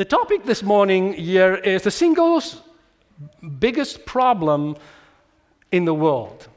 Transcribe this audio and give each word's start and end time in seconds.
The 0.00 0.06
topic 0.06 0.44
this 0.44 0.62
morning 0.62 1.12
here 1.12 1.56
is 1.56 1.82
the 1.82 1.90
single 1.90 2.42
biggest 3.58 4.06
problem 4.06 4.78
in 5.72 5.84
the 5.84 5.92
world. 5.92 6.48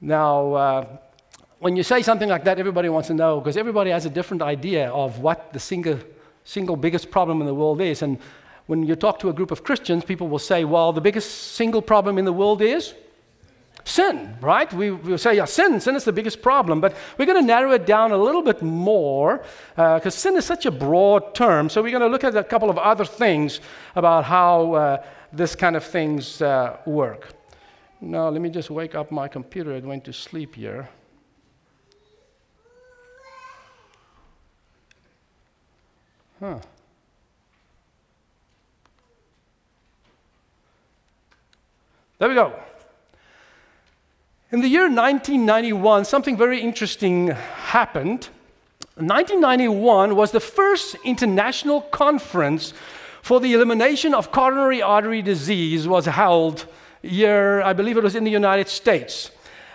Now, 0.00 0.52
uh, 0.54 0.86
when 1.58 1.74
you 1.74 1.82
say 1.82 2.02
something 2.02 2.28
like 2.28 2.44
that, 2.44 2.60
everybody 2.60 2.88
wants 2.88 3.08
to 3.08 3.14
know 3.14 3.40
because 3.40 3.56
everybody 3.56 3.90
has 3.90 4.06
a 4.06 4.10
different 4.10 4.42
idea 4.42 4.90
of 4.90 5.18
what 5.18 5.52
the 5.52 5.58
single, 5.58 5.98
single 6.44 6.76
biggest 6.76 7.10
problem 7.10 7.40
in 7.40 7.48
the 7.48 7.54
world 7.62 7.80
is. 7.80 8.02
And 8.02 8.16
when 8.68 8.84
you 8.84 8.94
talk 8.94 9.18
to 9.18 9.28
a 9.28 9.32
group 9.32 9.50
of 9.50 9.64
Christians, 9.64 10.04
people 10.04 10.28
will 10.28 10.38
say, 10.38 10.62
well, 10.62 10.92
the 10.92 11.00
biggest 11.00 11.54
single 11.56 11.82
problem 11.82 12.16
in 12.16 12.24
the 12.24 12.32
world 12.32 12.62
is 12.62 12.94
sin, 13.88 14.36
right? 14.40 14.72
We, 14.72 14.90
we 14.90 15.16
say, 15.16 15.36
yeah, 15.36 15.46
sin, 15.46 15.80
sin 15.80 15.96
is 15.96 16.04
the 16.04 16.12
biggest 16.12 16.42
problem, 16.42 16.80
but 16.80 16.94
we're 17.16 17.26
going 17.26 17.40
to 17.40 17.46
narrow 17.46 17.72
it 17.72 17.86
down 17.86 18.12
a 18.12 18.16
little 18.16 18.42
bit 18.42 18.62
more 18.62 19.42
because 19.74 20.06
uh, 20.06 20.10
sin 20.10 20.36
is 20.36 20.44
such 20.44 20.66
a 20.66 20.70
broad 20.70 21.34
term. 21.34 21.68
So 21.68 21.82
we're 21.82 21.90
going 21.90 22.02
to 22.02 22.08
look 22.08 22.24
at 22.24 22.36
a 22.36 22.44
couple 22.44 22.70
of 22.70 22.78
other 22.78 23.04
things 23.04 23.60
about 23.96 24.24
how 24.24 24.72
uh, 24.74 25.04
this 25.32 25.54
kind 25.54 25.76
of 25.76 25.84
things 25.84 26.42
uh, 26.42 26.76
work. 26.86 27.32
Now, 28.00 28.28
let 28.28 28.40
me 28.40 28.50
just 28.50 28.70
wake 28.70 28.94
up 28.94 29.10
my 29.10 29.26
computer. 29.26 29.72
It 29.72 29.84
went 29.84 30.04
to 30.04 30.12
sleep 30.12 30.54
here. 30.54 30.88
Huh. 36.38 36.58
There 42.18 42.28
we 42.28 42.34
go. 42.34 42.52
In 44.50 44.62
the 44.62 44.68
year 44.68 44.84
1991, 44.84 46.06
something 46.06 46.34
very 46.34 46.58
interesting 46.58 47.26
happened. 47.26 48.30
1991 48.94 50.16
was 50.16 50.30
the 50.30 50.40
first 50.40 50.96
international 51.04 51.82
conference 51.82 52.72
for 53.20 53.40
the 53.40 53.52
elimination 53.52 54.14
of 54.14 54.32
coronary 54.32 54.80
artery 54.80 55.20
disease 55.20 55.86
was 55.86 56.06
held 56.06 56.64
here, 57.02 57.60
I 57.62 57.74
believe 57.74 57.98
it 57.98 58.02
was 58.02 58.14
in 58.14 58.24
the 58.24 58.30
United 58.30 58.68
States. 58.68 59.30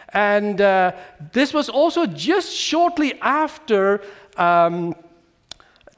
And 0.09 0.59
uh, 0.59 0.93
this 1.31 1.53
was 1.53 1.69
also 1.69 2.07
just 2.07 2.51
shortly 2.51 3.13
after 3.21 4.01
um, 4.37 4.95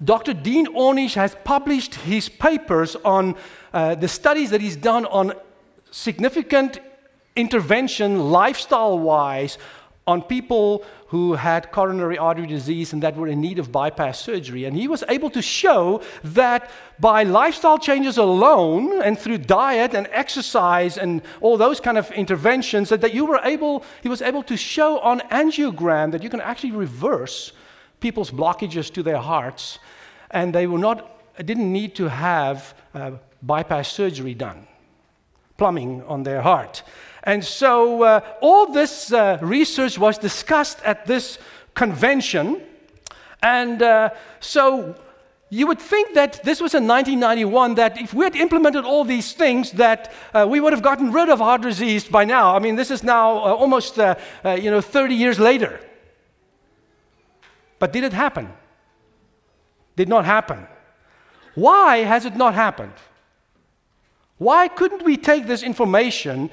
Dr. 0.03 0.33
Dean 0.33 0.67
Ornish 0.75 1.13
has 1.13 1.33
published 1.45 1.95
his 1.95 2.27
papers 2.27 2.97
on 3.05 3.37
uh, 3.73 3.95
the 3.95 4.09
studies 4.09 4.49
that 4.49 4.59
he's 4.59 4.75
done 4.75 5.05
on 5.05 5.31
significant 5.91 6.79
intervention 7.35 8.31
lifestyle 8.31 8.97
wise 8.99 9.57
on 10.07 10.21
people 10.21 10.85
who 11.07 11.33
had 11.33 11.71
coronary 11.71 12.17
artery 12.17 12.45
disease 12.45 12.93
and 12.93 13.01
that 13.01 13.15
were 13.15 13.27
in 13.27 13.41
need 13.41 13.57
of 13.57 13.71
bypass 13.71 14.19
surgery. 14.19 14.65
And 14.65 14.75
he 14.75 14.87
was 14.87 15.03
able 15.09 15.29
to 15.31 15.41
show 15.41 16.01
that 16.23 16.69
by 16.99 17.23
lifestyle 17.23 17.79
changes 17.79 18.17
alone 18.17 19.01
and 19.01 19.17
through 19.17 19.39
diet 19.39 19.93
and 19.93 20.07
exercise 20.11 20.97
and 20.97 21.21
all 21.41 21.57
those 21.57 21.79
kind 21.79 21.97
of 21.97 22.11
interventions, 22.11 22.89
that, 22.89 23.01
that 23.01 23.13
you 23.13 23.25
were 23.25 23.39
able, 23.43 23.83
he 24.03 24.09
was 24.09 24.21
able 24.21 24.43
to 24.43 24.57
show 24.57 24.99
on 24.99 25.21
angiogram 25.31 26.11
that 26.11 26.21
you 26.21 26.29
can 26.29 26.41
actually 26.41 26.71
reverse 26.71 27.51
people's 27.99 28.29
blockages 28.29 28.93
to 28.93 29.01
their 29.01 29.17
hearts 29.17 29.79
and 30.31 30.53
they 30.53 30.67
were 30.67 30.77
not, 30.77 30.97
didn't 31.45 31.71
need 31.71 31.95
to 31.95 32.09
have 32.09 32.75
uh, 32.93 33.11
bypass 33.41 33.91
surgery 33.91 34.33
done, 34.33 34.67
plumbing 35.57 36.03
on 36.03 36.23
their 36.23 36.41
heart. 36.41 36.83
And 37.25 37.43
so 37.43 38.03
uh, 38.03 38.21
all 38.41 38.67
this 38.67 39.11
uh, 39.11 39.39
research 39.41 39.97
was 39.97 40.17
discussed 40.17 40.79
at 40.83 41.05
this 41.05 41.39
convention. 41.73 42.61
And 43.41 43.81
uh, 43.81 44.11
so 44.39 44.95
you 45.49 45.67
would 45.67 45.79
think 45.79 46.13
that 46.13 46.43
this 46.43 46.61
was 46.61 46.75
in 46.75 46.87
1991, 46.87 47.75
that 47.75 47.99
if 47.99 48.13
we 48.13 48.25
had 48.25 48.35
implemented 48.35 48.85
all 48.85 49.03
these 49.03 49.33
things, 49.33 49.71
that 49.71 50.13
uh, 50.33 50.45
we 50.47 50.59
would 50.59 50.73
have 50.73 50.83
gotten 50.83 51.11
rid 51.11 51.29
of 51.29 51.39
heart 51.39 51.61
disease 51.61 52.05
by 52.05 52.25
now. 52.25 52.55
I 52.55 52.59
mean, 52.59 52.75
this 52.75 52.91
is 52.91 53.03
now 53.03 53.37
uh, 53.37 53.53
almost, 53.53 53.97
uh, 53.97 54.15
you 54.45 54.69
know, 54.69 54.81
30 54.81 55.15
years 55.15 55.39
later. 55.39 55.79
But 57.79 57.91
did 57.91 58.03
it 58.03 58.13
happen? 58.13 58.53
Did 59.95 60.09
not 60.09 60.25
happen. 60.25 60.67
Why 61.55 61.97
has 61.97 62.25
it 62.25 62.35
not 62.35 62.53
happened? 62.53 62.93
Why 64.37 64.67
couldn't 64.67 65.03
we 65.03 65.17
take 65.17 65.47
this 65.47 65.63
information 65.63 66.49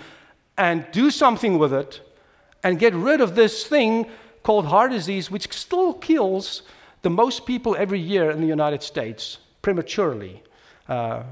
and 0.63 0.87
do 0.93 1.11
something 1.11 1.59
with 1.59 1.73
it 1.73 2.01
and 2.63 2.79
get 2.79 2.95
rid 2.95 3.21
of 3.21 3.35
this 3.35 3.67
thing 3.67 4.07
called 4.45 4.67
heart 4.67 4.93
disease, 4.93 5.29
which 5.29 5.53
still 5.53 5.93
kills 5.95 6.63
the 7.03 7.11
most 7.11 7.47
people 7.47 7.75
every 7.77 7.99
year 7.99 8.31
in 8.31 8.41
the 8.41 8.47
United 8.47 8.81
States 8.81 9.39
prematurely 9.61 10.41
uh, 10.89 11.25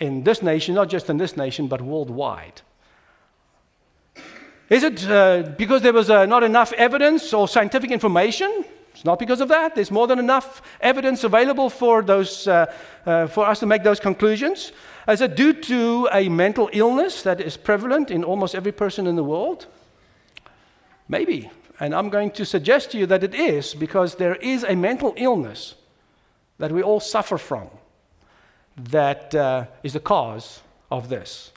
in 0.00 0.22
this 0.24 0.42
nation, 0.42 0.74
not 0.74 0.90
just 0.90 1.08
in 1.08 1.16
this 1.16 1.34
nation, 1.34 1.66
but 1.66 1.80
worldwide. 1.80 2.60
Is 4.68 4.82
it 4.82 5.08
uh, 5.08 5.54
because 5.56 5.80
there 5.80 5.94
was 5.94 6.10
uh, 6.10 6.26
not 6.26 6.42
enough 6.42 6.72
evidence 6.74 7.32
or 7.32 7.48
scientific 7.48 7.90
information? 7.90 8.66
It's 8.92 9.04
not 9.06 9.18
because 9.18 9.40
of 9.40 9.48
that. 9.48 9.74
There's 9.74 9.90
more 9.90 10.06
than 10.06 10.18
enough 10.18 10.60
evidence 10.80 11.24
available 11.24 11.70
for, 11.70 12.02
those, 12.02 12.46
uh, 12.46 12.72
uh, 13.06 13.28
for 13.28 13.46
us 13.46 13.60
to 13.60 13.66
make 13.66 13.82
those 13.82 13.98
conclusions. 13.98 14.72
Is 15.06 15.20
it 15.20 15.36
due 15.36 15.52
to 15.52 16.08
a 16.12 16.28
mental 16.28 16.70
illness 16.72 17.22
that 17.22 17.40
is 17.40 17.56
prevalent 17.56 18.10
in 18.10 18.24
almost 18.24 18.54
every 18.54 18.72
person 18.72 19.06
in 19.06 19.16
the 19.16 19.24
world? 19.24 19.66
Maybe. 21.08 21.50
And 21.80 21.94
I'm 21.94 22.08
going 22.08 22.30
to 22.32 22.46
suggest 22.46 22.92
to 22.92 22.98
you 22.98 23.06
that 23.06 23.22
it 23.22 23.34
is 23.34 23.74
because 23.74 24.14
there 24.14 24.36
is 24.36 24.64
a 24.64 24.74
mental 24.74 25.12
illness 25.16 25.74
that 26.58 26.72
we 26.72 26.82
all 26.82 27.00
suffer 27.00 27.36
from 27.36 27.68
that 28.76 29.34
uh, 29.34 29.66
is 29.82 29.92
the 29.92 30.00
cause 30.00 30.60
of 30.90 31.08
this. 31.08 31.52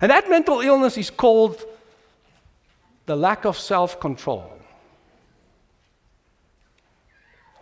And 0.00 0.10
that 0.10 0.28
mental 0.28 0.60
illness 0.60 0.96
is 0.98 1.10
called 1.10 1.64
the 3.06 3.16
lack 3.16 3.44
of 3.44 3.58
self 3.58 3.98
control. 3.98 4.52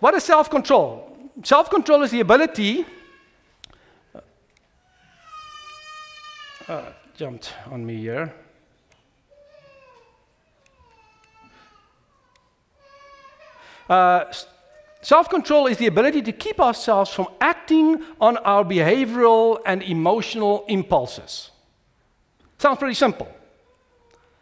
What 0.00 0.14
is 0.14 0.24
self 0.24 0.50
control? 0.50 1.06
Self 1.44 1.70
control 1.70 2.02
is 2.02 2.10
the 2.10 2.20
ability 2.20 2.84
uh, 6.70 6.92
jumped 7.16 7.52
on 7.70 7.84
me 7.84 7.96
here. 7.96 8.32
Uh, 13.88 14.32
Self 15.02 15.30
control 15.30 15.66
is 15.66 15.78
the 15.78 15.86
ability 15.86 16.20
to 16.22 16.32
keep 16.32 16.60
ourselves 16.60 17.10
from 17.10 17.28
acting 17.40 18.04
on 18.20 18.36
our 18.36 18.62
behavioral 18.62 19.58
and 19.64 19.82
emotional 19.82 20.66
impulses. 20.68 21.50
Sounds 22.58 22.78
pretty 22.78 22.94
simple. 22.94 23.26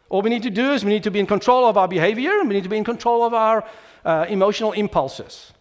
All 0.09 0.21
we 0.21 0.31
need 0.31 0.43
to 0.43 0.51
do 0.51 0.73
is 0.73 0.85
we 0.85 0.91
need 0.91 1.05
to 1.05 1.13
be 1.13 1.21
in 1.21 1.27
control 1.27 1.65
of 1.65 1.77
our 1.77 1.87
behavior 1.87 2.41
and 2.41 2.49
we 2.49 2.57
need 2.57 2.65
to 2.65 2.69
be 2.69 2.77
in 2.77 2.83
control 2.83 3.23
of 3.25 3.35
our 3.35 3.65
uh, 4.05 4.27
emotional 4.29 4.73
impulses. 4.73 5.53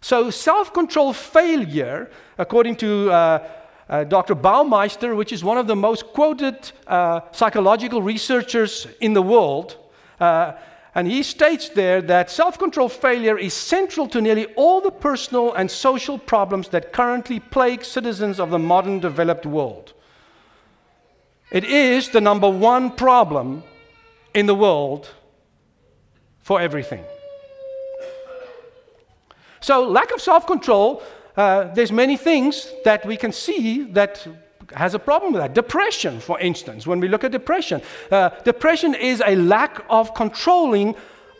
So, 0.00 0.30
self 0.30 0.72
control 0.72 1.12
failure, 1.12 2.08
according 2.38 2.76
to 2.76 3.10
uh, 3.10 3.48
uh, 3.90 4.04
Dr. 4.04 4.36
Baumeister, 4.36 5.16
which 5.16 5.32
is 5.32 5.42
one 5.42 5.58
of 5.58 5.66
the 5.66 5.74
most 5.74 6.06
quoted 6.06 6.70
uh, 6.86 7.20
psychological 7.32 8.00
researchers 8.00 8.86
in 9.00 9.14
the 9.14 9.22
world. 9.22 9.76
Uh, 10.20 10.52
and 10.94 11.08
he 11.08 11.24
states 11.24 11.68
there 11.70 12.00
that 12.02 12.30
self 12.30 12.56
control 12.58 12.88
failure 12.88 13.36
is 13.36 13.52
central 13.52 14.06
to 14.08 14.20
nearly 14.20 14.46
all 14.54 14.80
the 14.80 14.92
personal 14.92 15.52
and 15.54 15.68
social 15.68 16.18
problems 16.18 16.68
that 16.68 16.92
currently 16.92 17.40
plague 17.40 17.84
citizens 17.84 18.38
of 18.38 18.50
the 18.50 18.58
modern 18.58 19.00
developed 19.00 19.44
world. 19.44 19.92
It 21.50 21.64
is 21.64 22.10
the 22.10 22.20
number 22.20 22.48
one 22.48 22.92
problem 22.92 23.64
in 24.34 24.46
the 24.46 24.54
world 24.54 25.08
for 26.38 26.60
everything. 26.60 27.04
So, 29.60 29.88
lack 29.88 30.12
of 30.12 30.20
self 30.20 30.46
control 30.46 31.02
uh, 31.36 31.72
there's 31.74 31.92
many 31.92 32.16
things 32.16 32.70
that 32.84 33.04
we 33.06 33.16
can 33.16 33.32
see 33.32 33.84
that 33.92 34.26
has 34.74 34.94
a 34.94 34.98
problem 34.98 35.32
with 35.32 35.42
that. 35.42 35.54
Depression, 35.54 36.20
for 36.20 36.38
instance, 36.40 36.86
when 36.86 37.00
we 37.00 37.08
look 37.08 37.24
at 37.24 37.32
depression, 37.32 37.82
uh, 38.10 38.30
depression 38.44 38.94
is 38.94 39.22
a 39.26 39.36
lack 39.36 39.84
of 39.88 40.14
controlling 40.14 40.94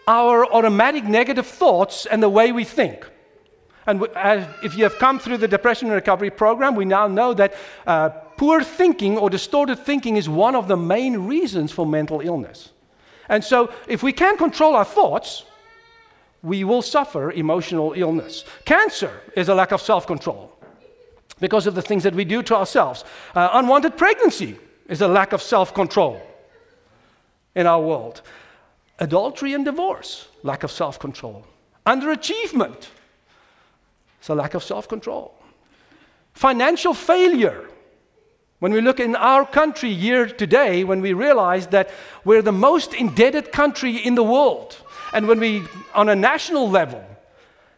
our 0.06 0.44
automatic 0.46 1.04
negative 1.04 1.46
thoughts 1.46 2.06
and 2.06 2.22
the 2.22 2.28
way 2.28 2.52
we 2.52 2.64
think. 2.64 3.06
And 3.86 4.06
if 4.62 4.76
you 4.76 4.84
have 4.84 4.98
come 4.98 5.18
through 5.18 5.38
the 5.38 5.48
depression 5.48 5.90
recovery 5.90 6.30
program, 6.30 6.74
we 6.74 6.84
now 6.84 7.06
know 7.08 7.34
that 7.34 7.54
uh, 7.86 8.10
poor 8.36 8.62
thinking 8.62 9.18
or 9.18 9.30
distorted 9.30 9.76
thinking 9.76 10.16
is 10.16 10.28
one 10.28 10.54
of 10.54 10.68
the 10.68 10.76
main 10.76 11.26
reasons 11.26 11.72
for 11.72 11.86
mental 11.86 12.20
illness. 12.20 12.70
And 13.28 13.42
so, 13.44 13.72
if 13.86 14.02
we 14.02 14.12
can't 14.12 14.38
control 14.38 14.74
our 14.74 14.84
thoughts, 14.84 15.44
we 16.42 16.64
will 16.64 16.82
suffer 16.82 17.30
emotional 17.32 17.92
illness. 17.94 18.44
Cancer 18.64 19.20
is 19.36 19.48
a 19.48 19.54
lack 19.54 19.72
of 19.72 19.80
self 19.80 20.06
control 20.06 20.56
because 21.40 21.66
of 21.66 21.74
the 21.74 21.82
things 21.82 22.02
that 22.02 22.14
we 22.14 22.24
do 22.24 22.42
to 22.42 22.56
ourselves. 22.56 23.04
Uh, 23.34 23.50
unwanted 23.52 23.96
pregnancy 23.96 24.58
is 24.88 25.00
a 25.00 25.08
lack 25.08 25.32
of 25.32 25.42
self 25.42 25.74
control 25.74 26.20
in 27.54 27.66
our 27.66 27.80
world. 27.80 28.22
Adultery 28.98 29.54
and 29.54 29.64
divorce, 29.64 30.28
lack 30.42 30.62
of 30.62 30.70
self 30.70 30.98
control. 30.98 31.46
Underachievement, 31.86 32.88
it's 34.18 34.28
a 34.28 34.34
lack 34.34 34.54
of 34.54 34.62
self 34.62 34.88
control. 34.88 35.34
financial 36.34 36.94
failure. 36.94 37.66
When 38.60 38.72
we 38.72 38.82
look 38.82 39.00
in 39.00 39.16
our 39.16 39.46
country 39.46 39.94
here 39.94 40.26
today, 40.26 40.84
when 40.84 41.00
we 41.00 41.14
realize 41.14 41.68
that 41.68 41.88
we're 42.24 42.42
the 42.42 42.52
most 42.52 42.92
indebted 42.94 43.52
country 43.52 43.96
in 43.96 44.14
the 44.16 44.22
world, 44.22 44.76
and 45.12 45.26
when 45.26 45.40
we, 45.40 45.64
on 45.94 46.08
a 46.08 46.16
national 46.16 46.68
level, 46.68 47.04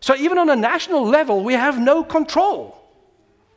so 0.00 0.16
even 0.16 0.38
on 0.38 0.50
a 0.50 0.56
national 0.56 1.04
level, 1.04 1.44
we 1.44 1.54
have 1.54 1.80
no 1.80 2.02
control 2.02 2.78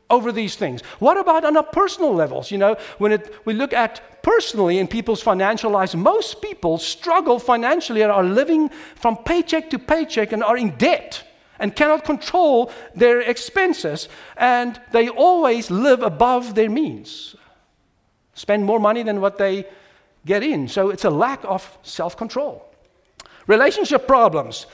over 0.10 0.32
these 0.32 0.56
things. 0.56 0.82
What 1.00 1.18
about 1.18 1.44
on 1.46 1.58
a 1.58 1.64
personal 1.64 2.14
levels? 2.14 2.52
You 2.52 2.60
know, 2.60 2.78
when 3.00 3.12
it, 3.14 3.34
we 3.46 3.54
look 3.54 3.74
at 3.74 4.22
personally 4.22 4.78
in 4.78 4.88
people's 4.88 5.22
financial 5.22 5.72
lives, 5.72 5.96
most 5.96 6.42
people 6.42 6.78
struggle 6.78 7.40
financially 7.40 8.02
and 8.02 8.12
are 8.12 8.24
living 8.24 8.70
from 8.96 9.18
paycheck 9.18 9.70
to 9.72 9.80
paycheck 9.80 10.32
and 10.32 10.44
are 10.44 10.58
in 10.58 10.78
debt 10.78 11.24
and 11.60 11.76
cannot 11.76 12.04
control 12.04 12.72
their 12.96 13.22
expenses, 13.22 14.10
and 14.36 14.80
they 14.92 15.08
always 15.08 15.72
live 15.72 16.04
above 16.04 16.54
their 16.54 16.70
means, 16.70 17.36
spend 18.34 18.66
more 18.66 18.80
money 18.80 19.04
than 19.04 19.22
what 19.22 19.38
they 19.38 19.66
get 20.26 20.44
in. 20.44 20.68
So 20.68 20.90
it's 20.90 21.06
a 21.06 21.10
lack 21.10 21.44
of 21.46 21.78
self 21.82 22.18
control. 22.18 22.65
Relationship 23.48 24.08
problems. 24.08 24.66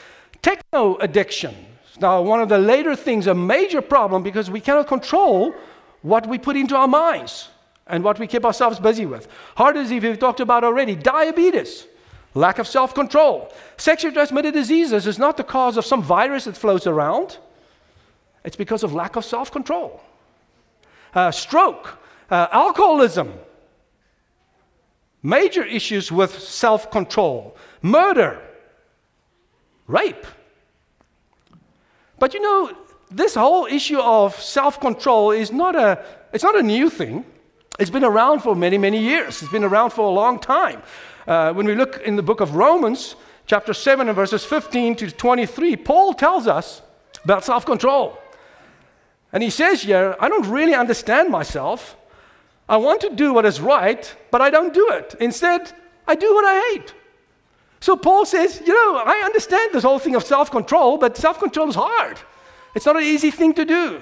Techno 0.41 0.97
addiction. 0.97 1.56
Now, 2.00 2.21
one 2.21 2.41
of 2.41 2.50
the 2.50 2.57
later 2.57 2.95
things, 2.95 3.27
a 3.27 3.33
major 3.35 3.81
problem 3.81 4.23
because 4.23 4.50
we 4.50 4.59
cannot 4.59 4.88
control 4.88 5.53
what 6.01 6.27
we 6.27 6.38
put 6.38 6.56
into 6.56 6.75
our 6.75 6.88
minds 6.88 7.50
and 7.88 8.03
what 8.03 8.18
we 8.18 8.27
keep 8.27 8.45
ourselves 8.45 8.79
busy 8.79 9.06
with. 9.06 9.27
Heart 9.56 9.75
disease, 9.75 10.01
we've 10.01 10.18
talked 10.18 10.39
about 10.39 10.63
already. 10.63 10.95
Diabetes, 10.95 11.85
lack 12.33 12.57
of 12.57 12.68
self 12.68 12.95
control. 12.95 13.53
Sexually 13.77 14.13
transmitted 14.13 14.53
diseases 14.53 15.06
is 15.06 15.19
not 15.19 15.38
the 15.38 15.44
cause 15.44 15.77
of 15.77 15.85
some 15.85 16.01
virus 16.01 16.45
that 16.45 16.57
floats 16.57 16.88
around, 16.88 17.38
it's 18.44 18.56
because 18.56 18.83
of 18.83 18.94
lack 18.94 19.15
of 19.15 19.25
self 19.25 19.51
control. 19.51 20.01
Uh, 21.13 21.29
stroke, 21.29 22.00
uh, 22.29 22.47
alcoholism, 22.51 23.33
major 25.21 25.63
issues 25.63 26.12
with 26.12 26.39
self 26.39 26.89
control. 26.89 27.56
Murder, 27.81 28.41
rape. 29.88 30.25
But 32.19 32.33
you 32.33 32.42
know, 32.42 32.72
this 33.10 33.36
whole 33.36 33.66
issue 33.66 34.00
of 34.00 34.36
self-control 34.39 35.31
is 35.31 35.51
not 35.51 35.75
a 35.75 36.04
it's 36.33 36.44
not 36.44 36.57
a 36.57 36.63
new 36.63 36.89
thing. 36.89 37.25
It's 37.80 37.89
been 37.89 38.04
around 38.04 38.42
for 38.42 38.56
many, 38.56 38.78
many 38.78 39.00
years. 39.00 39.42
It's 39.42 39.51
been 39.51 39.63
around 39.63 39.92
for 39.92 40.07
a 40.07 40.12
long 40.12 40.39
time. 40.39 40.81
Uh, 41.28 41.54
when 41.54 41.66
we 41.66 41.75
look 41.75 42.01
in 42.06 42.16
the 42.16 42.24
book 42.24 42.42
of 42.42 42.56
Romans, 42.56 43.16
chapter 43.48 43.74
7 43.74 44.07
and 44.07 44.16
verses 44.16 44.45
15 44.45 44.95
to 44.98 45.12
23, 45.12 45.75
Paul 45.78 46.13
tells 46.13 46.48
us 46.48 46.81
about 47.24 47.44
self 47.44 47.66
control. 47.66 48.18
And 49.33 49.42
he 49.42 49.50
says 49.50 49.83
here, 49.83 50.16
I 50.19 50.30
don't 50.30 50.48
really 50.50 50.74
understand 50.74 51.30
myself. 51.30 51.95
I 52.68 52.78
want 52.78 53.01
to 53.01 53.10
do 53.10 53.33
what 53.33 53.45
is 53.45 53.60
right, 53.60 54.13
but 54.30 54.42
I 54.42 54.50
don't 54.50 54.74
do 54.74 54.89
it. 54.92 55.16
Instead, 55.19 55.74
I 56.07 56.16
do 56.16 56.33
what 56.33 56.45
I 56.45 56.72
hate. 56.72 56.94
So 57.81 57.98
Paul 57.98 58.25
says, 58.25 58.62
you 58.66 58.74
know, 58.74 59.01
I 59.04 59.24
understand 59.25 59.74
this 59.74 59.83
whole 59.83 60.00
thing 60.00 60.16
of 60.16 60.24
self 60.24 60.51
control, 60.51 60.98
but 60.98 61.18
self 61.18 61.39
control 61.39 61.68
is 61.68 61.75
hard. 61.75 62.18
It's 62.75 62.86
not 62.86 62.95
an 62.95 63.04
easy 63.04 63.31
thing 63.31 63.54
to 63.56 63.66
do. 63.66 64.01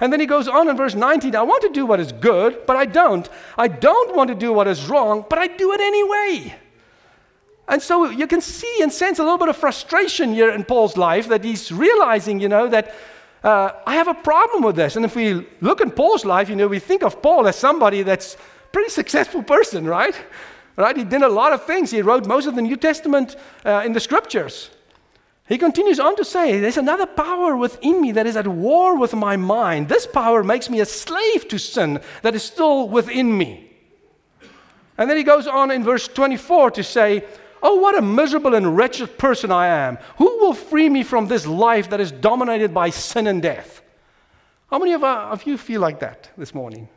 And 0.00 0.12
then 0.12 0.18
he 0.20 0.26
goes 0.26 0.48
on 0.48 0.68
in 0.68 0.76
verse 0.76 0.96
19 0.96 1.34
I 1.36 1.42
want 1.42 1.62
to 1.62 1.68
do 1.70 1.86
what 1.86 2.00
is 2.00 2.12
good, 2.12 2.66
but 2.66 2.76
I 2.76 2.84
don't. 2.84 3.28
I 3.56 3.68
don't 3.68 4.14
want 4.16 4.28
to 4.28 4.34
do 4.34 4.52
what 4.52 4.66
is 4.66 4.86
wrong, 4.86 5.24
but 5.30 5.38
I 5.38 5.46
do 5.46 5.72
it 5.72 5.80
anyway. 5.80 6.56
And 7.68 7.80
so 7.80 8.10
you 8.10 8.26
can 8.26 8.40
see 8.40 8.82
and 8.82 8.92
sense 8.92 9.18
a 9.18 9.22
little 9.22 9.38
bit 9.38 9.48
of 9.48 9.56
frustration 9.56 10.34
here 10.34 10.50
in 10.50 10.64
Paul's 10.64 10.96
life 10.96 11.28
that 11.28 11.44
he's 11.44 11.72
realizing, 11.72 12.40
you 12.40 12.48
know, 12.48 12.68
that 12.68 12.94
uh, 13.42 13.70
I 13.86 13.94
have 13.94 14.08
a 14.08 14.14
problem 14.14 14.64
with 14.64 14.76
this. 14.76 14.96
And 14.96 15.04
if 15.04 15.14
we 15.14 15.46
look 15.60 15.80
in 15.80 15.90
Paul's 15.90 16.24
life, 16.24 16.48
you 16.48 16.56
know, 16.56 16.66
we 16.66 16.78
think 16.80 17.02
of 17.02 17.22
Paul 17.22 17.46
as 17.46 17.56
somebody 17.56 18.02
that's 18.02 18.34
a 18.34 18.38
pretty 18.72 18.90
successful 18.90 19.42
person, 19.42 19.86
right? 19.86 20.14
Right? 20.76 20.96
He 20.96 21.04
did 21.04 21.22
a 21.22 21.28
lot 21.28 21.52
of 21.52 21.64
things. 21.64 21.90
He 21.90 22.02
wrote 22.02 22.26
most 22.26 22.46
of 22.46 22.56
the 22.56 22.62
New 22.62 22.76
Testament 22.76 23.36
uh, 23.64 23.82
in 23.84 23.92
the 23.92 24.00
scriptures. 24.00 24.70
He 25.46 25.58
continues 25.58 26.00
on 26.00 26.16
to 26.16 26.24
say, 26.24 26.58
There's 26.58 26.78
another 26.78 27.06
power 27.06 27.56
within 27.56 28.00
me 28.00 28.12
that 28.12 28.26
is 28.26 28.36
at 28.36 28.48
war 28.48 28.98
with 28.98 29.14
my 29.14 29.36
mind. 29.36 29.88
This 29.88 30.06
power 30.06 30.42
makes 30.42 30.70
me 30.70 30.80
a 30.80 30.86
slave 30.86 31.46
to 31.48 31.58
sin 31.58 32.00
that 32.22 32.34
is 32.34 32.42
still 32.42 32.88
within 32.88 33.36
me. 33.36 33.70
And 34.96 35.10
then 35.10 35.16
he 35.16 35.22
goes 35.22 35.46
on 35.46 35.70
in 35.70 35.84
verse 35.84 36.08
24 36.08 36.72
to 36.72 36.82
say, 36.82 37.24
Oh, 37.62 37.76
what 37.76 37.96
a 37.96 38.02
miserable 38.02 38.54
and 38.54 38.76
wretched 38.76 39.16
person 39.16 39.50
I 39.50 39.68
am. 39.68 39.98
Who 40.18 40.26
will 40.38 40.52
free 40.52 40.88
me 40.88 41.02
from 41.02 41.28
this 41.28 41.46
life 41.46 41.90
that 41.90 42.00
is 42.00 42.12
dominated 42.12 42.74
by 42.74 42.90
sin 42.90 43.26
and 43.26 43.40
death? 43.40 43.80
How 44.70 44.78
many 44.78 44.92
of, 44.92 45.04
uh, 45.04 45.28
of 45.30 45.46
you 45.46 45.56
feel 45.56 45.80
like 45.80 46.00
that 46.00 46.30
this 46.36 46.54
morning? 46.54 46.88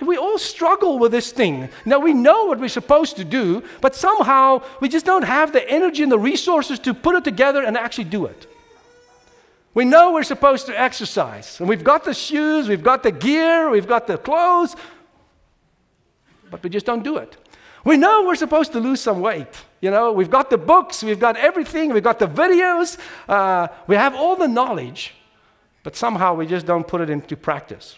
We 0.00 0.16
all 0.16 0.38
struggle 0.38 1.00
with 1.00 1.10
this 1.10 1.32
thing. 1.32 1.68
Now, 1.84 1.98
we 1.98 2.14
know 2.14 2.44
what 2.44 2.60
we're 2.60 2.68
supposed 2.68 3.16
to 3.16 3.24
do, 3.24 3.64
but 3.80 3.96
somehow 3.96 4.62
we 4.80 4.88
just 4.88 5.04
don't 5.04 5.24
have 5.24 5.52
the 5.52 5.68
energy 5.68 6.04
and 6.04 6.12
the 6.12 6.18
resources 6.18 6.78
to 6.80 6.94
put 6.94 7.16
it 7.16 7.24
together 7.24 7.64
and 7.64 7.76
actually 7.76 8.04
do 8.04 8.26
it. 8.26 8.46
We 9.74 9.84
know 9.84 10.12
we're 10.12 10.22
supposed 10.22 10.66
to 10.66 10.80
exercise, 10.80 11.58
and 11.58 11.68
we've 11.68 11.84
got 11.84 12.04
the 12.04 12.14
shoes, 12.14 12.68
we've 12.68 12.82
got 12.82 13.02
the 13.02 13.12
gear, 13.12 13.70
we've 13.70 13.86
got 13.86 14.06
the 14.06 14.18
clothes, 14.18 14.76
but 16.50 16.62
we 16.62 16.70
just 16.70 16.86
don't 16.86 17.02
do 17.02 17.16
it. 17.16 17.36
We 17.84 17.96
know 17.96 18.24
we're 18.26 18.34
supposed 18.36 18.72
to 18.72 18.80
lose 18.80 19.00
some 19.00 19.20
weight. 19.20 19.64
You 19.80 19.90
know, 19.90 20.12
we've 20.12 20.30
got 20.30 20.50
the 20.50 20.58
books, 20.58 21.02
we've 21.02 21.20
got 21.20 21.36
everything, 21.36 21.92
we've 21.92 22.02
got 22.02 22.18
the 22.18 22.26
videos, 22.28 22.98
uh, 23.28 23.68
we 23.86 23.96
have 23.96 24.14
all 24.14 24.36
the 24.36 24.48
knowledge, 24.48 25.14
but 25.82 25.96
somehow 25.96 26.34
we 26.34 26.46
just 26.46 26.66
don't 26.66 26.86
put 26.86 27.00
it 27.00 27.10
into 27.10 27.36
practice. 27.36 27.96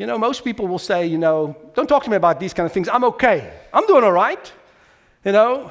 You 0.00 0.06
know, 0.06 0.16
most 0.16 0.44
people 0.44 0.66
will 0.66 0.78
say, 0.78 1.04
you 1.04 1.18
know, 1.18 1.54
don't 1.74 1.86
talk 1.86 2.04
to 2.04 2.10
me 2.10 2.16
about 2.16 2.40
these 2.40 2.54
kind 2.54 2.64
of 2.66 2.72
things. 2.72 2.88
I'm 2.88 3.04
okay. 3.04 3.52
I'm 3.70 3.86
doing 3.86 4.02
all 4.02 4.12
right. 4.12 4.50
You 5.26 5.32
know? 5.32 5.70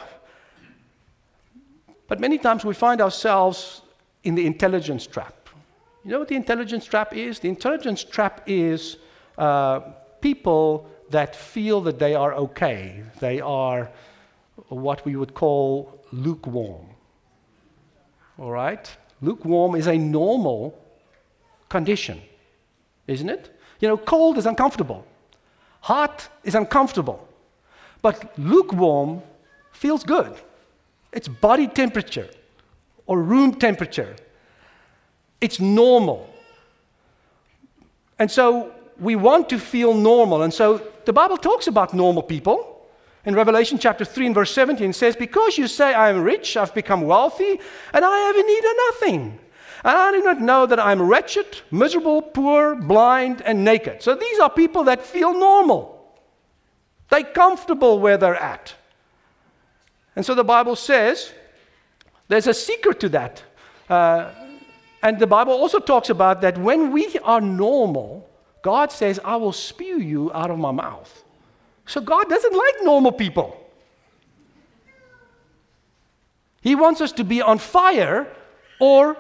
But 2.08 2.20
many 2.20 2.38
times 2.38 2.64
we 2.64 2.76
find 2.76 3.02
ourselves 3.02 3.82
in 4.24 4.36
the 4.36 4.46
intelligence 4.46 5.08
trap. 5.08 5.50
You 6.06 6.12
know 6.12 6.20
what 6.20 6.28
the 6.28 6.36
intelligence 6.36 6.86
trap 6.86 7.16
is? 7.16 7.40
The 7.40 7.50
intelligence 7.50 8.04
trap 8.04 8.44
is 8.46 8.98
uh, 9.40 9.80
people 10.22 10.88
that 11.10 11.36
feel 11.36 11.82
that 11.82 11.98
they 11.98 12.14
are 12.14 12.36
okay. 12.36 13.02
They 13.20 13.42
are 13.42 13.90
what 14.68 15.04
we 15.06 15.16
would 15.16 15.34
call 15.34 16.04
lukewarm. 16.12 16.86
All 18.38 18.52
right? 18.52 18.96
Lukewarm 19.24 19.74
is 19.74 19.88
a 19.88 19.98
normal 19.98 20.80
condition, 21.68 22.22
isn't 23.08 23.30
it? 23.32 23.56
You 23.80 23.88
know, 23.88 23.98
cold 23.98 24.38
is 24.38 24.46
uncomfortable, 24.46 25.06
hot 25.82 26.28
is 26.44 26.56
uncomfortable, 26.56 27.28
but 28.02 28.38
lukewarm 28.38 29.22
feels 29.72 30.04
good. 30.04 30.36
It's 31.12 31.28
body 31.28 31.68
temperature 31.68 32.30
or 33.06 33.22
room 33.22 33.56
temperature, 33.56 34.16
it's 35.42 35.60
normal. 35.60 36.30
And 38.20 38.30
so 38.30 38.74
we 39.00 39.16
want 39.16 39.50
to 39.50 39.58
feel 39.58 39.94
normal. 39.94 40.44
And 40.44 40.54
so 40.54 40.82
the 41.06 41.14
Bible 41.14 41.38
talks 41.38 41.68
about 41.68 41.94
normal 41.94 42.22
people. 42.22 42.86
In 43.26 43.34
Revelation 43.34 43.78
chapter 43.78 44.06
3 44.06 44.28
and 44.28 44.36
verse 44.36 44.54
17 44.54 44.90
it 44.90 44.94
says, 44.94 45.16
Because 45.16 45.58
you 45.58 45.68
say, 45.68 45.94
I 45.94 46.10
am 46.10 46.22
rich, 46.22 46.58
I've 46.58 46.74
become 46.74 47.02
wealthy, 47.02 47.60
and 47.94 48.06
I 48.06 48.18
have 48.18 48.36
need 48.36 48.66
of 48.66 48.76
nothing. 48.88 49.40
And 49.84 49.98
I 49.98 50.12
do 50.12 50.22
not 50.22 50.42
know 50.42 50.66
that 50.66 50.80
I'm 50.80 51.02
wretched, 51.02 51.62
miserable, 51.72 52.22
poor, 52.22 52.76
blind, 52.76 53.42
and 53.42 53.64
naked. 53.64 54.04
So 54.04 54.16
these 54.16 54.40
are 54.40 54.50
people 54.50 54.84
that 54.86 55.06
feel 55.06 55.34
normal. 55.34 55.96
They're 57.10 57.24
comfortable 57.24 58.00
where 58.00 58.18
they're 58.18 58.36
at. 58.36 58.74
And 60.16 60.26
so 60.26 60.36
the 60.36 60.44
Bible 60.44 60.76
says 60.76 61.32
there's 62.28 62.48
a 62.48 62.54
secret 62.54 63.00
to 63.02 63.10
that. 63.10 63.44
Uh, 63.90 64.32
and 65.02 65.18
the 65.18 65.28
Bible 65.28 65.54
also 65.54 65.80
talks 65.80 66.10
about 66.10 66.42
that 66.42 66.58
when 66.58 66.92
we 66.92 67.18
are 67.24 67.40
normal, 67.40 68.30
God 68.62 68.92
says, 68.92 69.20
I 69.24 69.38
will 69.38 69.54
spew 69.54 70.00
you 70.00 70.32
out 70.34 70.52
of 70.52 70.60
my 70.60 70.72
mouth. 70.72 71.24
So 71.86 72.02
God 72.02 72.30
doesn't 72.30 72.54
like 72.54 72.76
normal 72.84 73.14
people. 73.14 73.56
He 76.62 76.76
wants 76.76 77.00
us 77.00 77.14
to 77.14 77.24
be 77.24 77.42
on 77.42 77.58
fire 77.58 78.28
or 78.80 79.18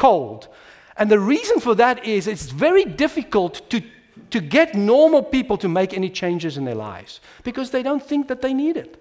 cold. 0.00 0.48
And 0.96 1.10
the 1.10 1.20
reason 1.20 1.60
for 1.60 1.74
that 1.76 2.04
is 2.04 2.26
it's 2.26 2.50
very 2.50 2.84
difficult 2.84 3.70
to, 3.70 3.82
to 4.30 4.40
get 4.40 4.74
normal 4.74 5.22
people 5.22 5.56
to 5.58 5.68
make 5.68 5.94
any 5.94 6.10
changes 6.10 6.56
in 6.56 6.64
their 6.64 6.74
lives 6.74 7.20
because 7.44 7.70
they 7.70 7.82
don't 7.82 8.02
think 8.02 8.28
that 8.28 8.40
they 8.40 8.54
need 8.54 8.76
it. 8.76 8.96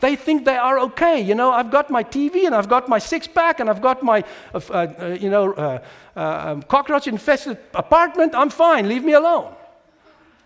They 0.00 0.16
think 0.16 0.44
they 0.44 0.56
are 0.56 0.78
okay. 0.80 1.20
You 1.20 1.36
know, 1.36 1.52
I've 1.52 1.70
got 1.70 1.88
my 1.88 2.02
TV 2.02 2.44
and 2.46 2.54
I've 2.54 2.68
got 2.68 2.88
my 2.88 2.98
six 2.98 3.28
pack 3.28 3.60
and 3.60 3.70
I've 3.70 3.80
got 3.80 4.02
my, 4.02 4.24
uh, 4.52 4.60
uh, 4.70 5.16
you 5.20 5.30
know, 5.30 5.52
uh, 5.52 5.78
uh 6.16 6.52
um, 6.52 6.62
cockroach 6.62 7.06
infested 7.06 7.56
apartment. 7.72 8.34
I'm 8.34 8.50
fine. 8.50 8.88
Leave 8.88 9.04
me 9.04 9.12
alone. 9.12 9.54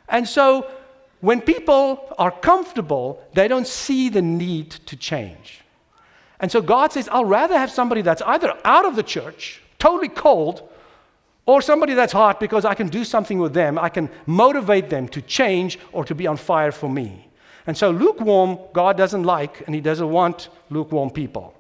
And 0.09 0.29
so 0.29 0.71
when 1.21 1.41
people 1.41 2.15
are 2.19 2.31
comfortable, 2.31 3.19
they 3.33 3.49
don't 3.49 3.67
see 3.67 4.11
the 4.11 4.23
need 4.23 4.71
to 4.91 4.97
change. 4.97 5.63
And 6.39 6.53
so 6.53 6.61
God 6.61 6.93
says, 6.93 7.09
I'll 7.11 7.25
rather 7.25 7.59
have 7.59 7.71
somebody 7.71 8.03
that's 8.03 8.23
either 8.23 8.53
out 8.65 8.85
of 8.85 8.95
the 8.95 9.03
church, 9.03 9.63
totally 9.79 10.09
cold, 10.09 10.69
or 11.47 11.63
somebody 11.63 11.95
that's 11.95 12.13
hot 12.13 12.41
because 12.41 12.65
I 12.65 12.75
can 12.75 12.89
do 12.89 13.05
something 13.05 13.39
with 13.39 13.55
them. 13.55 13.79
I 13.79 13.89
can 13.89 14.11
motivate 14.27 14.91
them 14.91 15.09
to 15.09 15.23
change 15.23 15.79
or 15.93 16.05
to 16.05 16.15
be 16.15 16.27
on 16.27 16.37
fire 16.37 16.73
for 16.73 16.91
me. 16.91 17.29
And 17.67 17.77
so, 17.77 17.91
lukewarm, 17.91 18.59
God 18.73 18.97
doesn't 18.97 19.25
like, 19.25 19.63
and 19.67 19.75
He 19.75 19.81
doesn't 19.81 20.11
want 20.11 20.49
lukewarm 20.71 21.11
people. 21.11 21.55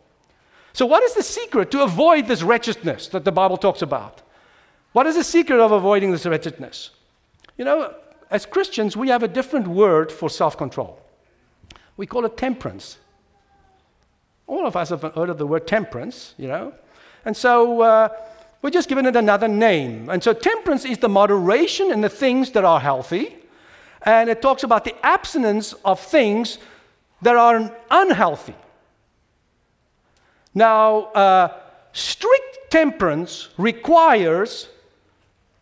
So, 0.72 0.86
what 0.86 1.02
is 1.02 1.14
the 1.14 1.22
secret 1.22 1.70
to 1.70 1.82
avoid 1.82 2.26
this 2.26 2.42
wretchedness 2.42 3.08
that 3.08 3.24
the 3.24 3.32
Bible 3.32 3.56
talks 3.56 3.82
about? 3.82 4.22
What 4.92 5.06
is 5.06 5.16
the 5.16 5.24
secret 5.24 5.60
of 5.60 5.72
avoiding 5.72 6.12
this 6.12 6.26
wretchedness? 6.26 6.90
You 7.58 7.64
know, 7.64 7.94
as 8.30 8.46
Christians, 8.46 8.96
we 8.96 9.08
have 9.08 9.22
a 9.22 9.28
different 9.28 9.68
word 9.68 10.12
for 10.12 10.28
self 10.28 10.56
control. 10.56 11.00
We 11.96 12.06
call 12.06 12.24
it 12.24 12.36
temperance. 12.36 12.98
All 14.46 14.66
of 14.66 14.76
us 14.76 14.90
have 14.90 15.02
heard 15.02 15.30
of 15.30 15.38
the 15.38 15.46
word 15.46 15.66
temperance, 15.66 16.34
you 16.38 16.46
know. 16.46 16.72
And 17.26 17.36
so 17.36 17.82
uh, 17.82 18.08
we're 18.62 18.70
just 18.70 18.88
giving 18.88 19.04
it 19.04 19.16
another 19.16 19.48
name. 19.48 20.08
And 20.08 20.22
so 20.22 20.32
temperance 20.32 20.86
is 20.86 20.96
the 20.98 21.10
moderation 21.10 21.92
in 21.92 22.00
the 22.00 22.08
things 22.08 22.52
that 22.52 22.64
are 22.64 22.80
healthy 22.80 23.36
and 24.06 24.30
it 24.30 24.40
talks 24.40 24.62
about 24.62 24.84
the 24.84 24.94
abstinence 25.04 25.72
of 25.84 26.00
things 26.00 26.58
that 27.22 27.36
are 27.36 27.76
unhealthy. 27.90 28.54
Now, 30.54 31.06
uh, 31.06 31.60
strict 31.92 32.70
temperance 32.70 33.48
requires 33.58 34.68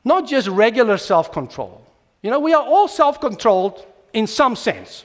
not 0.04 0.28
just 0.28 0.47
regular 0.47 0.99
self 0.99 1.33
control. 1.33 1.85
You 2.23 2.30
know, 2.30 2.38
we 2.38 2.52
are 2.52 2.62
all 2.62 2.87
self 2.87 3.18
controlled 3.18 3.87
in 4.12 4.26
some 4.26 4.54
sense. 4.54 5.04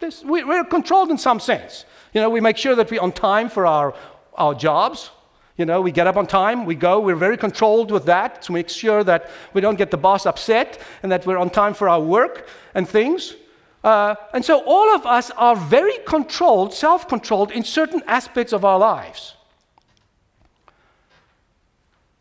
This, 0.00 0.24
we, 0.24 0.42
we're 0.42 0.64
controlled 0.64 1.10
in 1.10 1.18
some 1.18 1.38
sense. 1.38 1.84
You 2.14 2.22
know, 2.22 2.30
we 2.30 2.40
make 2.40 2.56
sure 2.56 2.74
that 2.74 2.90
we're 2.90 3.00
on 3.00 3.12
time 3.12 3.50
for 3.50 3.66
our, 3.66 3.94
our 4.34 4.54
jobs. 4.54 5.10
You 5.56 5.64
know, 5.64 5.80
we 5.80 5.90
get 5.90 6.06
up 6.06 6.16
on 6.16 6.26
time, 6.26 6.66
we 6.66 6.74
go, 6.74 7.00
we're 7.00 7.16
very 7.16 7.38
controlled 7.38 7.90
with 7.90 8.04
that 8.06 8.42
to 8.42 8.52
make 8.52 8.68
sure 8.68 9.02
that 9.04 9.30
we 9.54 9.62
don't 9.62 9.76
get 9.76 9.90
the 9.90 9.96
boss 9.96 10.26
upset 10.26 10.78
and 11.02 11.10
that 11.10 11.24
we're 11.24 11.38
on 11.38 11.48
time 11.48 11.72
for 11.72 11.88
our 11.88 12.00
work 12.00 12.48
and 12.74 12.86
things. 12.86 13.34
Uh, 13.82 14.14
and 14.34 14.44
so 14.44 14.62
all 14.66 14.94
of 14.94 15.06
us 15.06 15.30
are 15.30 15.56
very 15.56 15.96
controlled, 16.06 16.74
self 16.74 17.08
controlled 17.08 17.52
in 17.52 17.62
certain 17.64 18.02
aspects 18.06 18.52
of 18.52 18.64
our 18.64 18.78
lives. 18.78 19.34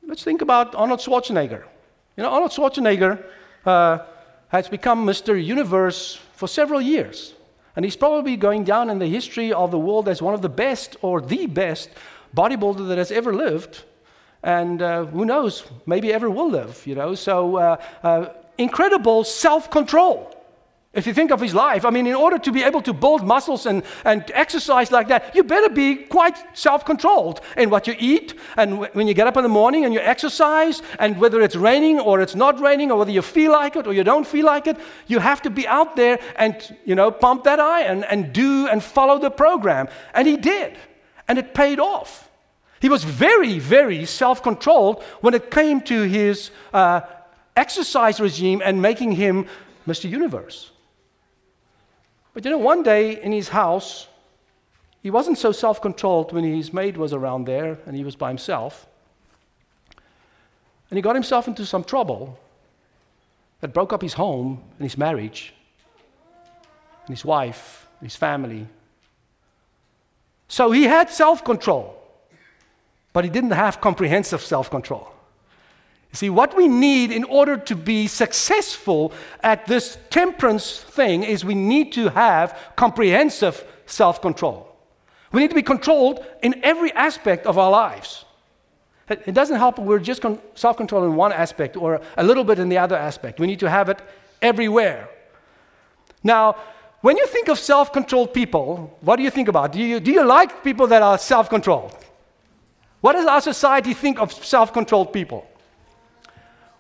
Let's 0.08 0.24
think 0.24 0.42
about 0.42 0.76
Arnold 0.76 1.00
Schwarzenegger. 1.00 1.64
You 2.16 2.24
know, 2.24 2.30
Arnold 2.30 2.52
Schwarzenegger 2.52 3.26
uh, 3.66 4.00
has 4.50 4.70
become 4.70 5.06
Mr. 5.06 5.44
Universe 5.44 6.20
for 6.34 6.48
several 6.48 6.80
years. 6.80 7.34
And 7.76 7.84
he's 7.84 7.98
probably 7.98 8.38
going 8.38 8.64
down 8.64 8.90
in 8.90 9.00
the 9.00 9.08
history 9.08 9.52
of 9.52 9.72
the 9.72 9.80
world 9.80 10.08
as 10.08 10.22
one 10.22 10.34
of 10.34 10.42
the 10.42 10.50
best 10.50 10.96
or 11.02 11.20
the 11.20 11.48
best 11.48 11.90
bodybuilder 12.36 12.88
that 12.90 12.98
has 12.98 13.12
ever 13.12 13.34
lived, 13.34 13.84
and 14.44 14.82
uh, 14.82 15.06
who 15.06 15.26
knows, 15.26 15.64
maybe 15.86 16.14
ever 16.14 16.30
will 16.30 16.50
live, 16.50 16.86
you 16.86 16.96
know. 16.96 17.16
So, 17.16 17.58
uh, 17.58 17.78
uh, 18.04 18.26
incredible 18.58 19.24
self 19.24 19.72
control. 19.72 20.32
If 20.96 21.06
you 21.06 21.14
think 21.14 21.32
of 21.32 21.42
his 21.42 21.54
life, 21.54 21.84
I 21.84 21.90
mean, 21.90 22.08
in 22.08 22.16
order 22.16 22.40
to 22.40 22.52
be 22.54 22.64
able 22.64 22.82
to 22.84 22.94
build 22.94 23.22
muscles 23.22 23.66
and, 23.66 23.84
and 24.06 24.24
exercise 24.34 24.94
like 24.94 25.10
that, 25.10 25.36
you 25.36 25.44
better 25.44 25.68
be 25.68 25.96
quite 25.96 26.38
self 26.58 26.86
controlled 26.86 27.42
in 27.58 27.70
what 27.70 27.86
you 27.86 27.96
eat 28.00 28.34
and 28.56 28.72
w- 28.72 28.90
when 28.94 29.06
you 29.06 29.14
get 29.14 29.28
up 29.28 29.36
in 29.36 29.44
the 29.44 29.50
morning 29.50 29.84
and 29.84 29.94
you 29.94 30.00
exercise, 30.00 30.82
and 30.98 31.20
whether 31.20 31.42
it's 31.42 31.58
raining 31.58 32.00
or 32.00 32.22
it's 32.22 32.34
not 32.34 32.62
raining, 32.62 32.92
or 32.92 32.98
whether 33.00 33.12
you 33.12 33.22
feel 33.22 33.52
like 33.52 33.76
it 33.76 33.88
or 33.88 33.94
you 33.94 34.06
don't 34.06 34.26
feel 34.26 34.46
like 34.46 34.68
it, 34.68 34.78
you 35.08 35.20
have 35.20 35.42
to 35.42 35.50
be 35.50 35.68
out 35.68 35.98
there 35.98 36.18
and, 36.38 36.56
you 36.86 36.96
know, 36.96 37.12
pump 37.12 37.44
that 37.44 37.60
iron 37.60 38.06
and 38.06 38.32
do 38.32 38.68
and 38.68 38.82
follow 38.82 39.20
the 39.20 39.30
program. 39.30 39.90
And 40.14 40.26
he 40.26 40.38
did, 40.38 40.78
and 41.28 41.38
it 41.38 41.54
paid 41.54 41.80
off. 41.80 42.25
He 42.86 42.90
was 42.90 43.04
very, 43.04 43.58
very 43.58 44.06
self 44.06 44.44
controlled 44.44 45.02
when 45.22 45.34
it 45.34 45.50
came 45.50 45.82
to 45.90 46.04
his 46.04 46.52
uh, 46.72 47.02
exercise 47.56 48.20
regime 48.20 48.62
and 48.64 48.80
making 48.80 49.14
him 49.14 49.48
Mr. 49.88 50.08
Universe. 50.08 50.70
But 52.36 52.46
you 52.46 52.52
know, 52.52 52.60
one 52.60 52.84
day 52.84 53.20
in 53.20 53.32
his 53.32 53.50
house, 53.50 54.08
he 55.02 55.10
wasn't 55.10 55.40
so 55.40 55.52
self 55.52 55.82
controlled 55.82 56.32
when 56.32 56.44
his 56.44 56.72
maid 56.74 56.96
was 56.96 57.12
around 57.12 57.46
there 57.46 57.80
and 57.88 57.96
he 57.96 58.04
was 58.04 58.16
by 58.16 58.28
himself. 58.28 58.86
And 60.92 60.96
he 60.96 61.02
got 61.02 61.16
himself 61.16 61.48
into 61.48 61.66
some 61.66 61.84
trouble 61.84 62.38
that 63.62 63.74
broke 63.74 63.94
up 63.94 64.04
his 64.04 64.14
home 64.14 64.62
and 64.78 64.86
his 64.86 64.96
marriage, 64.96 65.56
and 67.08 67.18
his 67.18 67.26
wife, 67.26 67.88
and 68.00 68.06
his 68.06 68.16
family. 68.16 68.68
So 70.48 70.70
he 70.70 70.84
had 70.84 71.10
self 71.10 71.44
control 71.44 71.95
but 73.16 73.24
he 73.24 73.30
didn't 73.30 73.52
have 73.52 73.80
comprehensive 73.80 74.42
self 74.42 74.70
control. 74.70 75.08
You 76.12 76.18
see, 76.18 76.30
what 76.30 76.54
we 76.54 76.68
need 76.68 77.14
in 77.14 77.24
order 77.24 77.56
to 77.56 77.74
be 77.74 78.08
successful 78.08 79.14
at 79.42 79.66
this 79.68 79.98
temperance 80.10 80.82
thing 80.82 81.24
is 81.24 81.46
we 81.46 81.56
need 81.56 81.94
to 81.94 82.10
have 82.10 82.60
comprehensive 82.76 83.64
self 83.86 84.22
control. 84.22 84.68
We 85.32 85.40
need 85.40 85.48
to 85.48 85.56
be 85.56 85.64
controlled 85.64 86.26
in 86.44 86.62
every 86.62 86.92
aspect 86.92 87.46
of 87.46 87.58
our 87.58 87.72
lives. 87.72 88.26
It 89.08 89.34
doesn't 89.34 89.60
help 89.60 89.80
if 89.80 89.86
we're 89.86 90.00
just 90.00 90.22
con- 90.22 90.42
self 90.54 90.76
control 90.76 91.06
in 91.06 91.16
one 91.16 91.32
aspect 91.32 91.78
or 91.78 92.02
a 92.18 92.24
little 92.24 92.44
bit 92.44 92.60
in 92.60 92.68
the 92.68 92.80
other 92.80 92.98
aspect. 92.98 93.40
We 93.40 93.48
need 93.48 93.62
to 93.62 93.70
have 93.70 93.88
it 93.88 94.02
everywhere. 94.42 95.08
Now, 96.22 96.58
when 97.00 97.16
you 97.16 97.28
think 97.28 97.48
of 97.48 97.60
self 97.60 97.94
controlled 97.94 98.34
people, 98.34 98.98
what 99.00 99.16
do 99.16 99.24
you 99.24 99.32
think 99.32 99.48
about? 99.48 99.72
Do 99.72 99.80
you, 99.80 100.02
do 100.02 100.12
you 100.12 100.26
like 100.26 100.66
people 100.66 100.88
that 100.88 101.02
are 101.02 101.18
self 101.18 101.50
controlled? 101.50 101.96
What 103.06 103.14
does 103.14 103.28
our 103.28 103.40
society 103.40 103.94
think 103.94 104.20
of 104.20 104.34
self 104.34 104.74
controlled 104.74 105.14
people? 105.14 105.46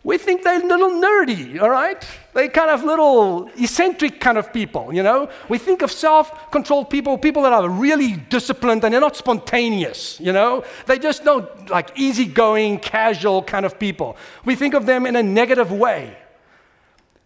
We 0.03 0.17
think 0.17 0.41
they're 0.41 0.59
a 0.59 0.65
little 0.65 0.89
nerdy, 0.89 1.61
all 1.61 1.69
right? 1.69 2.03
They're 2.33 2.49
kind 2.49 2.71
of 2.71 2.83
little 2.83 3.47
eccentric 3.49 4.19
kind 4.19 4.39
of 4.39 4.51
people, 4.51 4.91
you 4.91 5.03
know? 5.03 5.29
We 5.49 5.59
think 5.59 5.83
of 5.83 5.91
self 5.91 6.49
controlled 6.49 6.89
people, 6.89 7.19
people 7.19 7.43
that 7.43 7.53
are 7.53 7.69
really 7.69 8.13
disciplined 8.13 8.83
and 8.83 8.91
they're 8.91 9.01
not 9.01 9.15
spontaneous, 9.15 10.19
you 10.19 10.33
know? 10.33 10.63
They 10.87 10.97
just 10.97 11.23
don't 11.23 11.69
like 11.69 11.91
easygoing, 11.95 12.79
casual 12.79 13.43
kind 13.43 13.63
of 13.63 13.77
people. 13.77 14.17
We 14.45 14.55
think 14.55 14.73
of 14.73 14.87
them 14.87 15.05
in 15.05 15.15
a 15.15 15.21
negative 15.21 15.71
way. 15.71 16.17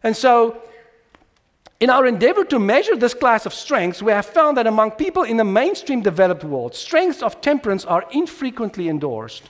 And 0.04 0.14
so 0.14 0.62
in 1.80 1.90
our 1.90 2.06
endeavor 2.06 2.44
to 2.46 2.60
measure 2.60 2.96
this 2.96 3.14
class 3.14 3.46
of 3.46 3.54
strengths, 3.54 4.02
we 4.02 4.12
have 4.12 4.26
found 4.26 4.58
that 4.58 4.68
among 4.68 4.92
people 4.92 5.24
in 5.24 5.38
the 5.38 5.46
mainstream 5.46 6.02
developed 6.02 6.44
world, 6.44 6.76
strengths 6.76 7.24
of 7.24 7.40
temperance 7.40 7.86
are 7.86 8.06
infrequently 8.12 8.90
endorsed 8.90 9.50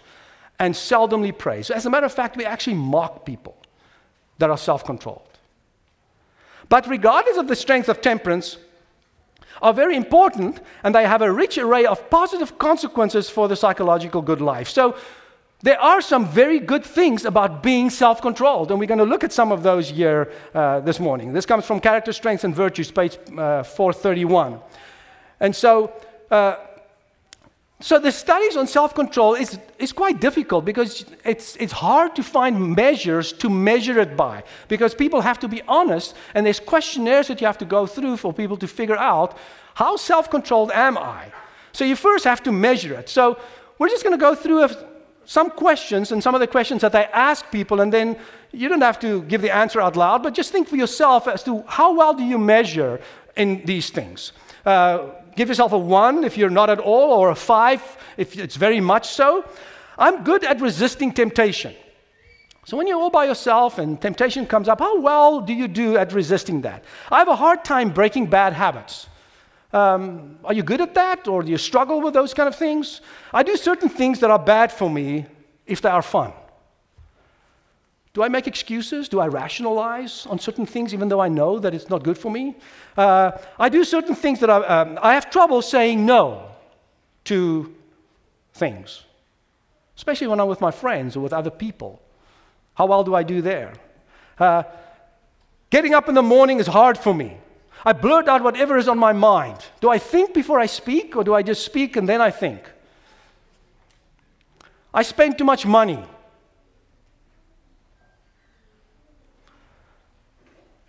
and 0.59 0.73
seldomly 0.73 1.35
praised. 1.35 1.71
As 1.71 1.85
a 1.85 1.89
matter 1.89 2.05
of 2.05 2.13
fact, 2.13 2.37
we 2.37 2.45
actually 2.45 2.75
mock 2.75 3.25
people 3.25 3.57
that 4.37 4.49
are 4.49 4.57
self 4.57 4.85
controlled. 4.85 5.21
But 6.67 6.87
regardless 6.87 7.37
of 7.37 7.47
the 7.47 7.55
strength 7.55 7.89
of 7.89 7.99
temperance, 8.01 8.57
are 9.61 9.73
very 9.73 9.95
important 9.95 10.61
and 10.83 10.93
they 10.93 11.05
have 11.05 11.21
a 11.21 11.31
rich 11.31 11.57
array 11.57 11.85
of 11.85 12.09
positive 12.09 12.57
consequences 12.57 13.29
for 13.29 13.47
the 13.47 13.55
psychological 13.55 14.21
good 14.21 14.39
life. 14.39 14.69
So 14.69 14.95
there 15.61 15.79
are 15.81 15.99
some 15.99 16.25
very 16.25 16.59
good 16.59 16.85
things 16.85 17.25
about 17.25 17.61
being 17.61 17.89
self 17.89 18.21
controlled, 18.21 18.71
and 18.71 18.79
we're 18.79 18.85
going 18.85 18.99
to 18.99 19.03
look 19.05 19.25
at 19.25 19.33
some 19.33 19.51
of 19.51 19.61
those 19.61 19.89
here 19.89 20.31
uh, 20.53 20.79
this 20.79 20.99
morning. 20.99 21.33
This 21.33 21.45
comes 21.45 21.65
from 21.65 21.81
Character, 21.81 22.13
Strengths, 22.13 22.45
and 22.45 22.55
Virtues, 22.55 22.91
page 22.91 23.17
uh, 23.37 23.63
431. 23.63 24.59
And 25.41 25.53
so, 25.53 25.91
uh, 26.31 26.55
so 27.81 27.99
the 27.99 28.11
studies 28.11 28.55
on 28.55 28.67
self 28.67 28.95
control 28.95 29.35
is, 29.35 29.59
is 29.77 29.91
quite 29.91 30.21
difficult 30.21 30.63
because 30.63 31.05
it's, 31.25 31.57
it's 31.57 31.73
hard 31.73 32.15
to 32.15 32.23
find 32.23 32.75
measures 32.75 33.33
to 33.33 33.49
measure 33.49 33.99
it 33.99 34.15
by 34.15 34.43
because 34.69 34.95
people 34.95 35.19
have 35.19 35.39
to 35.39 35.49
be 35.49 35.61
honest, 35.67 36.15
and 36.35 36.45
there's 36.45 36.61
questionnaires 36.61 37.27
that 37.27 37.41
you 37.41 37.47
have 37.47 37.57
to 37.57 37.65
go 37.65 37.85
through 37.85 38.15
for 38.15 38.31
people 38.31 38.55
to 38.55 38.67
figure 38.67 38.97
out 38.97 39.37
how 39.73 39.97
self 39.97 40.29
controlled 40.29 40.71
am 40.71 40.97
I? 40.97 41.33
So 41.73 41.83
you 41.83 41.97
first 41.97 42.23
have 42.23 42.43
to 42.43 42.53
measure 42.53 42.93
it. 42.93 43.09
So 43.09 43.37
we're 43.77 43.89
just 43.89 44.05
going 44.05 44.17
to 44.17 44.21
go 44.21 44.35
through 44.35 44.63
a 44.63 44.88
some 45.29 45.51
questions 45.51 46.11
and 46.11 46.23
some 46.23 46.33
of 46.33 46.41
the 46.41 46.47
questions 46.47 46.81
that 46.81 46.95
I 46.95 47.03
ask 47.13 47.51
people, 47.51 47.81
and 47.81 47.93
then 47.93 48.17
you 48.51 48.67
don't 48.67 48.81
have 48.81 48.99
to 49.01 49.21
give 49.25 49.43
the 49.43 49.53
answer 49.55 49.79
out 49.79 49.95
loud, 49.95 50.23
but 50.23 50.33
just 50.33 50.51
think 50.51 50.67
for 50.67 50.75
yourself 50.75 51.27
as 51.27 51.43
to 51.43 51.63
how 51.67 51.93
well 51.93 52.15
do 52.15 52.23
you 52.23 52.39
measure 52.39 52.99
in 53.35 53.63
these 53.63 53.91
things. 53.91 54.31
Uh, 54.65 55.11
give 55.35 55.47
yourself 55.47 55.71
a 55.71 55.77
one 55.77 56.23
if 56.23 56.35
you're 56.35 56.49
not 56.49 56.71
at 56.71 56.79
all, 56.79 57.13
or 57.13 57.29
a 57.29 57.35
five 57.35 57.79
if 58.17 58.39
it's 58.39 58.55
very 58.55 58.81
much 58.81 59.09
so. 59.09 59.45
I'm 59.99 60.23
good 60.23 60.43
at 60.43 60.61
resisting 60.61 61.11
temptation. 61.11 61.75
So 62.65 62.75
when 62.75 62.87
you're 62.87 62.99
all 62.99 63.11
by 63.11 63.25
yourself 63.25 63.77
and 63.77 64.01
temptation 64.01 64.47
comes 64.47 64.67
up, 64.67 64.79
how 64.79 64.99
well 64.99 65.41
do 65.41 65.53
you 65.53 65.67
do 65.67 65.95
at 65.95 66.11
resisting 66.11 66.61
that? 66.61 66.83
I 67.11 67.19
have 67.19 67.27
a 67.27 67.35
hard 67.35 67.63
time 67.63 67.91
breaking 67.91 68.31
bad 68.31 68.53
habits. 68.53 69.07
Um, 69.71 70.39
are 70.43 70.53
you 70.53 70.63
good 70.63 70.81
at 70.81 70.95
that, 70.95 71.27
or 71.27 71.43
do 71.43 71.51
you 71.51 71.57
struggle 71.57 72.01
with 72.01 72.13
those 72.13 72.33
kind 72.33 72.47
of 72.47 72.55
things? 72.55 73.01
I 73.33 73.43
do 73.43 73.55
certain 73.55 73.89
things 73.89 74.19
that 74.19 74.31
are 74.31 74.39
bad 74.39 74.71
for 74.71 74.89
me 74.89 75.25
if 75.65 75.81
they 75.81 75.89
are 75.89 76.01
fun. 76.01 76.33
Do 78.13 78.23
I 78.23 78.27
make 78.27 78.47
excuses? 78.47 79.07
Do 79.07 79.19
I 79.19 79.27
rationalize 79.27 80.25
on 80.25 80.39
certain 80.39 80.65
things 80.65 80.93
even 80.93 81.09
though 81.09 81.19
I 81.19 81.29
know 81.29 81.59
that 81.59 81.73
it's 81.75 81.89
not 81.89 82.03
good 82.03 82.17
for 82.17 82.31
me? 82.31 82.55
Uh, 82.97 83.31
I 83.59 83.69
do 83.69 83.83
certain 83.83 84.15
things 84.15 84.39
that 84.39 84.49
I, 84.49 84.65
um, 84.65 84.99
I 85.01 85.13
have 85.13 85.29
trouble 85.29 85.61
saying 85.61 86.05
no. 86.05 86.49
to 87.25 87.75
things, 88.53 89.03
especially 89.95 90.27
when 90.27 90.39
I'm 90.39 90.47
with 90.47 90.61
my 90.61 90.71
friends 90.71 91.15
or 91.15 91.21
with 91.21 91.33
other 91.33 91.51
people. 91.51 92.01
How 92.73 92.87
well 92.87 93.03
do 93.03 93.15
I 93.15 93.23
do 93.23 93.41
there? 93.41 93.73
Uh, 94.37 94.63
getting 95.69 95.93
up 95.93 96.09
in 96.09 96.15
the 96.15 96.23
morning 96.23 96.59
is 96.59 96.67
hard 96.67 96.97
for 96.97 97.13
me. 97.13 97.37
I 97.85 97.93
blurt 97.93 98.27
out 98.27 98.43
whatever 98.43 98.77
is 98.77 98.87
on 98.87 98.99
my 98.99 99.13
mind. 99.13 99.57
Do 99.79 99.89
I 99.89 99.97
think 99.97 100.33
before 100.33 100.59
I 100.59 100.65
speak, 100.65 101.15
or 101.15 101.23
do 101.23 101.33
I 101.33 101.41
just 101.41 101.63
speak 101.63 101.95
and 101.95 102.07
then 102.07 102.21
I 102.21 102.31
think? 102.31 102.61
I 104.93 105.03
spend 105.03 105.37
too 105.37 105.45
much 105.45 105.65
money. 105.65 106.03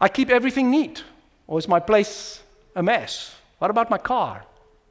I 0.01 0.09
keep 0.09 0.31
everything 0.31 0.71
neat, 0.71 1.05
or 1.47 1.59
is 1.59 1.69
my 1.69 1.79
place 1.79 2.43
a 2.75 2.83
mess? 2.83 3.35
What 3.59 3.71
about 3.71 3.91
my 3.91 3.99
car? 3.99 4.45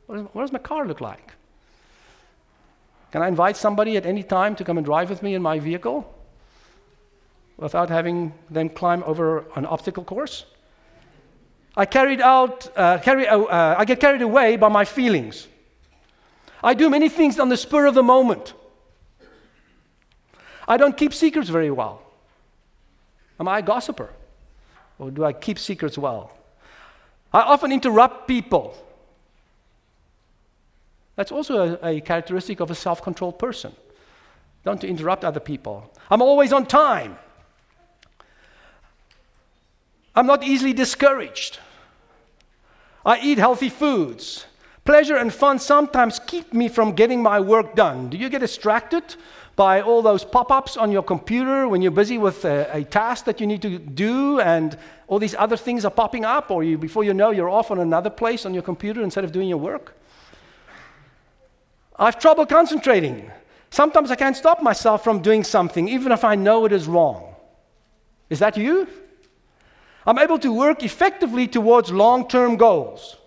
What, 0.05 0.33
does 0.33 0.51
my 0.51 0.59
car 0.59 0.85
look 0.87 1.01
like? 1.01 1.33
Can 3.11 3.23
I 3.23 3.27
invite 3.27 3.57
somebody 3.57 3.97
at 3.97 4.05
any 4.05 4.21
time 4.21 4.55
to 4.55 4.63
come 4.63 4.77
and 4.77 4.85
drive 4.85 5.09
with 5.09 5.23
me 5.23 5.33
in 5.33 5.41
my 5.41 5.59
vehicle 5.59 6.13
without 7.57 7.89
having 7.89 8.33
them 8.51 8.69
climb 8.69 9.03
over 9.03 9.45
an 9.55 9.65
obstacle 9.65 10.03
course? 10.03 10.45
I 11.79 11.85
carried 11.85 12.19
out, 12.19 12.69
uh, 12.75 12.97
carry, 12.97 13.25
uh, 13.25 13.39
uh, 13.39 13.75
I 13.77 13.85
get 13.85 14.01
carried 14.01 14.21
away 14.21 14.57
by 14.57 14.67
my 14.67 14.83
feelings. 14.83 15.47
I 16.61 16.73
do 16.73 16.89
many 16.89 17.07
things 17.07 17.39
on 17.39 17.47
the 17.47 17.55
spur 17.55 17.85
of 17.85 17.95
the 17.95 18.03
moment. 18.03 18.53
I 20.67 20.75
don't 20.75 20.97
keep 20.97 21.13
secrets 21.13 21.47
very 21.47 21.71
well. 21.71 22.01
Am 23.39 23.47
I 23.47 23.59
a 23.59 23.61
gossiper? 23.61 24.09
Or 24.97 25.09
do 25.09 25.23
I 25.23 25.31
keep 25.31 25.57
secrets 25.57 25.97
well? 25.97 26.33
I 27.31 27.43
often 27.43 27.71
interrupt 27.71 28.27
people. 28.27 28.75
That's 31.15 31.31
also 31.31 31.79
a, 31.81 31.91
a 31.91 32.01
characteristic 32.01 32.59
of 32.59 32.69
a 32.71 32.75
self 32.75 33.01
controlled 33.01 33.39
person. 33.39 33.71
Don't 34.65 34.83
interrupt 34.83 35.23
other 35.23 35.39
people. 35.39 35.89
I'm 36.11 36.21
always 36.21 36.51
on 36.51 36.65
time. 36.65 37.17
I'm 40.13 40.27
not 40.27 40.43
easily 40.43 40.73
discouraged. 40.73 41.59
I 43.05 43.19
eat 43.19 43.37
healthy 43.37 43.69
foods. 43.69 44.45
Pleasure 44.85 45.15
and 45.15 45.33
fun 45.33 45.59
sometimes 45.59 46.19
keep 46.19 46.53
me 46.53 46.67
from 46.67 46.93
getting 46.93 47.21
my 47.21 47.39
work 47.39 47.75
done. 47.75 48.09
Do 48.09 48.17
you 48.17 48.29
get 48.29 48.39
distracted 48.39 49.15
by 49.55 49.81
all 49.81 50.01
those 50.01 50.23
pop 50.23 50.51
ups 50.51 50.77
on 50.77 50.91
your 50.91 51.03
computer 51.03 51.67
when 51.67 51.81
you're 51.81 51.91
busy 51.91 52.17
with 52.17 52.45
a, 52.45 52.69
a, 52.77 52.83
task 52.85 53.25
that 53.25 53.41
you 53.41 53.45
need 53.45 53.61
to 53.61 53.77
do 53.77 54.39
and 54.39 54.77
all 55.07 55.19
these 55.19 55.35
other 55.35 55.57
things 55.57 55.83
are 55.83 55.91
popping 55.91 56.23
up, 56.23 56.49
or 56.49 56.63
you, 56.63 56.77
before 56.77 57.03
you 57.03 57.13
know, 57.13 57.31
you're 57.31 57.49
off 57.49 57.69
on 57.69 57.79
another 57.79 58.09
place 58.09 58.45
on 58.45 58.53
your 58.53 58.63
computer 58.63 59.03
instead 59.03 59.25
of 59.25 59.31
doing 59.31 59.49
your 59.49 59.57
work? 59.57 59.95
I 61.97 62.05
have 62.05 62.17
trouble 62.19 62.45
concentrating. 62.45 63.29
Sometimes 63.69 64.11
I 64.11 64.15
can't 64.15 64.37
stop 64.37 64.61
myself 64.61 65.03
from 65.03 65.21
doing 65.21 65.43
something, 65.43 65.89
even 65.89 66.13
if 66.13 66.23
I 66.23 66.35
know 66.35 66.65
it 66.65 66.71
is 66.71 66.87
wrong. 66.87 67.35
Is 68.29 68.39
that 68.39 68.55
you? 68.55 68.87
I'm 70.05 70.19
able 70.19 70.39
to 70.39 70.53
work 70.53 70.83
effectively 70.83 71.47
towards 71.47 71.91
long 71.91 72.27
term 72.27 72.55
goals. 72.57 73.17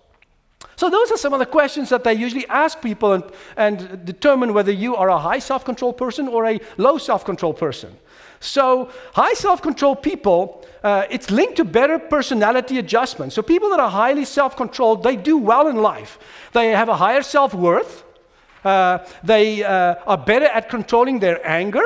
So, 0.76 0.90
those 0.90 1.12
are 1.12 1.16
some 1.16 1.32
of 1.32 1.38
the 1.38 1.46
questions 1.46 1.90
that 1.90 2.02
they 2.02 2.14
usually 2.14 2.46
ask 2.48 2.80
people 2.80 3.12
and, 3.12 3.24
and 3.56 4.04
determine 4.04 4.52
whether 4.52 4.72
you 4.72 4.96
are 4.96 5.10
a 5.10 5.18
high 5.18 5.38
self 5.38 5.64
control 5.64 5.92
person 5.92 6.26
or 6.28 6.46
a 6.46 6.60
low 6.76 6.98
self 6.98 7.24
control 7.24 7.54
person. 7.54 7.96
So, 8.40 8.90
high 9.14 9.34
self 9.34 9.62
control 9.62 9.94
people, 9.94 10.66
uh, 10.82 11.04
it's 11.08 11.30
linked 11.30 11.56
to 11.58 11.64
better 11.64 12.00
personality 12.00 12.78
adjustment. 12.78 13.32
So, 13.32 13.42
people 13.42 13.70
that 13.70 13.78
are 13.78 13.90
highly 13.90 14.24
self 14.24 14.56
controlled, 14.56 15.04
they 15.04 15.14
do 15.14 15.38
well 15.38 15.68
in 15.68 15.76
life. 15.76 16.18
They 16.52 16.70
have 16.70 16.88
a 16.88 16.96
higher 16.96 17.22
self 17.22 17.54
worth, 17.54 18.02
uh, 18.64 18.98
they 19.22 19.62
uh, 19.62 19.94
are 20.06 20.18
better 20.18 20.46
at 20.46 20.68
controlling 20.68 21.20
their 21.20 21.46
anger. 21.46 21.84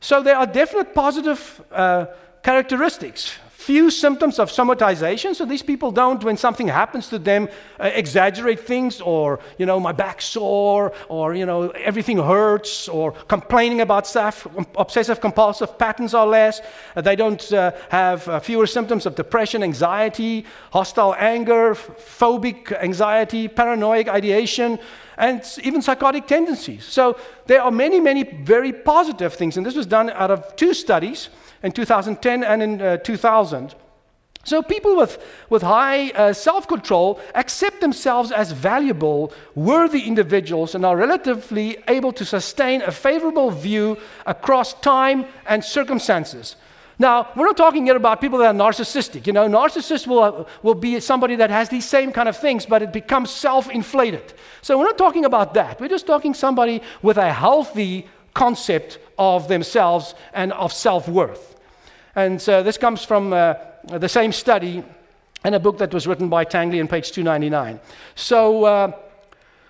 So, 0.00 0.22
there 0.22 0.36
are 0.36 0.46
definite 0.46 0.94
positive 0.94 1.62
uh, 1.72 2.06
characteristics 2.48 3.38
few 3.50 3.90
symptoms 3.90 4.38
of 4.38 4.50
somatization. 4.50 5.34
So 5.34 5.44
these 5.44 5.62
people 5.62 5.90
don't, 5.92 6.24
when 6.24 6.38
something 6.38 6.68
happens 6.68 7.08
to 7.10 7.18
them, 7.18 7.48
uh, 7.78 7.90
exaggerate 8.02 8.60
things 8.60 9.02
or, 9.02 9.40
you 9.58 9.66
know, 9.66 9.78
my 9.78 9.92
back 9.92 10.22
sore 10.22 10.94
or, 11.10 11.34
you 11.34 11.44
know, 11.44 11.68
everything 11.90 12.16
hurts 12.16 12.88
or 12.88 13.12
complaining 13.36 13.82
about 13.82 14.06
stuff. 14.06 14.46
Obsessive 14.74 15.20
compulsive 15.20 15.76
patterns 15.76 16.14
are 16.14 16.26
less. 16.26 16.62
Uh, 16.96 17.02
they 17.02 17.14
don't 17.14 17.52
uh, 17.52 17.72
have 17.90 18.26
uh, 18.26 18.40
fewer 18.40 18.66
symptoms 18.66 19.04
of 19.04 19.14
depression, 19.14 19.62
anxiety, 19.62 20.46
hostile 20.72 21.14
anger, 21.18 21.74
phobic 22.20 22.72
anxiety, 22.72 23.48
paranoid 23.48 24.08
ideation 24.08 24.78
and 25.18 25.42
even 25.62 25.82
psychotic 25.82 26.26
tendencies. 26.26 26.84
So 26.86 27.18
there 27.46 27.60
are 27.60 27.72
many, 27.72 28.00
many 28.00 28.22
very 28.22 28.72
positive 28.72 29.34
things. 29.34 29.58
And 29.58 29.66
this 29.66 29.76
was 29.76 29.86
done 29.86 30.08
out 30.08 30.30
of 30.30 30.56
two 30.56 30.72
studies 30.72 31.28
in 31.62 31.72
2010 31.72 32.44
and 32.44 32.62
in 32.62 32.80
uh, 32.80 32.96
2000. 32.98 33.74
So, 34.44 34.62
people 34.62 34.96
with, 34.96 35.22
with 35.50 35.60
high 35.60 36.10
uh, 36.12 36.32
self 36.32 36.66
control 36.66 37.20
accept 37.34 37.82
themselves 37.82 38.32
as 38.32 38.52
valuable, 38.52 39.32
worthy 39.54 40.06
individuals 40.06 40.74
and 40.74 40.86
are 40.86 40.96
relatively 40.96 41.76
able 41.86 42.12
to 42.12 42.24
sustain 42.24 42.80
a 42.80 42.90
favorable 42.90 43.50
view 43.50 43.98
across 44.24 44.72
time 44.72 45.26
and 45.46 45.62
circumstances. 45.62 46.56
Now, 46.98 47.28
we're 47.36 47.44
not 47.44 47.58
talking 47.58 47.84
here 47.84 47.96
about 47.96 48.20
people 48.20 48.38
that 48.38 48.54
are 48.54 48.58
narcissistic. 48.58 49.26
You 49.26 49.32
know, 49.32 49.46
narcissists 49.46 50.06
will, 50.06 50.48
will 50.62 50.74
be 50.74 50.98
somebody 50.98 51.36
that 51.36 51.50
has 51.50 51.68
these 51.68 51.86
same 51.86 52.10
kind 52.10 52.28
of 52.28 52.36
things, 52.36 52.64
but 52.64 52.82
it 52.82 52.92
becomes 52.92 53.30
self 53.30 53.68
inflated. 53.68 54.32
So, 54.62 54.78
we're 54.78 54.86
not 54.86 54.96
talking 54.96 55.26
about 55.26 55.52
that. 55.54 55.78
We're 55.78 55.88
just 55.88 56.06
talking 56.06 56.32
somebody 56.32 56.80
with 57.02 57.18
a 57.18 57.32
healthy 57.32 58.08
concept 58.32 58.98
of 59.18 59.48
themselves 59.48 60.14
and 60.32 60.52
of 60.52 60.72
self 60.72 61.08
worth. 61.08 61.56
And 62.14 62.40
so 62.40 62.62
this 62.62 62.78
comes 62.78 63.04
from 63.04 63.32
uh, 63.32 63.54
the 63.84 64.08
same 64.08 64.32
study 64.32 64.82
in 65.44 65.54
a 65.54 65.60
book 65.60 65.78
that 65.78 65.94
was 65.94 66.06
written 66.06 66.28
by 66.28 66.44
Tangney 66.44 66.80
on 66.80 66.88
page 66.88 67.12
299. 67.12 67.80
So, 68.14 68.64
uh, 68.64 68.92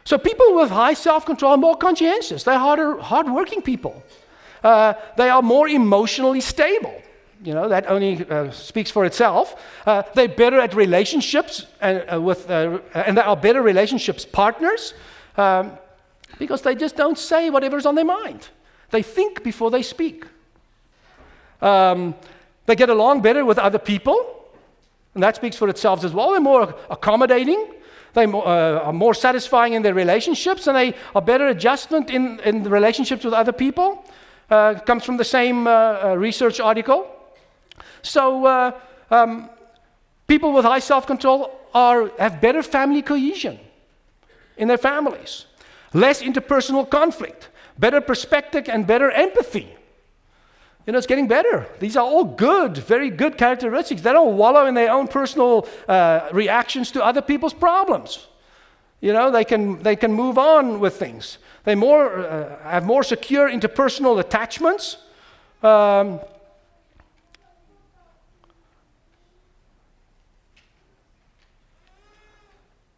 so 0.04 0.18
people 0.18 0.54
with 0.54 0.70
high 0.70 0.94
self 0.94 1.26
control 1.26 1.52
are 1.52 1.58
more 1.58 1.76
conscientious, 1.76 2.44
they're 2.44 2.58
harder, 2.58 2.98
hardworking 2.98 3.62
people. 3.62 4.02
Uh, 4.62 4.94
they 5.16 5.28
are 5.28 5.42
more 5.42 5.68
emotionally 5.68 6.40
stable. 6.40 7.00
You 7.44 7.54
know, 7.54 7.68
that 7.68 7.88
only 7.88 8.28
uh, 8.28 8.50
speaks 8.50 8.90
for 8.90 9.04
itself. 9.04 9.62
Uh, 9.86 10.02
they're 10.14 10.28
better 10.28 10.58
at 10.58 10.74
relationships 10.74 11.66
and, 11.80 12.04
uh, 12.12 12.20
with, 12.20 12.50
uh, 12.50 12.80
and 12.94 13.16
they 13.16 13.22
are 13.22 13.36
better 13.36 13.62
relationships 13.62 14.24
partners 14.24 14.94
um, 15.36 15.78
because 16.38 16.62
they 16.62 16.74
just 16.74 16.96
don't 16.96 17.16
say 17.16 17.50
whatever's 17.50 17.86
on 17.86 17.94
their 17.94 18.04
mind. 18.04 18.48
They 18.90 19.02
think 19.02 19.42
before 19.42 19.70
they 19.70 19.82
speak. 19.82 20.24
Um, 21.60 22.14
they 22.66 22.76
get 22.76 22.88
along 22.88 23.22
better 23.22 23.44
with 23.44 23.58
other 23.58 23.78
people, 23.78 24.44
and 25.14 25.22
that 25.22 25.36
speaks 25.36 25.56
for 25.56 25.68
itself 25.68 26.04
as 26.04 26.12
well. 26.12 26.32
They're 26.32 26.40
more 26.40 26.74
accommodating, 26.90 27.74
they 28.14 28.24
uh, 28.24 28.80
are 28.86 28.92
more 28.92 29.14
satisfying 29.14 29.74
in 29.74 29.82
their 29.82 29.94
relationships, 29.94 30.66
and 30.66 30.76
they 30.76 30.94
are 31.14 31.22
better 31.22 31.48
adjustment 31.48 32.10
in, 32.10 32.40
in 32.40 32.62
the 32.62 32.70
relationships 32.70 33.24
with 33.24 33.34
other 33.34 33.52
people. 33.52 34.04
Uh, 34.50 34.74
comes 34.80 35.04
from 35.04 35.18
the 35.18 35.24
same 35.24 35.66
uh, 35.66 35.70
uh 35.70 36.14
research 36.16 36.58
article. 36.58 37.06
So, 38.02 38.46
uh, 38.46 38.80
um, 39.10 39.50
people 40.26 40.52
with 40.52 40.64
high 40.64 40.78
self 40.78 41.06
control 41.06 41.50
have 41.74 42.40
better 42.40 42.62
family 42.62 43.02
cohesion 43.02 43.60
in 44.56 44.68
their 44.68 44.78
families, 44.78 45.46
less 45.92 46.22
interpersonal 46.22 46.88
conflict, 46.88 47.50
better 47.78 48.00
perspective, 48.00 48.68
and 48.68 48.86
better 48.86 49.10
empathy. 49.10 49.74
You 50.86 50.92
know, 50.92 50.98
it's 50.98 51.06
getting 51.06 51.28
better. 51.28 51.66
These 51.80 51.96
are 51.98 52.04
all 52.04 52.24
good, 52.24 52.78
very 52.78 53.10
good 53.10 53.36
characteristics. 53.36 54.00
They 54.00 54.12
don't 54.12 54.38
wallow 54.38 54.66
in 54.66 54.74
their 54.74 54.90
own 54.90 55.06
personal 55.06 55.68
uh, 55.86 56.28
reactions 56.32 56.90
to 56.92 57.04
other 57.04 57.20
people's 57.20 57.52
problems. 57.52 58.26
You 59.00 59.12
know, 59.12 59.30
they 59.30 59.44
can, 59.44 59.82
they 59.82 59.96
can 59.96 60.12
move 60.12 60.38
on 60.38 60.80
with 60.80 60.96
things. 60.96 61.38
They 61.64 61.74
more, 61.74 62.20
uh, 62.20 62.62
have 62.62 62.86
more 62.86 63.02
secure 63.02 63.50
interpersonal 63.50 64.18
attachments. 64.18 64.96
Um, 65.62 66.20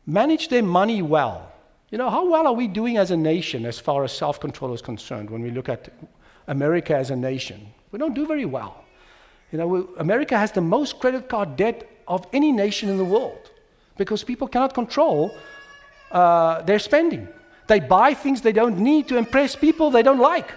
manage 0.06 0.48
their 0.48 0.62
money 0.62 1.02
well. 1.02 1.49
You 1.90 1.98
know, 1.98 2.08
how 2.08 2.28
well 2.28 2.46
are 2.46 2.52
we 2.52 2.68
doing 2.68 2.98
as 2.98 3.10
a 3.10 3.16
nation 3.16 3.66
as 3.66 3.80
far 3.80 4.04
as 4.04 4.12
self 4.12 4.38
control 4.38 4.72
is 4.72 4.80
concerned 4.80 5.28
when 5.28 5.42
we 5.42 5.50
look 5.50 5.68
at 5.68 5.88
America 6.46 6.96
as 6.96 7.10
a 7.10 7.16
nation? 7.16 7.66
We 7.90 7.98
don't 7.98 8.14
do 8.14 8.26
very 8.26 8.44
well. 8.44 8.84
You 9.50 9.58
know, 9.58 9.66
we, 9.66 9.82
America 9.98 10.38
has 10.38 10.52
the 10.52 10.60
most 10.60 11.00
credit 11.00 11.28
card 11.28 11.56
debt 11.56 11.88
of 12.06 12.26
any 12.32 12.52
nation 12.52 12.88
in 12.88 12.96
the 12.96 13.04
world 13.04 13.50
because 13.96 14.22
people 14.22 14.46
cannot 14.46 14.72
control 14.72 15.34
uh, 16.12 16.62
their 16.62 16.78
spending. 16.78 17.26
They 17.66 17.80
buy 17.80 18.14
things 18.14 18.40
they 18.40 18.52
don't 18.52 18.78
need 18.78 19.08
to 19.08 19.16
impress 19.16 19.56
people 19.56 19.90
they 19.90 20.02
don't 20.02 20.18
like. 20.18 20.50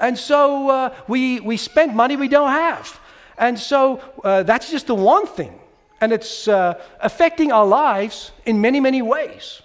And 0.00 0.16
so 0.16 0.70
uh, 0.70 0.94
we, 1.08 1.40
we 1.40 1.56
spend 1.56 1.96
money 1.96 2.16
we 2.16 2.28
don't 2.28 2.50
have. 2.50 3.00
And 3.38 3.58
so 3.58 4.00
uh, 4.22 4.44
that's 4.44 4.70
just 4.70 4.86
the 4.86 4.94
one 4.94 5.26
thing. 5.26 5.58
And 6.00 6.12
it's 6.12 6.48
uh, 6.48 6.80
affecting 7.00 7.52
our 7.52 7.66
lives 7.66 8.32
in 8.46 8.60
many, 8.60 8.80
many 8.80 9.02
ways. 9.02 9.61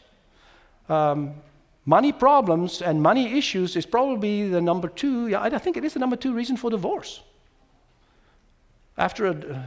Um, 0.89 1.33
money 1.85 2.11
problems 2.11 2.81
and 2.81 3.01
money 3.01 3.37
issues 3.37 3.75
is 3.75 3.85
probably 3.85 4.49
the 4.49 4.61
number 4.61 4.87
two, 4.87 5.27
yeah, 5.27 5.41
I 5.41 5.57
think 5.57 5.77
it 5.77 5.83
is 5.83 5.93
the 5.93 5.99
number 5.99 6.15
two 6.15 6.33
reason 6.33 6.57
for 6.57 6.69
divorce 6.69 7.21
after 8.97 9.27
a, 9.27 9.31
uh, 9.31 9.61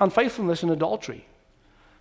unfaithfulness 0.00 0.62
and 0.62 0.72
adultery. 0.72 1.24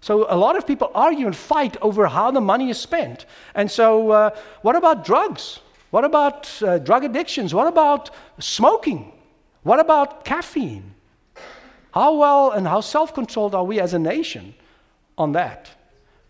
So 0.02 0.25
a 0.30 0.38
lot 0.38 0.58
of 0.58 0.65
people 0.65 0.91
argue 0.95 1.25
and 1.25 1.36
fight 1.36 1.78
over 1.82 2.08
how 2.08 2.32
the 2.32 2.41
money 2.41 2.69
is 2.69 2.78
spent. 2.78 3.25
And 3.54 3.69
so, 3.69 4.12
uh, 4.12 4.30
what 4.62 4.75
about 4.75 5.04
drugs? 5.04 5.60
What 5.91 6.06
about 6.06 6.49
uh, 6.63 6.78
drug 6.78 7.04
addictions? 7.04 7.54
What 7.54 7.67
about 7.67 8.10
smoking? 8.39 9.12
What 9.63 9.80
about 9.80 10.23
caffeine? 10.23 10.95
How 11.91 12.15
well 12.15 12.52
and 12.52 12.67
how 12.67 12.82
self 12.82 13.13
controlled 13.13 13.56
are 13.56 13.63
we 13.63 13.80
as 13.80 13.93
a 13.93 13.99
nation 13.99 14.54
on 15.17 15.34
that? 15.34 15.69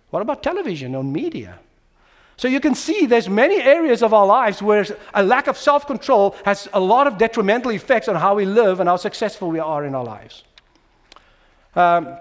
What 0.10 0.22
about 0.22 0.42
television, 0.42 0.96
on 0.96 1.12
media? 1.12 1.60
So 2.40 2.48
you 2.48 2.62
can 2.62 2.74
see 2.74 3.06
there's 3.06 3.28
many 3.28 3.62
areas 3.62 4.02
of 4.02 4.14
our 4.14 4.26
lives 4.26 4.62
where 4.62 4.86
a 5.14 5.22
lack 5.22 5.48
of 5.48 5.58
self-control 5.58 6.38
has 6.46 6.70
a 6.72 6.80
lot 6.80 7.06
of 7.06 7.18
detrimental 7.18 7.72
effects 7.72 8.08
on 8.08 8.16
how 8.16 8.36
we 8.36 8.46
live 8.46 8.80
and 8.80 8.88
how 8.88 8.96
successful 8.96 9.50
we 9.50 9.60
are 9.60 9.84
in 9.84 9.94
our 9.94 10.06
lives. 10.06 10.44
Um, 11.76 12.16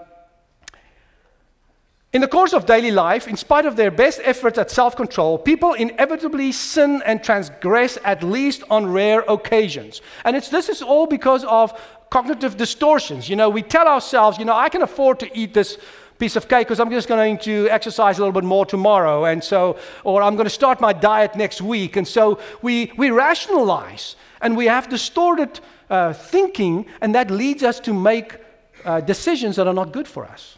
in 2.11 2.19
the 2.19 2.27
course 2.27 2.51
of 2.51 2.65
daily 2.65 2.91
life, 2.91 3.29
in 3.29 3.37
spite 3.37 3.65
of 3.65 3.77
their 3.77 3.91
best 3.91 4.19
efforts 4.25 4.57
at 4.57 4.69
self 4.69 4.97
control, 4.97 5.37
people 5.37 5.73
inevitably 5.73 6.51
sin 6.51 7.01
and 7.05 7.23
transgress 7.23 7.97
at 8.03 8.21
least 8.21 8.63
on 8.69 8.91
rare 8.91 9.21
occasions. 9.21 10.01
And 10.25 10.35
this 10.35 10.67
is 10.67 10.81
all 10.81 11.07
because 11.07 11.45
of 11.45 11.71
cognitive 12.09 12.57
distortions. 12.57 13.29
You 13.29 13.37
know, 13.37 13.49
we 13.49 13.61
tell 13.61 13.87
ourselves, 13.87 14.37
you 14.37 14.43
know, 14.43 14.57
I 14.57 14.67
can 14.67 14.81
afford 14.81 15.21
to 15.21 15.37
eat 15.37 15.53
this 15.53 15.77
piece 16.19 16.35
of 16.35 16.47
cake 16.47 16.67
because 16.67 16.79
I'm 16.79 16.91
just 16.91 17.07
going 17.07 17.37
to 17.39 17.69
exercise 17.69 18.17
a 18.17 18.21
little 18.21 18.33
bit 18.33 18.43
more 18.43 18.65
tomorrow. 18.65 19.25
And 19.25 19.43
so, 19.43 19.77
or 20.03 20.21
I'm 20.21 20.35
going 20.35 20.45
to 20.45 20.51
start 20.51 20.81
my 20.81 20.93
diet 20.93 21.35
next 21.35 21.61
week. 21.61 21.95
And 21.95 22.07
so 22.07 22.39
we, 22.61 22.91
we 22.97 23.09
rationalize 23.09 24.15
and 24.41 24.55
we 24.55 24.65
have 24.65 24.89
distorted 24.89 25.59
uh, 25.89 26.13
thinking, 26.13 26.85
and 27.01 27.15
that 27.15 27.31
leads 27.31 27.63
us 27.63 27.79
to 27.79 27.93
make 27.93 28.37
uh, 28.85 29.01
decisions 29.01 29.55
that 29.55 29.67
are 29.67 29.73
not 29.73 29.91
good 29.91 30.07
for 30.07 30.25
us. 30.25 30.57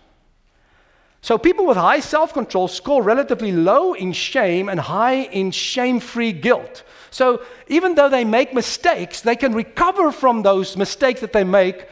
So, 1.23 1.37
people 1.37 1.67
with 1.67 1.77
high 1.77 1.99
self 1.99 2.33
control 2.33 2.67
score 2.67 3.03
relatively 3.03 3.51
low 3.51 3.93
in 3.93 4.11
shame 4.11 4.69
and 4.69 4.79
high 4.79 5.23
in 5.31 5.51
shame 5.51 5.99
free 5.99 6.31
guilt. 6.31 6.83
So, 7.11 7.43
even 7.67 7.93
though 7.93 8.09
they 8.09 8.25
make 8.25 8.55
mistakes, 8.55 9.21
they 9.21 9.35
can 9.35 9.53
recover 9.53 10.11
from 10.11 10.41
those 10.41 10.75
mistakes 10.75 11.21
that 11.21 11.31
they 11.31 11.43
make 11.43 11.87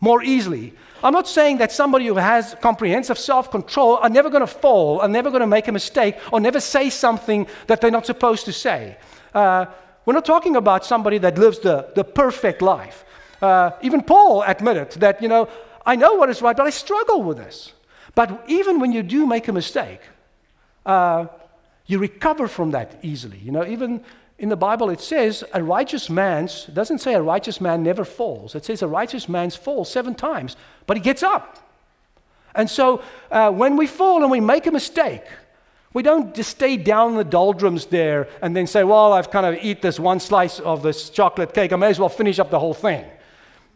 more 0.00 0.22
easily. 0.24 0.74
I'm 1.04 1.12
not 1.12 1.28
saying 1.28 1.58
that 1.58 1.70
somebody 1.70 2.06
who 2.06 2.14
has 2.14 2.56
comprehensive 2.62 3.18
self 3.18 3.50
control 3.50 3.98
are 3.98 4.08
never 4.08 4.30
going 4.30 4.40
to 4.40 4.46
fall, 4.46 5.00
are 5.00 5.08
never 5.08 5.28
going 5.28 5.42
to 5.42 5.46
make 5.46 5.68
a 5.68 5.72
mistake, 5.72 6.16
or 6.32 6.40
never 6.40 6.60
say 6.60 6.88
something 6.88 7.46
that 7.66 7.82
they're 7.82 7.90
not 7.90 8.06
supposed 8.06 8.46
to 8.46 8.52
say. 8.52 8.96
Uh, 9.34 9.66
we're 10.06 10.14
not 10.14 10.24
talking 10.24 10.56
about 10.56 10.84
somebody 10.84 11.18
that 11.18 11.36
lives 11.36 11.58
the, 11.58 11.90
the 11.94 12.04
perfect 12.04 12.62
life. 12.62 13.04
Uh, 13.42 13.72
even 13.82 14.02
Paul 14.02 14.42
admitted 14.42 14.92
that, 15.00 15.20
you 15.20 15.28
know, 15.28 15.48
I 15.84 15.96
know 15.96 16.14
what 16.14 16.30
is 16.30 16.40
right, 16.40 16.56
but 16.56 16.66
I 16.66 16.70
struggle 16.70 17.22
with 17.22 17.36
this. 17.36 17.74
But 18.14 18.44
even 18.48 18.80
when 18.80 18.92
you 18.92 19.02
do 19.02 19.26
make 19.26 19.46
a 19.48 19.52
mistake, 19.52 20.00
uh, 20.86 21.26
you 21.86 21.98
recover 21.98 22.48
from 22.48 22.70
that 22.70 22.98
easily. 23.02 23.38
You 23.38 23.52
know, 23.52 23.66
even 23.66 24.02
in 24.38 24.48
the 24.48 24.56
Bible 24.56 24.90
it 24.90 25.00
says 25.00 25.44
a 25.52 25.62
righteous 25.62 26.10
man's 26.10 26.66
doesn't 26.66 26.98
say 26.98 27.14
a 27.14 27.22
righteous 27.22 27.60
man 27.60 27.82
never 27.82 28.04
falls. 28.04 28.54
It 28.54 28.64
says 28.64 28.82
a 28.82 28.88
righteous 28.88 29.28
man's 29.28 29.56
falls 29.56 29.90
seven 29.90 30.14
times, 30.14 30.56
but 30.86 30.96
he 30.96 31.02
gets 31.02 31.22
up. 31.22 31.58
And 32.54 32.68
so 32.68 33.02
uh, 33.30 33.50
when 33.50 33.76
we 33.76 33.86
fall 33.86 34.22
and 34.22 34.30
we 34.30 34.40
make 34.40 34.66
a 34.66 34.70
mistake, 34.70 35.24
we 35.92 36.02
don't 36.02 36.34
just 36.34 36.50
stay 36.50 36.76
down 36.76 37.12
in 37.12 37.16
the 37.16 37.24
doldrums 37.24 37.86
there 37.86 38.28
and 38.42 38.56
then 38.56 38.66
say, 38.66 38.82
well, 38.82 39.12
I've 39.12 39.30
kind 39.30 39.46
of 39.46 39.62
eat 39.62 39.82
this 39.82 40.00
one 40.00 40.18
slice 40.18 40.58
of 40.60 40.82
this 40.82 41.10
chocolate 41.10 41.54
cake. 41.54 41.72
I 41.72 41.76
may 41.76 41.88
as 41.88 42.00
well 42.00 42.08
finish 42.08 42.38
up 42.38 42.50
the 42.50 42.58
whole 42.58 42.74
thing 42.74 43.04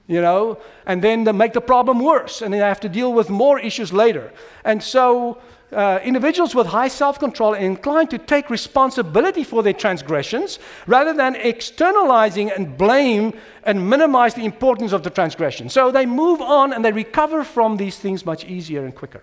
you 0.09 0.23
know, 0.23 0.59
and 0.87 1.05
then 1.05 1.25
make 1.37 1.53
the 1.53 1.61
problem 1.61 2.01
worse, 2.01 2.40
and 2.40 2.53
then 2.53 2.62
I 2.62 2.68
have 2.68 2.81
to 2.81 2.88
deal 2.88 3.12
with 3.12 3.29
more 3.29 3.61
issues 3.61 3.92
later. 3.92 4.33
And 4.64 4.83
so, 4.83 5.38
uh, 5.73 6.01
individuals 6.03 6.55
with 6.55 6.67
high 6.67 6.89
self 6.89 7.19
control 7.19 7.55
are 7.55 7.59
inclined 7.59 8.11
to 8.11 8.19
take 8.19 8.49
responsibility 8.49 9.45
for 9.45 9.63
their 9.63 9.75
transgressions 9.75 10.59
rather 10.87 11.13
than 11.13 11.37
externalizing 11.37 12.51
and 12.51 12.79
blame 12.79 13.35
and 13.65 13.89
minimize 13.89 14.35
the 14.35 14.45
importance 14.45 14.93
of 14.93 15.03
the 15.03 15.11
transgression. 15.11 15.69
So, 15.69 15.91
they 15.91 16.07
move 16.07 16.41
on 16.41 16.73
and 16.73 16.85
they 16.85 16.93
recover 16.93 17.45
from 17.45 17.77
these 17.77 17.99
things 17.99 18.25
much 18.25 18.45
easier 18.47 18.85
and 18.85 18.95
quicker. 18.95 19.23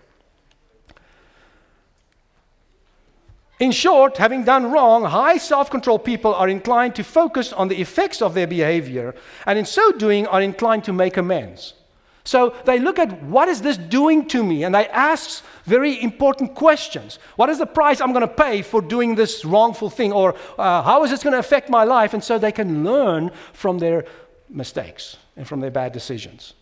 In 3.60 3.72
short, 3.72 4.18
having 4.18 4.44
done 4.44 4.70
wrong, 4.70 5.06
high 5.06 5.38
self 5.38 5.70
control 5.72 5.98
people 5.98 6.36
are 6.36 6.50
inclined 6.50 6.96
to 6.96 7.04
focus 7.04 7.54
on 7.54 7.70
the 7.70 7.80
effects 7.80 8.22
of 8.22 8.34
their 8.34 8.48
behavior, 8.48 9.16
and 9.46 9.58
in 9.58 9.66
so 9.66 9.92
doing, 9.94 10.28
are 10.28 10.42
inclined 10.42 10.84
to 10.84 10.94
make 10.94 11.16
amends. 11.16 11.74
So 12.26 12.56
they 12.66 12.80
look 12.80 12.98
at 12.98 13.22
what 13.24 13.48
is 13.48 13.62
this 13.62 13.78
doing 13.78 14.28
to 14.30 14.44
me, 14.44 14.64
and 14.64 14.74
they 14.74 14.88
ask 14.88 15.44
very 15.64 16.02
important 16.02 16.56
questions. 16.56 17.20
What 17.36 17.50
is 17.50 17.60
the 17.60 17.68
price 17.68 18.02
I'm 18.02 18.14
going 18.14 18.28
to 18.28 18.28
pay 18.28 18.64
for 18.64 18.82
doing 18.82 19.14
this 19.14 19.46
wrongful 19.46 19.92
thing, 19.92 20.12
or 20.12 20.36
uh, 20.58 20.82
how 20.82 21.04
is 21.04 21.12
this 21.12 21.24
going 21.24 21.34
to 21.34 21.40
affect 21.40 21.70
my 21.70 21.84
life? 21.84 22.16
And 22.16 22.24
so 22.24 22.40
they 22.40 22.52
can 22.52 22.84
learn 22.84 23.32
from 23.54 23.78
their 23.78 24.06
mistakes 24.50 25.18
and 25.38 25.48
from 25.48 25.60
their 25.60 25.72
bad 25.72 25.94
decisions. 25.94 26.56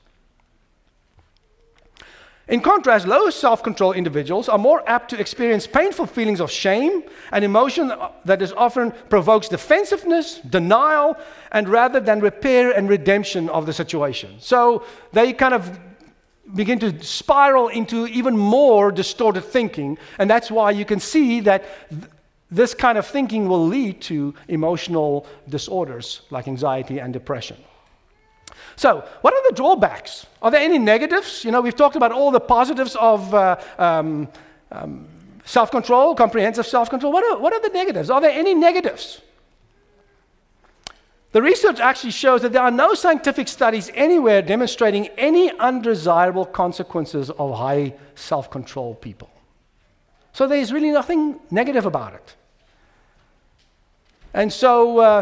In 2.49 2.59
contrast, 2.59 3.07
low 3.07 3.29
self 3.29 3.63
control 3.63 3.93
individuals 3.93 4.49
are 4.49 4.57
more 4.57 4.83
apt 4.87 5.09
to 5.11 5.19
experience 5.19 5.65
painful 5.65 6.07
feelings 6.07 6.41
of 6.41 6.51
shame, 6.51 7.03
an 7.31 7.43
emotion 7.43 7.93
that 8.25 8.41
is 8.41 8.51
often 8.53 8.91
provokes 9.09 9.47
defensiveness, 9.47 10.39
denial, 10.39 11.15
and 11.53 11.69
rather 11.69 12.01
than 12.01 12.19
repair 12.19 12.71
and 12.71 12.89
redemption 12.89 13.47
of 13.49 13.65
the 13.65 13.71
situation. 13.71 14.35
So 14.39 14.85
they 15.13 15.31
kind 15.31 15.53
of 15.53 15.79
begin 16.53 16.79
to 16.79 17.01
spiral 17.01 17.69
into 17.69 18.07
even 18.07 18.37
more 18.37 18.91
distorted 18.91 19.45
thinking, 19.45 19.97
and 20.19 20.29
that's 20.29 20.51
why 20.51 20.71
you 20.71 20.83
can 20.83 20.99
see 20.99 21.39
that 21.41 21.63
th- 21.89 22.03
this 22.51 22.73
kind 22.73 22.97
of 22.97 23.07
thinking 23.07 23.47
will 23.47 23.65
lead 23.65 24.01
to 24.01 24.33
emotional 24.49 25.25
disorders 25.47 26.21
like 26.29 26.49
anxiety 26.49 26.99
and 26.99 27.13
depression. 27.13 27.55
So, 28.75 29.07
what 29.21 29.33
are 29.33 29.49
the 29.49 29.55
drawbacks? 29.55 30.25
Are 30.41 30.51
there 30.51 30.61
any 30.61 30.79
negatives? 30.79 31.45
You 31.45 31.51
know, 31.51 31.61
we've 31.61 31.75
talked 31.75 31.95
about 31.95 32.11
all 32.11 32.31
the 32.31 32.39
positives 32.39 32.95
of 32.95 33.33
uh, 33.33 33.57
um, 33.77 34.27
um, 34.71 35.07
self 35.45 35.71
control, 35.71 36.15
comprehensive 36.15 36.65
self 36.65 36.89
control. 36.89 37.11
What 37.11 37.23
are, 37.23 37.39
what 37.39 37.53
are 37.53 37.61
the 37.61 37.69
negatives? 37.69 38.09
Are 38.09 38.21
there 38.21 38.31
any 38.31 38.53
negatives? 38.53 39.21
The 41.33 41.41
research 41.41 41.79
actually 41.79 42.11
shows 42.11 42.43
that 42.43 42.53
there 42.53 42.61
are 42.61 42.71
no 42.71 42.93
scientific 42.93 43.47
studies 43.47 43.89
anywhere 43.95 44.41
demonstrating 44.41 45.07
any 45.17 45.51
undesirable 45.57 46.45
consequences 46.45 47.31
of 47.31 47.57
high 47.57 47.93
self 48.15 48.49
control 48.49 48.95
people. 48.95 49.29
So, 50.31 50.47
there's 50.47 50.71
really 50.71 50.91
nothing 50.91 51.39
negative 51.51 51.85
about 51.85 52.15
it. 52.15 52.35
And 54.33 54.51
so, 54.51 54.97
uh, 54.97 55.21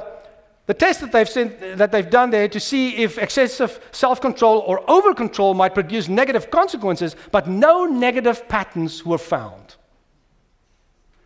the 0.72 0.76
test 0.76 1.02
that 1.02 1.12
they've, 1.12 1.28
sent, 1.28 1.60
that 1.80 1.92
they've 1.92 2.10
done 2.10 2.30
there 2.30 2.48
to 2.48 2.58
see 2.58 2.96
if 2.96 3.18
excessive 3.18 3.78
self 3.92 4.22
control 4.22 4.60
or 4.60 4.90
over 4.90 5.14
control 5.14 5.54
might 5.54 5.74
produce 5.74 6.08
negative 6.08 6.50
consequences, 6.50 7.14
but 7.30 7.46
no 7.46 7.84
negative 7.84 8.48
patterns 8.48 9.06
were 9.06 9.18
found. 9.18 9.76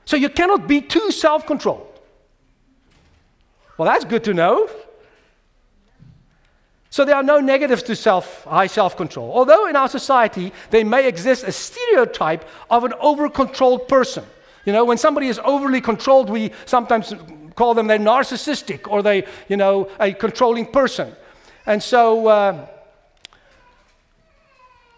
So 0.05 0.17
you 0.17 0.29
cannot 0.29 0.67
be 0.67 0.81
too 0.81 1.12
self 1.12 1.45
controlled. 1.45 1.99
Well, 3.77 3.88
that's 3.88 4.03
good 4.03 4.23
to 4.23 4.34
know. 4.34 4.67
So 6.89 7.05
there 7.05 7.15
are 7.15 7.21
no 7.21 7.39
negatives 7.39 7.84
to 7.84 7.95
self, 7.95 8.45
high 8.45 8.65
self 8.65 8.97
control. 8.97 9.31
Although 9.31 9.67
in 9.67 9.75
our 9.75 9.88
society 9.88 10.53
there 10.71 10.84
may 10.84 11.08
exist 11.08 11.43
a 11.43 11.51
stereotype 11.51 12.49
of 12.71 12.84
an 12.84 12.93
over 12.99 13.29
controlled 13.29 13.88
person. 13.88 14.25
You 14.65 14.73
know, 14.73 14.86
when 14.86 14.97
somebody 14.97 15.27
is 15.27 15.39
overly 15.43 15.81
controlled, 15.81 16.31
we 16.31 16.51
sometimes 16.65 17.13
call 17.55 17.73
them 17.73 17.87
they're 17.87 17.97
narcissistic 17.97 18.87
or 18.89 19.01
they, 19.01 19.25
you 19.47 19.57
know, 19.57 19.89
a 19.99 20.13
controlling 20.13 20.65
person. 20.65 21.13
And 21.65 21.81
so, 21.81 22.27
uh, 22.27 22.67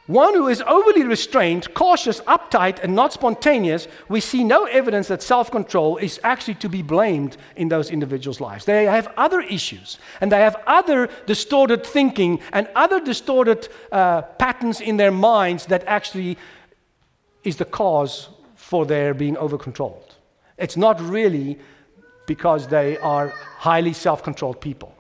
one 0.07 0.35
who 0.35 0.47
is 0.47 0.61
overly 0.61 1.03
restrained, 1.03 1.73
cautious, 1.73 2.21
uptight, 2.21 2.79
and 2.81 2.95
not 2.95 3.11
spontaneous, 3.11 3.89
we 4.07 4.21
see 4.21 4.41
no 4.45 4.63
evidence 4.63 5.09
that 5.09 5.21
self 5.21 5.51
control 5.51 5.97
is 5.97 6.17
actually 6.23 6.55
to 6.55 6.69
be 6.69 6.81
blamed 6.81 7.35
in 7.57 7.67
those 7.67 7.91
individuals' 7.91 8.39
lives. 8.39 8.63
They 8.63 8.85
have 8.85 9.11
other 9.17 9.41
issues, 9.41 9.99
and 10.21 10.31
they 10.31 10.39
have 10.39 10.55
other 10.65 11.09
distorted 11.25 11.85
thinking 11.85 12.39
and 12.53 12.69
other 12.73 13.01
distorted 13.01 13.67
uh, 13.91 14.21
patterns 14.21 14.79
in 14.79 14.95
their 14.95 15.11
minds 15.11 15.65
that 15.65 15.83
actually 15.85 16.37
is 17.43 17.57
the 17.57 17.65
cause 17.65 18.29
for 18.55 18.85
their 18.85 19.13
being 19.13 19.35
over 19.35 19.57
controlled. 19.57 20.15
It's 20.57 20.77
not 20.77 21.01
really 21.01 21.59
because 22.27 22.67
they 22.67 22.97
are 22.99 23.29
highly 23.57 23.93
self 23.93 24.21
controlled 24.21 24.61
people. 24.61 24.93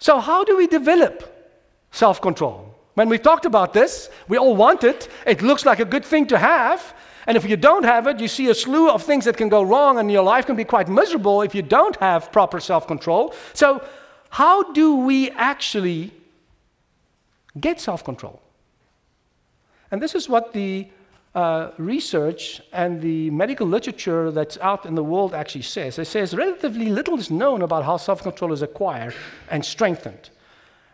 So, 0.00 0.18
how 0.18 0.42
do 0.42 0.56
we 0.56 0.66
develop 0.66 1.22
self 1.92 2.20
control? 2.20 2.74
When 2.94 3.08
we've 3.08 3.22
talked 3.22 3.44
about 3.44 3.72
this, 3.72 4.10
we 4.26 4.36
all 4.36 4.56
want 4.56 4.82
it. 4.82 5.08
It 5.24 5.42
looks 5.42 5.64
like 5.64 5.78
a 5.78 5.84
good 5.84 6.04
thing 6.04 6.26
to 6.26 6.38
have. 6.38 6.94
And 7.26 7.36
if 7.36 7.48
you 7.48 7.56
don't 7.56 7.84
have 7.84 8.06
it, 8.06 8.18
you 8.18 8.26
see 8.26 8.48
a 8.48 8.54
slew 8.54 8.90
of 8.90 9.02
things 9.02 9.26
that 9.26 9.36
can 9.36 9.48
go 9.48 9.62
wrong, 9.62 9.98
and 9.98 10.10
your 10.10 10.24
life 10.24 10.46
can 10.46 10.56
be 10.56 10.64
quite 10.64 10.88
miserable 10.88 11.42
if 11.42 11.54
you 11.54 11.62
don't 11.62 11.96
have 11.96 12.32
proper 12.32 12.58
self 12.58 12.86
control. 12.86 13.34
So, 13.52 13.86
how 14.30 14.72
do 14.72 14.96
we 14.96 15.30
actually 15.32 16.12
get 17.60 17.78
self 17.78 18.02
control? 18.02 18.40
And 19.90 20.00
this 20.00 20.14
is 20.14 20.28
what 20.28 20.54
the 20.54 20.88
uh, 21.34 21.70
research 21.78 22.60
and 22.72 23.00
the 23.00 23.30
medical 23.30 23.66
literature 23.66 24.30
that's 24.30 24.58
out 24.58 24.84
in 24.84 24.94
the 24.94 25.04
world 25.04 25.32
actually 25.32 25.62
says. 25.62 25.98
It 25.98 26.06
says 26.06 26.34
relatively 26.34 26.86
little 26.86 27.18
is 27.18 27.30
known 27.30 27.62
about 27.62 27.84
how 27.84 27.96
self 27.96 28.22
control 28.22 28.52
is 28.52 28.62
acquired 28.62 29.14
and 29.50 29.64
strengthened. 29.64 30.30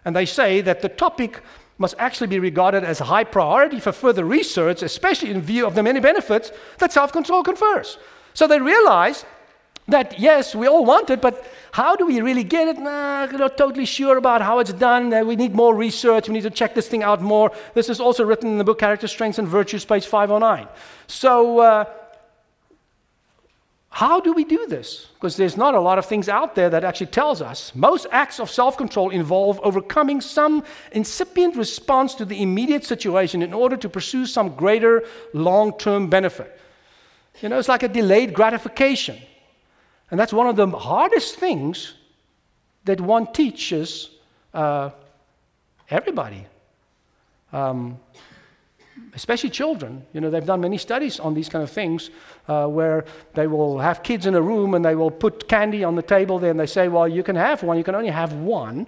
And 0.05 0.15
they 0.15 0.27
say 0.27 0.61
that 0.61 0.83
the 0.83 0.89
topic 0.89 1.43
must 1.79 1.95
actually 1.99 2.27
be 2.29 2.39
regarded 2.39 2.85
as 2.85 3.01
a 3.01 3.05
high 3.05 3.25
priority 3.25 3.81
for 3.81 3.93
further 3.93 4.25
research, 4.25 4.83
especially 4.83 5.31
in 5.31 5.41
view 5.41 5.67
of 5.67 5.75
the 5.75 5.83
many 5.83 6.01
benefits 6.01 6.53
that 6.79 6.93
self 6.93 7.13
control 7.13 7.43
confers. 7.43 7.99
So 8.35 8.47
they 8.47 8.61
realize 8.61 9.25
that 9.89 10.19
yes, 10.19 10.55
we 10.55 10.67
all 10.67 10.85
want 10.85 11.11
it, 11.11 11.21
but 11.21 11.47
how 11.73 11.95
do 11.95 12.07
we 12.07 12.21
really 12.21 12.45
get 12.45 12.69
it? 12.69 12.79
Nah, 12.79 13.27
not 13.27 13.57
totally 13.57 13.85
sure 13.85 14.17
about 14.17 14.43
how 14.43 14.59
it's 14.59 14.73
done. 14.73 15.13
Uh, 15.13 15.23
we 15.23 15.37
need 15.37 15.55
more 15.55 15.75
research. 15.75 16.29
We 16.29 16.35
need 16.35 16.43
to 16.43 16.51
check 16.51 16.75
this 16.75 16.89
thing 16.89 17.03
out 17.03 17.21
more. 17.21 17.53
This 17.75 17.89
is 17.89 18.01
also 18.01 18.25
written 18.25 18.51
in 18.51 18.59
the 18.59 18.65
book 18.65 18.79
Character 18.79 19.07
Strengths 19.07 19.39
and 19.39 19.47
Virtues, 19.47 19.85
page 19.85 20.07
509. 20.07 20.69
So, 21.07 21.61
uh, 21.61 21.85
how 23.91 24.21
do 24.21 24.35
we 24.35 24.45
do 24.45 24.67
this? 24.67 25.07
Because 25.15 25.37
there's 25.37 25.57
not 25.57 25.75
a 25.75 25.81
lot 25.81 25.99
of 25.99 26.05
things 26.05 26.29
out 26.29 26.55
there 26.55 26.69
that 26.69 26.85
actually 26.85 27.07
tells 27.07 27.41
us. 27.41 27.75
Most 27.75 28.07
acts 28.11 28.39
of 28.39 28.51
self-control 28.51 29.09
involve 29.09 29.59
overcoming 29.63 30.21
some 30.21 30.65
incipient 30.93 31.57
response 31.57 32.15
to 32.17 32.27
the 32.27 32.43
immediate 32.43 32.85
situation 32.85 33.41
in 33.41 33.55
order 33.55 33.77
to 33.79 33.89
pursue 33.89 34.27
some 34.27 34.55
greater 34.55 35.03
long-term 35.33 36.11
benefit. 36.11 36.61
You 37.41 37.49
know, 37.49 37.59
it's 37.59 37.69
like 37.69 37.85
a 37.85 37.89
delayed 37.89 38.35
gratification. 38.35 39.17
And 40.11 40.21
that's 40.21 40.33
one 40.33 40.47
of 40.47 40.57
the 40.57 40.67
hardest 40.69 41.37
things 41.37 41.95
that 42.85 43.01
one 43.01 43.33
teaches 43.33 44.11
uh, 44.55 44.91
everybody, 45.91 46.47
um, 47.53 47.99
especially 49.15 49.51
children. 49.51 50.07
You 50.13 50.21
know, 50.21 50.31
they've 50.31 50.47
done 50.47 50.61
many 50.61 50.79
studies 50.79 51.19
on 51.19 51.35
these 51.35 51.49
kind 51.49 51.63
of 51.65 51.71
things 51.71 52.11
uh, 52.49 52.67
where 52.67 53.05
they 53.35 53.49
will 53.49 53.79
have 53.79 54.03
kids 54.03 54.27
in 54.27 54.35
a 54.35 54.41
room 54.41 54.75
and 54.75 54.85
they 54.85 54.95
will 54.95 55.11
put 55.11 55.49
candy 55.49 55.83
on 55.83 55.97
the 55.97 56.03
table 56.03 56.39
there 56.39 56.53
and 56.53 56.61
they 56.61 56.67
say, 56.67 56.89
well, 56.89 57.09
you 57.09 57.23
can 57.23 57.37
have 57.37 57.63
one, 57.63 57.77
you 57.77 57.85
can 57.85 57.97
only 57.97 58.11
have 58.11 58.33
one. 58.33 58.87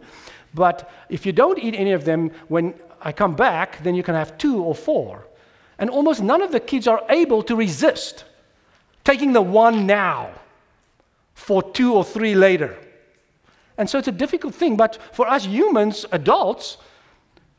But 0.54 0.90
if 1.08 1.26
you 1.26 1.32
don't 1.32 1.58
eat 1.58 1.74
any 1.74 1.92
of 1.92 2.04
them 2.04 2.30
when 2.46 2.74
I 3.02 3.12
come 3.12 3.34
back, 3.34 3.82
then 3.82 3.94
you 3.94 4.02
can 4.02 4.14
have 4.14 4.38
two 4.38 4.62
or 4.62 4.74
four. 4.74 5.26
And 5.78 5.90
almost 5.90 6.22
none 6.22 6.42
of 6.42 6.52
the 6.52 6.60
kids 6.60 6.86
are 6.86 7.02
able 7.08 7.42
to 7.44 7.56
resist 7.56 8.24
taking 9.04 9.32
the 9.32 9.42
one 9.42 9.86
now 9.86 10.30
for 11.38 11.62
two 11.62 11.94
or 11.94 12.04
three 12.04 12.34
later. 12.34 12.76
And 13.78 13.88
so 13.88 13.96
it's 13.98 14.08
a 14.08 14.12
difficult 14.12 14.54
thing, 14.54 14.76
but 14.76 14.98
for 15.12 15.26
us 15.28 15.46
humans, 15.46 16.04
adults, 16.10 16.78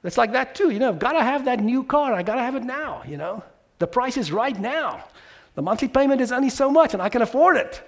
it's 0.04 0.18
like 0.18 0.34
that 0.34 0.54
too. 0.54 0.70
You 0.70 0.80
know, 0.80 0.90
I've 0.90 1.00
got 1.00 1.14
to 1.14 1.24
have 1.24 1.46
that 1.46 1.62
new 1.62 1.84
car. 1.84 2.14
I 2.14 2.22
got 2.22 2.36
to 2.36 2.42
have 2.42 2.56
it 2.56 2.64
now, 2.64 3.04
you 3.08 3.16
know. 3.18 3.42
The 3.80 3.88
price 3.88 4.18
is 4.18 4.32
right 4.32 4.60
now. 4.60 5.06
The 5.56 5.62
monthly 5.62 5.88
payment 5.88 6.20
is 6.20 6.32
only 6.32 6.50
so 6.50 6.70
much, 6.70 6.94
and 6.94 7.02
I 7.02 7.10
can 7.10 7.22
afford 7.22 7.56
it. 7.56 7.82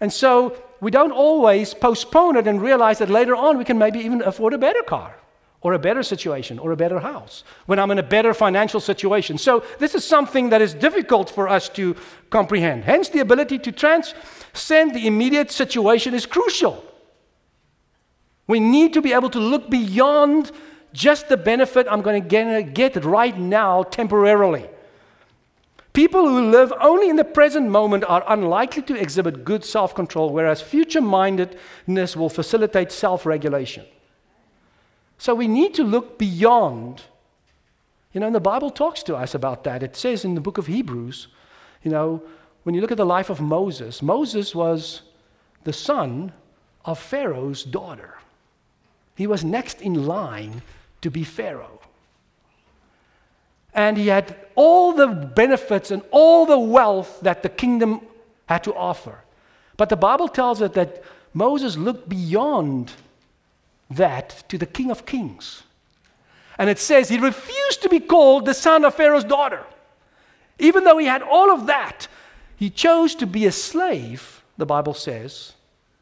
And 0.00 0.10
so 0.12 0.56
we 0.80 0.90
don't 0.90 1.12
always 1.12 1.74
postpone 1.74 2.36
it 2.36 2.46
and 2.46 2.60
realize 2.60 2.98
that 2.98 3.10
later 3.10 3.36
on 3.36 3.58
we 3.58 3.64
can 3.64 3.78
maybe 3.78 4.00
even 4.00 4.22
afford 4.22 4.54
a 4.54 4.58
better 4.58 4.82
car 4.82 5.14
or 5.66 5.72
a 5.72 5.80
better 5.80 6.04
situation 6.04 6.60
or 6.60 6.70
a 6.70 6.76
better 6.76 7.00
house 7.00 7.42
when 7.66 7.80
I'm 7.80 7.90
in 7.90 7.98
a 7.98 8.02
better 8.04 8.32
financial 8.32 8.78
situation. 8.78 9.36
So 9.36 9.64
this 9.80 9.96
is 9.96 10.04
something 10.04 10.50
that 10.50 10.62
is 10.62 10.72
difficult 10.72 11.28
for 11.28 11.48
us 11.48 11.68
to 11.70 11.96
comprehend. 12.30 12.84
Hence, 12.84 13.08
the 13.08 13.18
ability 13.18 13.58
to 13.58 13.72
transcend 13.72 14.94
the 14.94 15.08
immediate 15.08 15.50
situation 15.50 16.14
is 16.14 16.24
crucial. 16.24 16.84
We 18.46 18.60
need 18.60 18.92
to 18.92 19.02
be 19.02 19.12
able 19.12 19.28
to 19.30 19.40
look 19.40 19.68
beyond 19.68 20.52
just 20.92 21.28
the 21.28 21.36
benefit 21.36 21.88
I'm 21.90 22.00
going 22.00 22.22
to 22.22 22.62
get 22.62 23.04
right 23.04 23.36
now 23.36 23.82
temporarily. 23.82 24.66
People 25.94 26.28
who 26.28 26.48
live 26.48 26.72
only 26.80 27.08
in 27.08 27.16
the 27.16 27.24
present 27.24 27.68
moment 27.68 28.04
are 28.04 28.22
unlikely 28.28 28.82
to 28.82 28.94
exhibit 28.94 29.44
good 29.44 29.64
self 29.64 29.96
control, 29.96 30.30
whereas 30.32 30.62
future 30.62 31.00
mindedness 31.00 32.14
will 32.14 32.28
facilitate 32.28 32.92
self 32.92 33.26
regulation. 33.26 33.84
So 35.18 35.34
we 35.34 35.48
need 35.48 35.74
to 35.74 35.84
look 35.84 36.18
beyond. 36.18 37.02
You 38.12 38.20
know, 38.20 38.26
and 38.26 38.34
the 38.34 38.40
Bible 38.40 38.70
talks 38.70 39.02
to 39.04 39.16
us 39.16 39.34
about 39.34 39.64
that. 39.64 39.82
It 39.82 39.96
says 39.96 40.24
in 40.24 40.34
the 40.34 40.40
book 40.40 40.58
of 40.58 40.66
Hebrews, 40.66 41.28
you 41.82 41.90
know, 41.90 42.22
when 42.62 42.74
you 42.74 42.80
look 42.80 42.90
at 42.90 42.96
the 42.96 43.06
life 43.06 43.30
of 43.30 43.40
Moses, 43.40 44.02
Moses 44.02 44.54
was 44.54 45.02
the 45.64 45.72
son 45.72 46.32
of 46.84 46.98
Pharaoh's 46.98 47.62
daughter. 47.62 48.18
He 49.14 49.26
was 49.26 49.44
next 49.44 49.80
in 49.80 50.06
line 50.06 50.62
to 51.00 51.10
be 51.10 51.24
Pharaoh. 51.24 51.80
And 53.72 53.96
he 53.96 54.08
had 54.08 54.36
all 54.54 54.92
the 54.92 55.06
benefits 55.06 55.90
and 55.90 56.02
all 56.10 56.46
the 56.46 56.58
wealth 56.58 57.20
that 57.20 57.42
the 57.42 57.48
kingdom 57.48 58.00
had 58.46 58.64
to 58.64 58.74
offer. 58.74 59.20
But 59.76 59.90
the 59.90 59.96
Bible 59.96 60.28
tells 60.28 60.62
us 60.62 60.72
that 60.72 61.02
Moses 61.34 61.76
looked 61.76 62.08
beyond 62.08 62.92
that 63.90 64.44
to 64.48 64.58
the 64.58 64.66
King 64.66 64.90
of 64.90 65.06
Kings. 65.06 65.62
And 66.58 66.70
it 66.70 66.78
says 66.78 67.08
he 67.08 67.18
refused 67.18 67.82
to 67.82 67.88
be 67.88 68.00
called 68.00 68.46
the 68.46 68.54
son 68.54 68.84
of 68.84 68.94
Pharaoh's 68.94 69.24
daughter. 69.24 69.64
Even 70.58 70.84
though 70.84 70.98
he 70.98 71.06
had 71.06 71.22
all 71.22 71.50
of 71.50 71.66
that, 71.66 72.08
he 72.56 72.70
chose 72.70 73.14
to 73.16 73.26
be 73.26 73.44
a 73.44 73.52
slave, 73.52 74.42
the 74.56 74.66
Bible 74.66 74.94
says, 74.94 75.52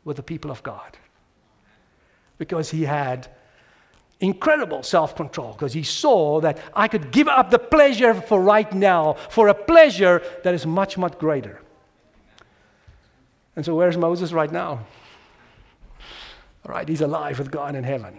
with 0.05 0.17
the 0.17 0.23
people 0.23 0.51
of 0.51 0.63
God. 0.63 0.97
Because 2.39 2.71
he 2.71 2.85
had 2.85 3.29
incredible 4.21 4.83
self 4.83 5.17
control, 5.17 5.53
because 5.53 5.73
he 5.73 5.83
saw 5.83 6.41
that 6.41 6.59
I 6.75 6.89
could 6.89 7.11
give 7.11 7.27
up 7.27 7.51
the 7.51 7.59
pleasure 7.59 8.15
for 8.15 8.41
right 8.41 8.73
now 8.73 9.15
for 9.29 9.49
a 9.49 9.55
pleasure 9.55 10.23
that 10.45 10.55
is 10.55 10.67
much, 10.67 10.97
much 10.97 11.19
greater. 11.19 11.61
And 13.57 13.65
so, 13.65 13.75
where's 13.75 13.97
Moses 13.97 14.33
right 14.33 14.51
now? 14.51 14.87
All 16.67 16.75
right, 16.75 16.89
he's 16.89 17.01
alive 17.01 17.39
with 17.39 17.51
God 17.51 17.75
in 17.75 17.85
heaven. 17.85 18.19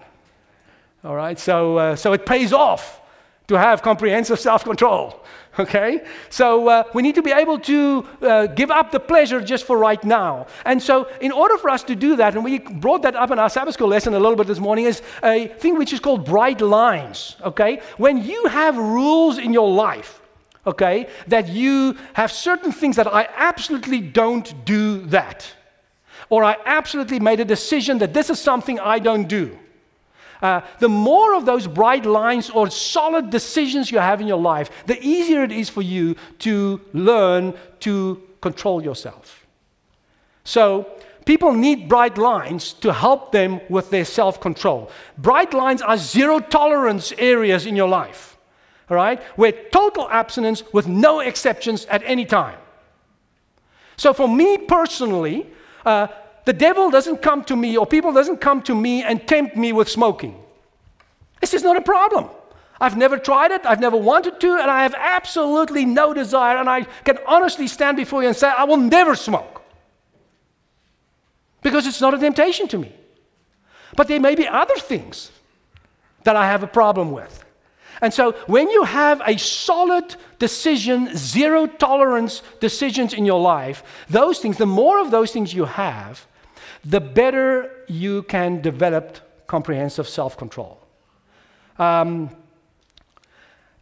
All 1.04 1.16
right, 1.16 1.38
so, 1.40 1.78
uh, 1.78 1.96
so 1.96 2.14
it 2.14 2.26
pays 2.26 2.54
off 2.54 3.02
to 3.48 3.56
have 3.56 3.82
comprehensive 3.82 4.40
self 4.40 4.64
control. 4.64 5.24
Okay? 5.58 6.06
So 6.30 6.68
uh, 6.68 6.84
we 6.94 7.02
need 7.02 7.16
to 7.16 7.22
be 7.22 7.32
able 7.32 7.60
to 7.60 8.06
uh, 8.22 8.48
give 8.48 8.70
up 8.70 8.92
the 8.92 9.00
pleasure 9.00 9.40
just 9.40 9.66
for 9.66 9.78
right 9.78 10.04
now. 10.04 10.48
And 10.66 10.84
so, 10.84 11.08
in 11.22 11.32
order 11.32 11.58
for 11.58 11.70
us 11.70 11.82
to 11.84 11.96
do 11.96 12.18
that, 12.18 12.36
and 12.36 12.44
we 12.44 12.60
brought 12.60 13.04
that 13.04 13.16
up 13.16 13.32
in 13.32 13.40
our 13.40 13.50
Sabbath 13.50 13.76
school 13.76 13.88
lesson 13.88 14.14
a 14.14 14.20
little 14.20 14.36
bit 14.36 14.48
this 14.48 14.60
morning, 14.60 14.84
is 14.84 15.02
a 15.24 15.48
thing 15.48 15.78
which 15.78 15.94
is 15.94 16.02
called 16.02 16.26
bright 16.26 16.60
lines. 16.60 17.38
Okay? 17.42 17.80
When 17.96 18.22
you 18.22 18.48
have 18.48 18.78
rules 18.78 19.38
in 19.38 19.54
your 19.54 19.72
life, 19.72 20.20
okay, 20.68 21.08
that 21.28 21.48
you 21.48 21.96
have 22.14 22.34
certain 22.34 22.74
things 22.74 22.98
that 22.98 23.08
I 23.08 23.30
absolutely 23.38 24.02
don't 24.02 24.66
do 24.66 25.06
that, 25.06 25.50
or 26.30 26.44
I 26.44 26.58
absolutely 26.66 27.20
made 27.20 27.40
a 27.40 27.46
decision 27.46 28.00
that 28.00 28.14
this 28.14 28.30
is 28.30 28.40
something 28.40 28.80
I 28.80 29.00
don't 29.00 29.28
do. 29.28 29.58
Uh, 30.42 30.62
the 30.80 30.90
more 30.90 31.34
of 31.34 31.46
those 31.46 31.66
bright 31.68 32.06
lines 32.06 32.50
or 32.50 32.70
solid 32.70 33.30
decisions 33.30 33.92
you 33.92 34.00
have 34.00 34.22
in 34.22 34.28
your 34.28 34.40
life, 34.40 34.70
the 34.86 35.02
easier 35.02 35.44
it 35.44 35.52
is 35.52 35.70
for 35.70 35.82
you 35.82 36.16
to 36.40 36.82
learn 36.94 37.54
to 37.80 38.22
control 38.42 38.84
yourself. 38.84 39.46
So, 40.44 40.88
people 41.26 41.54
need 41.54 41.90
bright 41.90 42.18
lines 42.18 42.74
to 42.74 42.94
help 42.94 43.32
them 43.32 43.60
with 43.70 43.90
their 43.90 44.06
self 44.06 44.40
control. 44.40 44.92
Bright 45.18 45.54
lines 45.54 45.82
are 45.82 45.98
zero 45.98 46.40
tolerance 46.40 47.14
areas 47.18 47.66
in 47.66 47.76
your 47.76 47.90
life, 47.90 48.38
all 48.90 48.98
right, 48.98 49.22
where 49.36 49.54
total 49.72 50.08
abstinence 50.10 50.64
with 50.74 50.88
no 50.88 51.22
exceptions 51.22 51.86
at 51.86 52.04
any 52.06 52.26
time. 52.26 52.60
So, 53.98 54.14
for 54.14 54.28
me 54.28 54.58
personally, 54.58 55.48
uh, 55.86 56.08
the 56.46 56.54
devil 56.54 56.90
doesn't 56.92 57.22
come 57.22 57.44
to 57.46 57.56
me 57.56 57.78
or 57.78 57.86
people 57.86 58.12
doesn't 58.12 58.38
come 58.38 58.62
to 58.64 58.76
me 58.76 59.04
and 59.04 59.28
tempt 59.28 59.56
me 59.56 59.74
with 59.74 59.90
smoking. 59.90 60.42
This 61.42 61.54
is 61.54 61.64
not 61.64 61.78
a 61.78 61.82
problem. 61.82 62.30
I've 62.80 62.98
never 62.98 63.18
tried 63.18 63.52
it, 63.52 63.66
I've 63.66 63.80
never 63.80 63.96
wanted 63.96 64.40
to, 64.42 64.54
and 64.54 64.70
I 64.70 64.84
have 64.84 64.94
absolutely 64.98 65.86
no 65.86 66.14
desire, 66.14 66.58
and 66.58 66.70
I 66.70 66.82
can 67.06 67.18
honestly 67.26 67.68
stand 67.68 67.96
before 67.96 68.22
you 68.22 68.28
and 68.28 68.38
say, 68.38 68.50
I 68.50 68.66
will 68.66 68.78
never 68.78 69.16
smoke. 69.16 69.62
Because 71.62 71.88
it's 71.88 72.02
not 72.02 72.14
a 72.14 72.18
temptation 72.18 72.68
to 72.68 72.78
me. 72.78 72.92
But 73.96 74.10
there 74.10 74.20
may 74.20 74.36
be 74.36 74.46
other 74.46 74.76
things 74.76 75.32
that 76.24 76.36
I 76.36 76.48
have 76.48 76.64
a 76.64 76.68
problem 76.68 77.12
with. 77.12 77.45
And 78.06 78.14
so 78.14 78.34
when 78.46 78.70
you 78.70 78.84
have 78.84 79.20
a 79.26 79.36
solid 79.36 80.16
decision, 80.38 81.10
zero 81.18 81.66
tolerance 81.66 82.44
decisions 82.60 83.16
in 83.16 83.26
your 83.26 83.42
life, 83.42 83.82
those 84.08 84.38
things, 84.38 84.58
the 84.58 84.68
more 84.68 85.00
of 85.00 85.10
those 85.10 85.32
things 85.32 85.56
you 85.56 85.66
have, 85.66 86.28
the 86.84 87.02
better 87.02 87.72
you 87.88 88.22
can 88.22 88.62
develop 88.62 89.48
comprehensive 89.48 90.08
self 90.08 90.38
control. 90.38 90.86
Um, 91.80 92.30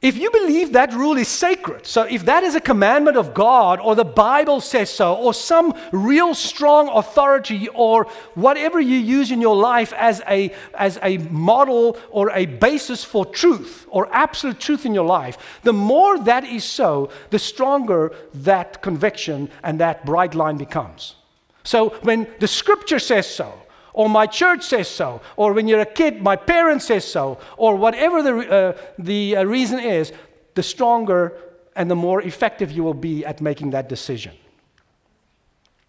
If 0.03 0.17
you 0.17 0.29
believe 0.31 0.73
that 0.73 0.91
rule 0.91 1.15
is 1.15 1.29
sacred, 1.29 1.85
so 1.85 2.03
if 2.03 2.25
that 2.25 2.43
is 2.43 2.55
a 2.55 2.59
commandment 2.59 3.15
of 3.15 3.33
God, 3.33 3.79
or 3.79 3.95
the 3.95 4.03
Bible 4.03 4.59
says 4.59 4.89
so, 4.89 5.15
or 5.15 5.33
some 5.33 5.73
real 5.93 6.35
strong 6.35 6.89
authority, 6.89 7.69
or 7.69 8.07
whatever 8.35 8.81
you 8.81 8.97
use 8.97 9.31
in 9.31 9.39
your 9.39 9.55
life 9.55 9.93
as 9.93 10.21
a, 10.27 10.53
as 10.73 10.99
a 11.01 11.19
model 11.19 11.97
or 12.11 12.31
a 12.31 12.45
basis 12.47 13.01
for 13.05 13.25
truth 13.25 13.87
or 13.89 14.13
absolute 14.13 14.59
truth 14.59 14.85
in 14.85 14.93
your 14.93 15.05
life, 15.05 15.37
the 15.63 15.71
more 15.71 16.19
that 16.19 16.43
is 16.43 16.65
so, 16.65 17.09
the 17.29 17.39
stronger 17.39 18.13
that 18.33 18.81
conviction 18.81 19.49
and 19.63 19.79
that 19.79 20.05
bright 20.05 20.35
line 20.35 20.57
becomes. 20.57 21.15
So 21.63 21.91
when 22.01 22.27
the 22.41 22.47
scripture 22.49 22.99
says 22.99 23.25
so, 23.25 23.53
or 23.93 24.09
my 24.09 24.25
church 24.25 24.63
says 24.63 24.87
so, 24.87 25.21
or 25.37 25.53
when 25.53 25.67
you're 25.67 25.79
a 25.79 25.85
kid, 25.85 26.21
my 26.21 26.35
parents 26.35 26.85
says 26.85 27.05
so, 27.05 27.39
or 27.57 27.75
whatever 27.75 28.21
the, 28.21 28.51
uh, 28.51 28.77
the 28.97 29.37
uh, 29.37 29.43
reason 29.43 29.79
is, 29.79 30.11
the 30.55 30.63
stronger 30.63 31.33
and 31.75 31.89
the 31.89 31.95
more 31.95 32.21
effective 32.21 32.71
you 32.71 32.83
will 32.83 32.93
be 32.93 33.25
at 33.25 33.41
making 33.41 33.71
that 33.71 33.89
decision. 33.89 34.33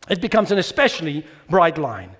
It 0.08 0.20
becomes 0.20 0.50
an 0.50 0.58
especially 0.58 1.26
bright 1.48 1.78
line. 1.78 2.16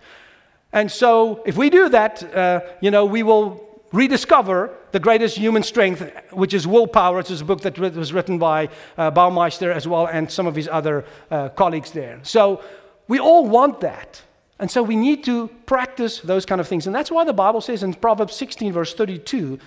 And 0.72 0.90
so, 0.90 1.42
if 1.46 1.56
we 1.56 1.70
do 1.70 1.88
that, 1.90 2.22
uh, 2.34 2.60
you 2.80 2.90
know, 2.90 3.04
we 3.04 3.22
will 3.22 3.60
rediscover 3.92 4.70
the 4.90 4.98
greatest 4.98 5.36
human 5.36 5.62
strength, 5.62 6.02
which 6.32 6.52
is 6.52 6.66
willpower. 6.66 7.20
It's 7.20 7.40
a 7.40 7.44
book 7.44 7.60
that 7.60 7.78
was 7.78 8.12
written 8.12 8.38
by 8.38 8.70
uh, 8.98 9.10
Baumeister 9.12 9.72
as 9.72 9.86
well 9.86 10.06
and 10.06 10.30
some 10.30 10.46
of 10.46 10.56
his 10.56 10.66
other 10.66 11.04
uh, 11.30 11.50
colleagues 11.50 11.92
there. 11.92 12.18
So, 12.22 12.62
we 13.06 13.18
all 13.18 13.46
want 13.46 13.80
that. 13.80 14.22
And 14.58 14.70
so 14.70 14.82
we 14.82 14.96
need 14.96 15.24
to 15.24 15.48
practice 15.66 16.20
those 16.20 16.46
kind 16.46 16.60
of 16.60 16.68
things. 16.68 16.86
And 16.86 16.94
that's 16.94 17.10
why 17.10 17.24
the 17.24 17.32
Bible 17.32 17.60
says 17.60 17.82
in 17.82 17.94
Proverbs 17.94 18.36
16, 18.36 18.72
verse 18.72 18.94
32 18.94 19.58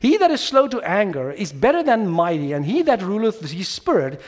He 0.00 0.16
that 0.16 0.30
is 0.30 0.40
slow 0.40 0.66
to 0.68 0.80
anger 0.82 1.30
is 1.30 1.52
better 1.52 1.82
than 1.82 2.08
mighty, 2.08 2.52
and 2.52 2.64
he 2.66 2.82
that 2.82 3.02
ruleth 3.02 3.40
his 3.40 3.68
spirit 3.68 4.20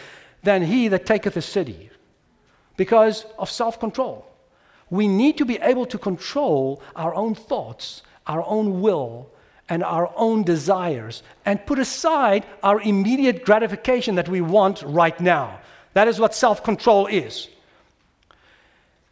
than 0.43 0.63
he 0.63 0.89
that 0.89 1.07
taketh 1.07 1.37
a 1.37 1.43
city. 1.43 1.91
Because 2.77 3.27
of 3.39 3.51
self 3.51 3.81
control. 3.81 4.27
We 4.89 5.09
need 5.09 5.37
to 5.39 5.45
be 5.45 5.57
able 5.59 5.87
to 5.87 5.99
control 5.99 6.81
our 6.95 7.13
own 7.15 7.35
thoughts, 7.35 8.03
our 8.27 8.45
own 8.47 8.81
will, 8.81 9.31
and 9.69 9.83
our 9.83 10.13
own 10.15 10.45
desires, 10.45 11.25
and 11.45 11.67
put 11.67 11.81
aside 11.81 12.47
our 12.63 12.81
immediate 12.81 13.45
gratification 13.45 14.15
that 14.15 14.29
we 14.29 14.41
want 14.41 14.83
right 14.83 15.19
now. 15.21 15.59
That 15.95 16.07
is 16.07 16.21
what 16.21 16.35
self 16.35 16.63
control 16.63 17.07
is. 17.07 17.49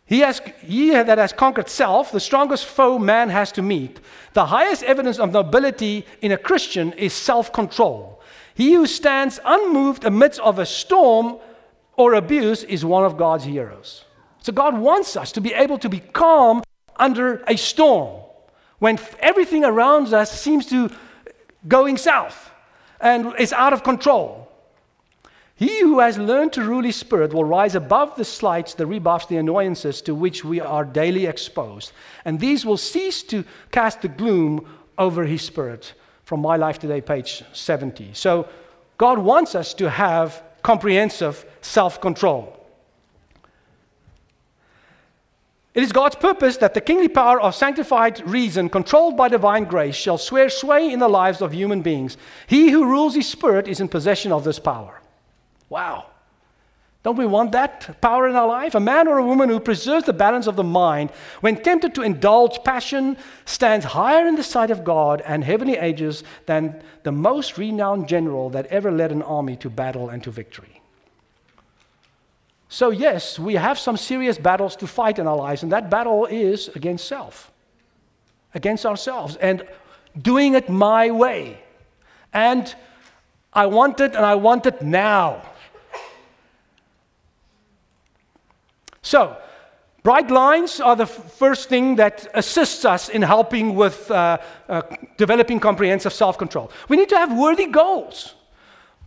He, 0.07 0.21
has, 0.21 0.43
he 0.61 0.91
that 0.91 1.17
has 1.19 1.33
conquered 1.33 1.69
self, 1.69 2.13
the 2.13 2.21
strongest 2.21 2.67
foe 2.67 2.99
man 2.99 3.31
has 3.31 3.51
to 3.53 3.63
meet. 3.63 4.01
The 4.35 4.47
highest 4.47 4.83
evidence 4.83 5.19
of 5.19 5.33
nobility 5.33 6.05
in 6.21 6.33
a 6.33 6.37
Christian 6.37 6.93
is 6.93 7.15
self 7.15 7.53
control. 7.53 8.21
He 8.55 8.75
who 8.75 8.87
stands 8.87 9.41
unmoved 9.45 10.05
amidst 10.05 10.41
of 10.41 10.59
a 10.59 10.67
storm 10.67 11.39
or 11.97 12.15
abuse 12.15 12.63
is 12.65 12.85
one 12.85 13.05
of 13.05 13.17
God's 13.17 13.45
heroes. 13.45 14.05
So 14.41 14.53
God 14.53 14.79
wants 14.79 15.17
us 15.17 15.33
to 15.33 15.41
be 15.41 15.55
able 15.55 15.79
to 15.79 15.89
be 15.89 16.01
calm 16.01 16.63
under 16.97 17.43
a 17.49 17.57
storm 17.57 18.23
when 18.79 18.99
everything 19.21 19.65
around 19.65 20.13
us 20.13 20.39
seems 20.39 20.67
to 20.67 20.91
going 21.67 21.97
south 21.97 22.51
and 23.01 23.35
is 23.39 23.53
out 23.53 23.73
of 23.73 23.83
control. 23.83 24.44
He 25.57 25.81
who 25.81 26.01
has 26.01 26.19
learned 26.19 26.53
to 26.55 26.65
rule 26.65 26.83
his 26.83 26.97
spirit 26.97 27.33
will 27.33 27.45
rise 27.45 27.77
above 27.77 28.17
the 28.17 28.25
slights, 28.25 28.75
the 28.75 28.87
rebuffs, 28.87 29.27
the 29.27 29.37
annoyances 29.37 30.03
to 30.03 30.15
which 30.15 30.45
we 30.45 30.61
are 30.61 30.85
daily 30.85 31.27
exposed. 31.27 31.93
And 32.25 32.41
these 32.41 32.67
will 32.67 32.77
cease 32.77 33.23
to 33.25 33.45
cast 33.71 34.03
the 34.03 34.09
gloom 34.09 34.67
over 34.99 35.25
his 35.25 35.43
spirit. 35.43 35.95
From 36.25 36.41
My 36.41 36.57
Life 36.57 36.79
Today, 36.79 37.01
page 37.01 37.45
70. 37.53 38.15
So, 38.15 38.49
God 38.97 39.19
wants 39.19 39.55
us 39.55 39.75
to 39.75 39.91
have 39.91 40.43
comprehensive 40.63 41.45
self 41.61 42.01
control. 42.01 42.51
It 45.75 45.83
is 45.83 45.93
God's 45.93 46.15
purpose 46.15 46.57
that 46.59 46.73
the 46.73 46.81
kingly 46.81 47.09
power 47.09 47.41
of 47.41 47.55
sanctified 47.55 48.27
reason, 48.29 48.69
controlled 48.69 49.17
by 49.17 49.29
divine 49.29 49.65
grace, 49.65 49.97
shall 49.97 50.19
swear 50.19 50.49
sway 50.49 50.91
in 50.91 51.01
the 51.01 51.09
lives 51.09 51.43
of 51.43 51.53
human 51.53 51.83
beings. 51.83 52.17
He 52.47 52.71
who 52.71 52.87
rules 52.87 53.17
his 53.17 53.29
spirit 53.29 53.69
is 53.69 53.81
in 53.81 53.89
possession 53.89 54.33
of 54.33 54.45
this 54.45 54.61
power. 54.61 55.01
Wow. 55.69 56.07
Don't 57.05 57.19
we 57.19 57.27
want 57.27 57.53
that 57.53 58.01
power 58.01 58.27
in 58.27 58.35
our 58.35 58.49
life? 58.49 58.75
A 58.75 58.81
man 58.81 59.09
or 59.09 59.19
a 59.19 59.27
woman 59.27 59.51
who 59.51 59.61
preserves 59.61 60.07
the 60.07 60.15
balance 60.15 60.47
of 60.47 60.57
the 60.57 60.65
mind 60.65 61.11
when 61.43 61.63
tempted 61.63 61.95
to 61.97 62.03
indulge 62.03 62.65
passion 62.65 63.19
stands 63.45 63.85
higher 63.85 64.27
in 64.27 64.37
the 64.37 64.43
sight 64.43 64.71
of 64.71 64.85
God 64.85 65.21
and 65.27 65.45
heavenly 65.45 65.77
ages 65.77 66.25
than 66.47 66.83
the 67.03 67.13
most 67.13 67.59
renowned 67.59 68.09
general 68.09 68.49
that 68.51 68.65
ever 68.67 68.91
led 68.91 69.13
an 69.13 69.21
army 69.21 69.55
to 69.57 69.69
battle 69.69 70.09
and 70.09 70.23
to 70.25 70.31
victory. 70.31 70.81
So, 72.71 72.89
yes, 72.89 73.39
we 73.39 73.55
have 73.55 73.79
some 73.79 73.99
serious 73.99 74.39
battles 74.39 74.75
to 74.77 74.87
fight 74.87 75.19
in 75.19 75.29
our 75.29 75.37
lives, 75.37 75.63
and 75.63 75.71
that 75.73 75.91
battle 75.91 76.25
is 76.25 76.69
against 76.69 77.07
self, 77.07 77.53
against 78.55 78.87
ourselves, 78.87 79.37
and 79.37 79.63
doing 80.21 80.55
it 80.55 80.71
my 80.71 81.11
way. 81.11 81.61
And 82.33 82.75
I 83.53 83.67
want 83.67 84.01
it, 84.01 84.17
and 84.17 84.25
I 84.25 84.35
want 84.37 84.65
it 84.65 84.81
now. 84.83 85.43
So, 89.05 89.37
bright 90.03 90.31
lines 90.31 90.81
are 90.81 90.97
the 90.97 91.05
f- 91.05 91.33
first 91.35 91.69
thing 91.69 91.97
that 91.97 92.27
assists 92.33 92.87
us 92.87 93.11
in 93.11 93.21
helping 93.21 93.75
with 93.77 94.11
uh, 94.11 94.39
uh, 94.69 94.83
developing 95.19 95.61
comprehensive 95.61 96.13
self 96.13 96.39
control. 96.39 96.73
We 96.89 96.97
need 96.97 97.11
to 97.11 97.17
have 97.17 97.39
worthy 97.39 97.67
goals 97.67 98.35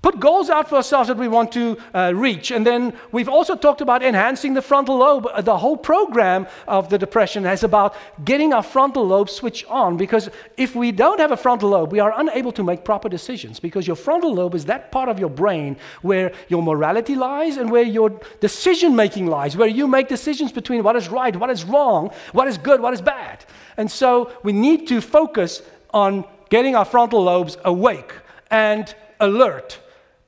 put 0.08 0.22
goals 0.22 0.50
out 0.50 0.70
for 0.70 0.76
ourselves 0.76 1.10
that 1.10 1.18
we 1.18 1.28
want 1.28 1.52
to 1.52 1.78
uh, 1.94 2.14
reach. 2.16 2.50
And 2.52 2.66
then 2.66 2.94
we've 3.12 3.28
also 3.28 3.58
talked 3.58 3.82
about 3.82 4.02
enhancing 4.02 4.54
the 4.54 4.62
frontal 4.62 4.96
lobe. 4.96 5.28
The 5.44 5.58
whole 5.58 5.76
program 5.76 6.48
of 6.66 6.90
the 6.90 6.98
depression 6.98 7.46
is 7.46 7.62
about 7.62 7.94
getting 8.24 8.54
our 8.54 8.64
frontal 8.64 9.06
lobe 9.06 9.30
switched 9.30 9.66
on 9.70 9.98
because 9.98 10.30
if 10.56 10.78
we 10.78 10.94
don't 10.94 11.20
have 11.20 11.34
a 11.34 11.36
frontal 11.36 11.72
lobe, 11.72 11.92
we 11.92 12.00
are 12.00 12.14
unable 12.18 12.54
to 12.54 12.64
make 12.64 12.86
proper 12.86 13.10
decisions 13.10 13.60
because 13.60 13.86
your 13.86 13.98
frontal 13.98 14.34
lobe 14.34 14.56
is 14.56 14.64
that 14.64 14.94
part 14.94 15.10
of 15.10 15.20
your 15.20 15.30
brain 15.30 15.76
where 16.04 16.32
your 16.48 16.64
morality 16.64 17.16
lies 17.16 17.58
and 17.58 17.70
where 17.70 17.84
your 17.84 18.10
decision 18.40 18.96
making 18.96 19.28
lies, 19.28 19.58
where 19.58 19.68
you 19.68 19.88
make 19.88 20.08
decisions 20.08 20.54
between 20.54 20.84
what 20.84 20.96
is 20.96 21.10
right, 21.10 21.36
what 21.36 21.50
is 21.50 21.66
wrong, 21.66 22.12
what 22.32 22.48
is 22.48 22.58
good, 22.58 22.80
what 22.80 22.94
is 22.94 23.02
bad. 23.02 23.44
And 23.76 23.92
so 23.92 24.32
we 24.42 24.54
need 24.54 24.88
to 24.88 25.02
focus 25.02 25.62
on 25.94 26.24
getting 26.50 26.78
our 26.78 26.86
frontal 26.86 27.22
lobes 27.22 27.58
awake 27.66 28.14
and 28.50 28.96
alert 29.20 29.82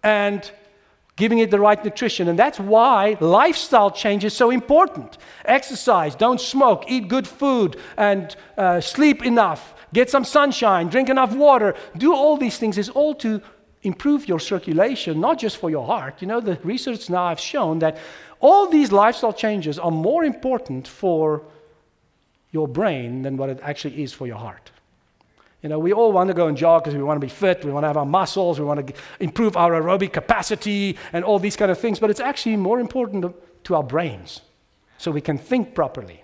and 0.04 0.52
giving 1.20 1.40
it 1.40 1.52
the 1.52 1.60
right 1.60 1.84
nutrition. 1.84 2.30
And 2.30 2.40
that's 2.40 2.60
why 2.60 3.18
lifestyle 3.20 3.92
change 3.92 4.24
is 4.24 4.34
so 4.34 4.52
important. 4.52 5.18
Exercise, 5.46 6.16
don't 6.16 6.40
smoke, 6.40 6.86
eat 6.88 7.10
good 7.10 7.28
food, 7.28 7.76
and 7.98 8.36
uh, 8.58 8.80
sleep 8.80 9.26
enough, 9.26 9.74
get 9.94 10.10
some 10.10 10.24
sunshine, 10.24 10.88
drink 10.88 11.10
enough 11.10 11.36
water. 11.36 11.76
Do 11.98 12.16
all 12.16 12.38
these 12.38 12.58
things 12.58 12.78
is 12.78 12.90
all 12.90 13.14
to 13.16 13.42
improve 13.84 14.28
your 14.28 14.40
circulation, 14.40 15.20
not 15.20 15.40
just 15.40 15.58
for 15.58 15.70
your 15.70 15.86
heart. 15.86 16.22
You 16.22 16.28
know, 16.28 16.40
the 16.40 16.58
research 16.64 17.10
now 17.10 17.30
have 17.30 17.40
shown 17.40 17.80
that 17.80 17.98
all 18.40 18.70
these 18.70 18.92
lifestyle 18.92 19.34
changes 19.34 19.78
are 19.78 19.92
more 19.92 20.24
important 20.24 20.88
for 20.88 21.44
your 22.52 22.68
brain 22.68 23.24
than 23.24 23.38
what 23.38 23.50
it 23.50 23.60
actually 23.62 24.02
is 24.02 24.14
for 24.14 24.26
your 24.26 24.38
heart. 24.38 24.72
You 25.62 25.68
know, 25.68 25.80
we 25.80 25.92
all 25.92 26.12
want 26.12 26.30
to 26.30 26.34
go 26.34 26.48
and 26.48 26.56
jog 26.56 26.84
because 26.84 26.96
we 26.96 27.04
want 27.04 27.20
to 27.20 27.26
be 27.26 27.32
fit, 27.32 27.66
we 27.66 27.72
want 27.72 27.84
to 27.84 27.88
have 27.88 27.98
our 27.98 28.06
muscles, 28.06 28.60
we 28.60 28.66
want 28.66 28.88
to 28.88 28.94
improve 29.20 29.58
our 29.58 29.72
aerobic 29.72 30.14
capacity 30.14 30.98
and 31.12 31.26
all 31.26 31.38
these 31.38 31.58
kind 31.58 31.70
of 31.70 31.78
things, 31.78 32.00
but 32.00 32.10
it's 32.10 32.22
actually 32.22 32.56
more 32.56 32.80
important 32.80 33.36
to 33.66 33.76
our 33.76 33.84
brains 33.84 34.42
so 34.98 35.12
we 35.12 35.22
can 35.22 35.38
think 35.38 35.76
properly. 35.76 36.24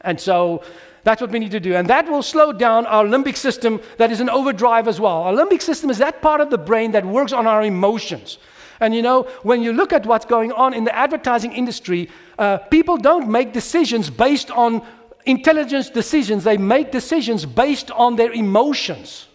And 0.00 0.18
so 0.18 0.62
that's 1.04 1.20
what 1.20 1.30
we 1.30 1.38
need 1.38 1.50
to 1.50 1.60
do. 1.60 1.74
And 1.74 1.88
that 1.88 2.08
will 2.08 2.22
slow 2.22 2.52
down 2.52 2.86
our 2.86 3.04
limbic 3.04 3.36
system 3.36 3.80
that 3.98 4.10
is 4.10 4.20
in 4.20 4.30
overdrive 4.30 4.88
as 4.88 4.98
well. 4.98 5.22
Our 5.22 5.34
limbic 5.34 5.60
system 5.60 5.90
is 5.90 5.98
that 5.98 6.22
part 6.22 6.40
of 6.40 6.48
the 6.48 6.58
brain 6.58 6.92
that 6.92 7.04
works 7.04 7.32
on 7.32 7.46
our 7.46 7.62
emotions. 7.62 8.38
And 8.80 8.94
you 8.94 9.02
know, 9.02 9.24
when 9.42 9.62
you 9.62 9.74
look 9.74 9.92
at 9.92 10.06
what's 10.06 10.24
going 10.24 10.52
on 10.52 10.72
in 10.72 10.84
the 10.84 10.96
advertising 10.96 11.52
industry, 11.52 12.08
uh, 12.38 12.56
people 12.58 12.96
don't 12.96 13.28
make 13.28 13.52
decisions 13.52 14.08
based 14.08 14.50
on 14.50 14.82
intelligence 15.26 15.90
decisions, 15.90 16.44
they 16.44 16.56
make 16.56 16.90
decisions 16.90 17.46
based 17.46 17.90
on 17.90 18.16
their 18.16 18.32
emotions. 18.32 19.26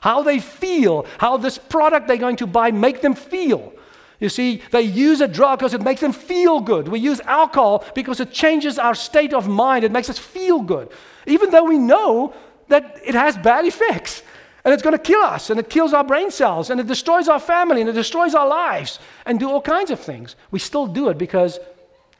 How 0.00 0.22
they 0.22 0.38
feel, 0.40 1.06
how 1.18 1.36
this 1.36 1.58
product 1.58 2.08
they're 2.08 2.16
going 2.16 2.36
to 2.36 2.46
buy 2.46 2.70
make 2.70 3.02
them 3.02 3.14
feel. 3.14 3.72
You 4.18 4.28
see, 4.28 4.62
they 4.70 4.82
use 4.82 5.20
a 5.22 5.28
drug 5.28 5.58
because 5.58 5.74
it 5.74 5.82
makes 5.82 6.02
them 6.02 6.12
feel 6.12 6.60
good. 6.60 6.88
We 6.88 7.00
use 7.00 7.20
alcohol 7.20 7.84
because 7.94 8.20
it 8.20 8.32
changes 8.32 8.78
our 8.78 8.94
state 8.94 9.32
of 9.32 9.48
mind. 9.48 9.82
It 9.82 9.92
makes 9.92 10.10
us 10.10 10.18
feel 10.18 10.60
good. 10.60 10.90
Even 11.26 11.50
though 11.50 11.64
we 11.64 11.78
know 11.78 12.34
that 12.68 13.00
it 13.04 13.14
has 13.14 13.36
bad 13.38 13.64
effects 13.64 14.22
and 14.64 14.74
it's 14.74 14.82
going 14.82 14.96
to 14.96 15.02
kill 15.02 15.22
us 15.22 15.48
and 15.48 15.58
it 15.58 15.70
kills 15.70 15.94
our 15.94 16.04
brain 16.04 16.30
cells 16.30 16.68
and 16.68 16.78
it 16.78 16.86
destroys 16.86 17.28
our 17.28 17.40
family 17.40 17.80
and 17.80 17.88
it 17.88 17.94
destroys 17.94 18.34
our 18.34 18.46
lives 18.46 18.98
and 19.24 19.40
do 19.40 19.48
all 19.48 19.62
kinds 19.62 19.90
of 19.90 19.98
things. 19.98 20.36
We 20.50 20.58
still 20.58 20.86
do 20.86 21.08
it 21.08 21.16
because 21.16 21.58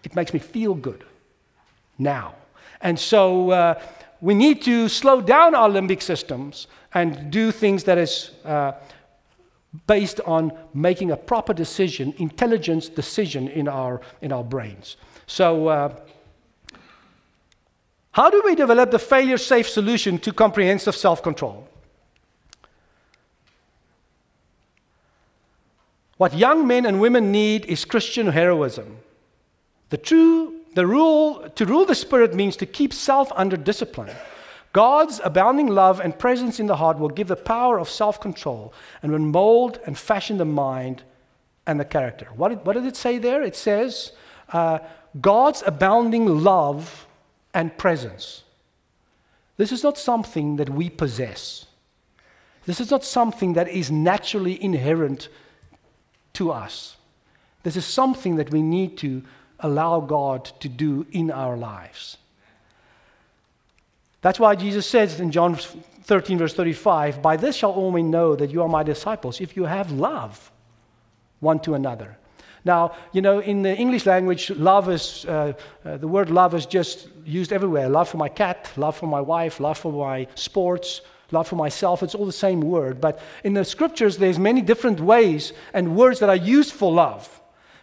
it 0.02 0.14
makes 0.14 0.32
me 0.32 0.38
feel 0.40 0.74
good 0.74 1.04
now. 1.98 2.34
And 2.80 2.98
so 2.98 3.50
uh, 3.50 3.82
we 4.20 4.34
need 4.34 4.62
to 4.62 4.88
slow 4.88 5.20
down 5.20 5.54
our 5.54 5.68
limbic 5.68 6.02
systems 6.02 6.66
and 6.94 7.30
do 7.30 7.52
things 7.52 7.84
that 7.84 7.98
is 7.98 8.30
uh, 8.44 8.72
based 9.86 10.20
on 10.26 10.52
making 10.74 11.10
a 11.10 11.16
proper 11.16 11.54
decision, 11.54 12.14
intelligence 12.18 12.88
decision 12.88 13.48
in 13.48 13.68
our, 13.68 14.00
in 14.20 14.32
our 14.32 14.44
brains. 14.44 14.96
So, 15.26 15.68
uh, 15.68 15.96
how 18.12 18.28
do 18.28 18.42
we 18.44 18.56
develop 18.56 18.90
the 18.90 18.98
failure 18.98 19.38
safe 19.38 19.68
solution 19.68 20.18
to 20.18 20.32
comprehensive 20.32 20.96
self 20.96 21.22
control? 21.22 21.68
What 26.16 26.34
young 26.34 26.66
men 26.66 26.84
and 26.84 27.00
women 27.00 27.30
need 27.30 27.64
is 27.66 27.84
Christian 27.84 28.26
heroism. 28.26 28.98
The 29.90 29.96
true 29.96 30.59
the 30.74 30.86
rule 30.86 31.48
to 31.56 31.66
rule 31.66 31.84
the 31.84 31.94
spirit 31.94 32.34
means 32.34 32.56
to 32.56 32.66
keep 32.66 32.92
self 32.92 33.32
under 33.34 33.56
discipline. 33.56 34.14
God's 34.72 35.20
abounding 35.24 35.66
love 35.66 35.98
and 35.98 36.16
presence 36.16 36.60
in 36.60 36.66
the 36.66 36.76
heart 36.76 36.98
will 36.98 37.08
give 37.08 37.26
the 37.26 37.36
power 37.36 37.78
of 37.78 37.88
self 37.88 38.20
control 38.20 38.72
and 39.02 39.10
will 39.10 39.18
mold 39.18 39.80
and 39.84 39.98
fashion 39.98 40.38
the 40.38 40.44
mind 40.44 41.02
and 41.66 41.80
the 41.80 41.84
character. 41.84 42.28
What 42.36 42.50
did, 42.50 42.64
what 42.64 42.74
did 42.74 42.86
it 42.86 42.96
say 42.96 43.18
there? 43.18 43.42
It 43.42 43.56
says, 43.56 44.12
uh, 44.52 44.78
God's 45.20 45.62
abounding 45.66 46.26
love 46.26 47.06
and 47.52 47.76
presence. 47.76 48.44
This 49.56 49.72
is 49.72 49.82
not 49.82 49.98
something 49.98 50.56
that 50.56 50.70
we 50.70 50.88
possess. 50.88 51.66
This 52.66 52.80
is 52.80 52.90
not 52.90 53.04
something 53.04 53.54
that 53.54 53.68
is 53.68 53.90
naturally 53.90 54.62
inherent 54.62 55.28
to 56.34 56.52
us. 56.52 56.96
This 57.62 57.76
is 57.76 57.84
something 57.84 58.36
that 58.36 58.50
we 58.50 58.62
need 58.62 58.96
to 58.98 59.22
allow 59.62 60.00
God 60.00 60.44
to 60.60 60.68
do 60.68 61.06
in 61.12 61.30
our 61.30 61.56
lives. 61.56 62.16
That's 64.22 64.38
why 64.38 64.54
Jesus 64.54 64.86
says 64.86 65.18
in 65.20 65.30
John 65.30 65.56
13, 65.56 66.38
verse 66.38 66.54
35, 66.54 67.22
By 67.22 67.36
this 67.36 67.56
shall 67.56 67.72
all 67.72 67.90
men 67.90 68.10
know 68.10 68.36
that 68.36 68.50
you 68.50 68.62
are 68.62 68.68
my 68.68 68.82
disciples, 68.82 69.40
if 69.40 69.56
you 69.56 69.64
have 69.64 69.92
love 69.92 70.50
one 71.40 71.58
to 71.60 71.74
another. 71.74 72.16
Now, 72.64 72.92
you 73.12 73.22
know, 73.22 73.38
in 73.38 73.62
the 73.62 73.74
English 73.74 74.04
language, 74.04 74.50
love 74.50 74.90
is, 74.90 75.24
uh, 75.24 75.54
uh, 75.84 75.96
the 75.96 76.08
word 76.08 76.30
love 76.30 76.54
is 76.54 76.66
just 76.66 77.08
used 77.24 77.52
everywhere. 77.52 77.88
Love 77.88 78.08
for 78.08 78.18
my 78.18 78.28
cat, 78.28 78.70
love 78.76 78.96
for 78.96 79.06
my 79.06 79.20
wife, 79.20 79.60
love 79.60 79.78
for 79.78 79.92
my 79.92 80.26
sports, 80.34 81.00
love 81.30 81.48
for 81.48 81.56
myself. 81.56 82.02
It's 82.02 82.14
all 82.14 82.26
the 82.26 82.32
same 82.32 82.60
word. 82.60 83.00
But 83.00 83.18
in 83.44 83.54
the 83.54 83.64
scriptures, 83.64 84.18
there's 84.18 84.38
many 84.38 84.60
different 84.60 85.00
ways 85.00 85.54
and 85.72 85.96
words 85.96 86.20
that 86.20 86.28
are 86.28 86.36
used 86.36 86.72
for 86.72 86.92
love. 86.92 87.40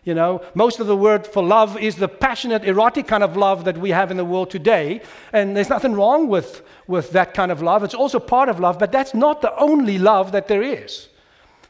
You 0.08 0.14
know, 0.14 0.42
most 0.54 0.80
of 0.80 0.88
the 0.88 0.96
word 0.96 1.28
for 1.28 1.44
love 1.44 1.78
is 1.78 1.98
the 1.98 2.08
passionate, 2.08 2.64
erotic 2.64 3.08
kind 3.08 3.24
of 3.24 3.36
love 3.36 3.66
that 3.66 3.78
we 3.78 3.90
have 3.90 4.10
in 4.10 4.16
the 4.16 4.24
world 4.24 4.50
today. 4.50 5.02
And 5.34 5.54
there's 5.54 5.68
nothing 5.68 5.96
wrong 5.96 6.30
with, 6.30 6.62
with 6.88 7.12
that 7.12 7.34
kind 7.34 7.52
of 7.52 7.62
love. 7.62 7.84
It's 7.84 7.94
also 7.94 8.18
part 8.18 8.48
of 8.48 8.58
love, 8.58 8.80
but 8.80 8.94
that's 8.94 9.14
not 9.14 9.42
the 9.42 9.54
only 9.58 9.98
love 10.00 10.32
that 10.32 10.48
there 10.48 10.64
is. 10.64 11.10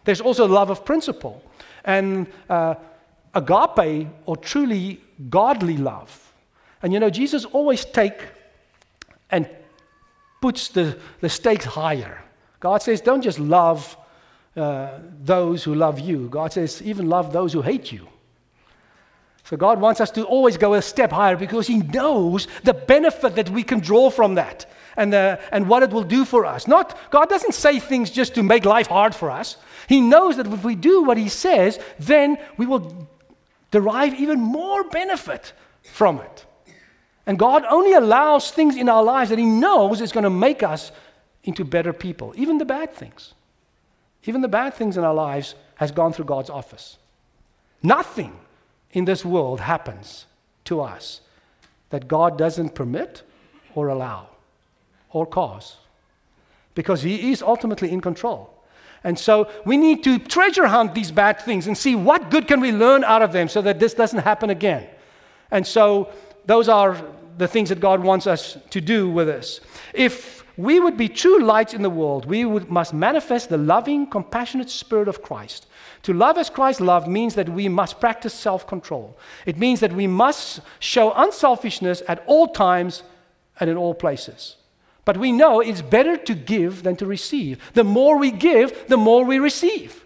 There's 0.05 0.21
also 0.21 0.47
love 0.47 0.69
of 0.69 0.85
principle. 0.85 1.41
And 1.83 2.27
uh, 2.47 2.75
agape, 3.33 4.07
or 4.27 4.37
truly 4.37 5.01
godly 5.31 5.77
love. 5.77 6.31
And 6.83 6.93
you 6.93 6.99
know, 6.99 7.09
Jesus 7.09 7.43
always 7.43 7.85
take 7.85 8.21
and 9.31 9.49
puts 10.41 10.67
the, 10.67 10.95
the 11.21 11.29
stakes 11.29 11.65
higher. 11.65 12.23
God 12.59 12.83
says, 12.83 13.01
don't 13.01 13.23
just 13.23 13.39
love 13.39 13.97
uh, 14.55 14.99
those 15.23 15.63
who 15.63 15.73
love 15.73 15.99
you. 15.99 16.29
God 16.29 16.53
says, 16.53 16.83
even 16.83 17.09
love 17.09 17.33
those 17.33 17.51
who 17.51 17.63
hate 17.63 17.91
you. 17.91 18.07
So 19.47 19.55
God 19.55 19.79
wants 19.79 20.01
us 20.01 20.11
to 20.11 20.25
always 20.25 20.57
go 20.57 20.73
a 20.73 20.81
step 20.81 21.09
higher 21.09 21.37
because 21.37 21.67
He 21.67 21.77
knows 21.77 22.49
the 22.65 22.73
benefit 22.73 23.35
that 23.35 23.49
we 23.49 23.63
can 23.63 23.79
draw 23.79 24.09
from 24.09 24.35
that 24.35 24.65
and, 24.97 25.13
the, 25.13 25.39
and 25.53 25.69
what 25.69 25.83
it 25.83 25.91
will 25.91 26.03
do 26.03 26.25
for 26.25 26.45
us. 26.45 26.67
Not, 26.67 26.99
God 27.11 27.29
doesn't 27.29 27.53
say 27.53 27.79
things 27.79 28.11
just 28.11 28.35
to 28.35 28.43
make 28.43 28.65
life 28.65 28.87
hard 28.87 29.15
for 29.15 29.31
us. 29.31 29.55
He 29.87 30.01
knows 30.01 30.35
that 30.35 30.47
if 30.47 30.65
we 30.65 30.75
do 30.75 31.01
what 31.03 31.17
He 31.17 31.29
says, 31.29 31.79
then 31.97 32.37
we 32.57 32.65
will 32.65 33.07
derive 33.71 34.15
even 34.15 34.41
more 34.41 34.83
benefit 34.83 35.53
from 35.93 36.19
it. 36.19 36.45
And 37.25 37.39
God 37.39 37.63
only 37.69 37.93
allows 37.93 38.51
things 38.51 38.75
in 38.75 38.89
our 38.89 39.01
lives 39.01 39.29
that 39.29 39.39
He 39.39 39.45
knows 39.45 40.01
is 40.01 40.11
going 40.11 40.25
to 40.25 40.29
make 40.29 40.61
us 40.61 40.91
into 41.45 41.63
better 41.63 41.93
people, 41.93 42.33
even 42.35 42.57
the 42.57 42.65
bad 42.65 42.93
things. 42.93 43.33
Even 44.25 44.41
the 44.41 44.49
bad 44.49 44.73
things 44.73 44.97
in 44.97 45.05
our 45.05 45.13
lives 45.13 45.55
has 45.75 45.93
gone 45.93 46.11
through 46.11 46.25
God's 46.25 46.49
office. 46.49 46.97
Nothing 47.81 48.37
in 48.91 49.05
this 49.05 49.25
world 49.25 49.59
happens 49.59 50.25
to 50.65 50.81
us 50.81 51.21
that 51.89 52.07
God 52.07 52.37
doesn't 52.37 52.75
permit 52.75 53.23
or 53.75 53.87
allow 53.87 54.27
or 55.11 55.25
cause 55.25 55.77
because 56.75 57.01
He 57.01 57.31
is 57.31 57.41
ultimately 57.41 57.91
in 57.91 58.01
control. 58.01 58.53
And 59.03 59.17
so 59.17 59.49
we 59.65 59.77
need 59.77 60.03
to 60.03 60.19
treasure 60.19 60.67
hunt 60.67 60.93
these 60.93 61.11
bad 61.11 61.39
things 61.39 61.67
and 61.67 61.77
see 61.77 61.95
what 61.95 62.29
good 62.29 62.47
can 62.47 62.59
we 62.59 62.71
learn 62.71 63.03
out 63.03 63.21
of 63.21 63.31
them 63.31 63.47
so 63.47 63.61
that 63.61 63.79
this 63.79 63.93
doesn't 63.93 64.19
happen 64.19 64.49
again. 64.49 64.87
And 65.51 65.65
so 65.65 66.11
those 66.45 66.67
are 66.67 67.01
the 67.37 67.47
things 67.47 67.69
that 67.69 67.79
God 67.79 68.01
wants 68.01 68.27
us 68.27 68.57
to 68.71 68.81
do 68.81 69.09
with 69.09 69.29
us. 69.29 69.61
If 69.93 70.43
we 70.57 70.79
would 70.79 70.97
be 70.97 71.07
true 71.07 71.39
lights 71.39 71.73
in 71.73 71.83
the 71.83 71.89
world, 71.89 72.25
we 72.25 72.43
would, 72.43 72.69
must 72.69 72.93
manifest 72.93 73.49
the 73.49 73.57
loving, 73.57 74.07
compassionate 74.07 74.69
spirit 74.69 75.07
of 75.07 75.21
Christ. 75.21 75.67
To 76.07 76.13
love 76.13 76.37
as 76.37 76.49
Christ 76.49 76.79
loved 76.79 77.09
means 77.09 77.35
that 77.35 77.49
we 77.49 77.67
must 77.67 77.99
practice 77.99 78.33
self 78.33 78.65
control. 78.65 79.17
It 79.45 79.57
means 79.57 79.81
that 79.81 79.91
we 79.91 80.07
must 80.07 80.61
show 80.79 81.11
unselfishness 81.11 82.01
at 82.07 82.23
all 82.25 82.47
times 82.47 83.03
and 83.59 83.69
in 83.69 83.75
all 83.75 83.93
places. 83.93 84.55
But 85.03 85.17
we 85.17 85.33
know 85.33 85.59
it's 85.59 85.81
better 85.81 86.15
to 86.15 86.33
give 86.33 86.83
than 86.83 86.95
to 86.95 87.05
receive. 87.05 87.59
The 87.73 87.83
more 87.83 88.17
we 88.17 88.31
give, 88.31 88.87
the 88.87 88.95
more 88.95 89.25
we 89.25 89.37
receive. 89.37 90.05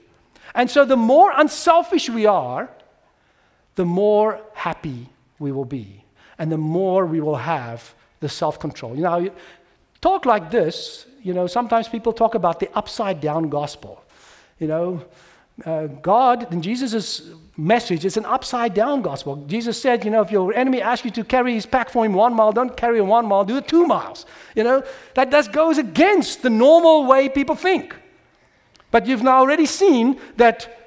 And 0.55 0.71
so 0.71 0.85
the 0.85 0.97
more 0.97 1.33
unselfish 1.35 2.09
we 2.09 2.25
are, 2.25 2.71
the 3.75 3.85
more 3.85 4.41
happy 4.55 5.07
we 5.37 5.51
will 5.51 5.65
be. 5.65 6.03
And 6.39 6.51
the 6.51 6.57
more 6.57 7.05
we 7.05 7.21
will 7.21 7.35
have 7.35 7.93
the 8.21 8.29
self 8.29 8.59
control. 8.59 8.95
You 8.95 9.03
know, 9.03 9.29
talk 10.01 10.25
like 10.25 10.49
this, 10.49 11.05
you 11.21 11.35
know, 11.35 11.45
sometimes 11.45 11.87
people 11.87 12.11
talk 12.11 12.33
about 12.33 12.59
the 12.59 12.75
upside 12.75 13.21
down 13.21 13.49
gospel. 13.49 14.03
You 14.57 14.65
know, 14.65 15.05
uh, 15.65 15.87
God 15.87 16.51
and 16.51 16.63
Jesus' 16.63 17.21
message 17.57 18.05
is 18.05 18.17
an 18.17 18.25
upside 18.25 18.73
down 18.73 19.01
gospel. 19.01 19.35
Jesus 19.47 19.79
said, 19.79 20.03
you 20.03 20.11
know, 20.11 20.21
if 20.21 20.31
your 20.31 20.53
enemy 20.53 20.81
asks 20.81 21.05
you 21.05 21.11
to 21.11 21.23
carry 21.23 21.53
his 21.53 21.65
pack 21.65 21.89
for 21.89 22.05
him 22.05 22.13
one 22.13 22.33
mile, 22.33 22.51
don't 22.51 22.75
carry 22.75 22.99
him 22.99 23.07
one 23.07 23.25
mile, 23.25 23.45
do 23.45 23.57
it 23.57 23.67
two 23.67 23.85
miles. 23.85 24.25
You 24.55 24.63
know, 24.63 24.83
that, 25.15 25.31
that 25.31 25.51
goes 25.51 25.77
against 25.77 26.41
the 26.41 26.49
normal 26.49 27.05
way 27.05 27.29
people 27.29 27.55
think. 27.55 27.95
But 28.89 29.05
you've 29.05 29.23
now 29.23 29.39
already 29.39 29.65
seen 29.65 30.19
that 30.37 30.77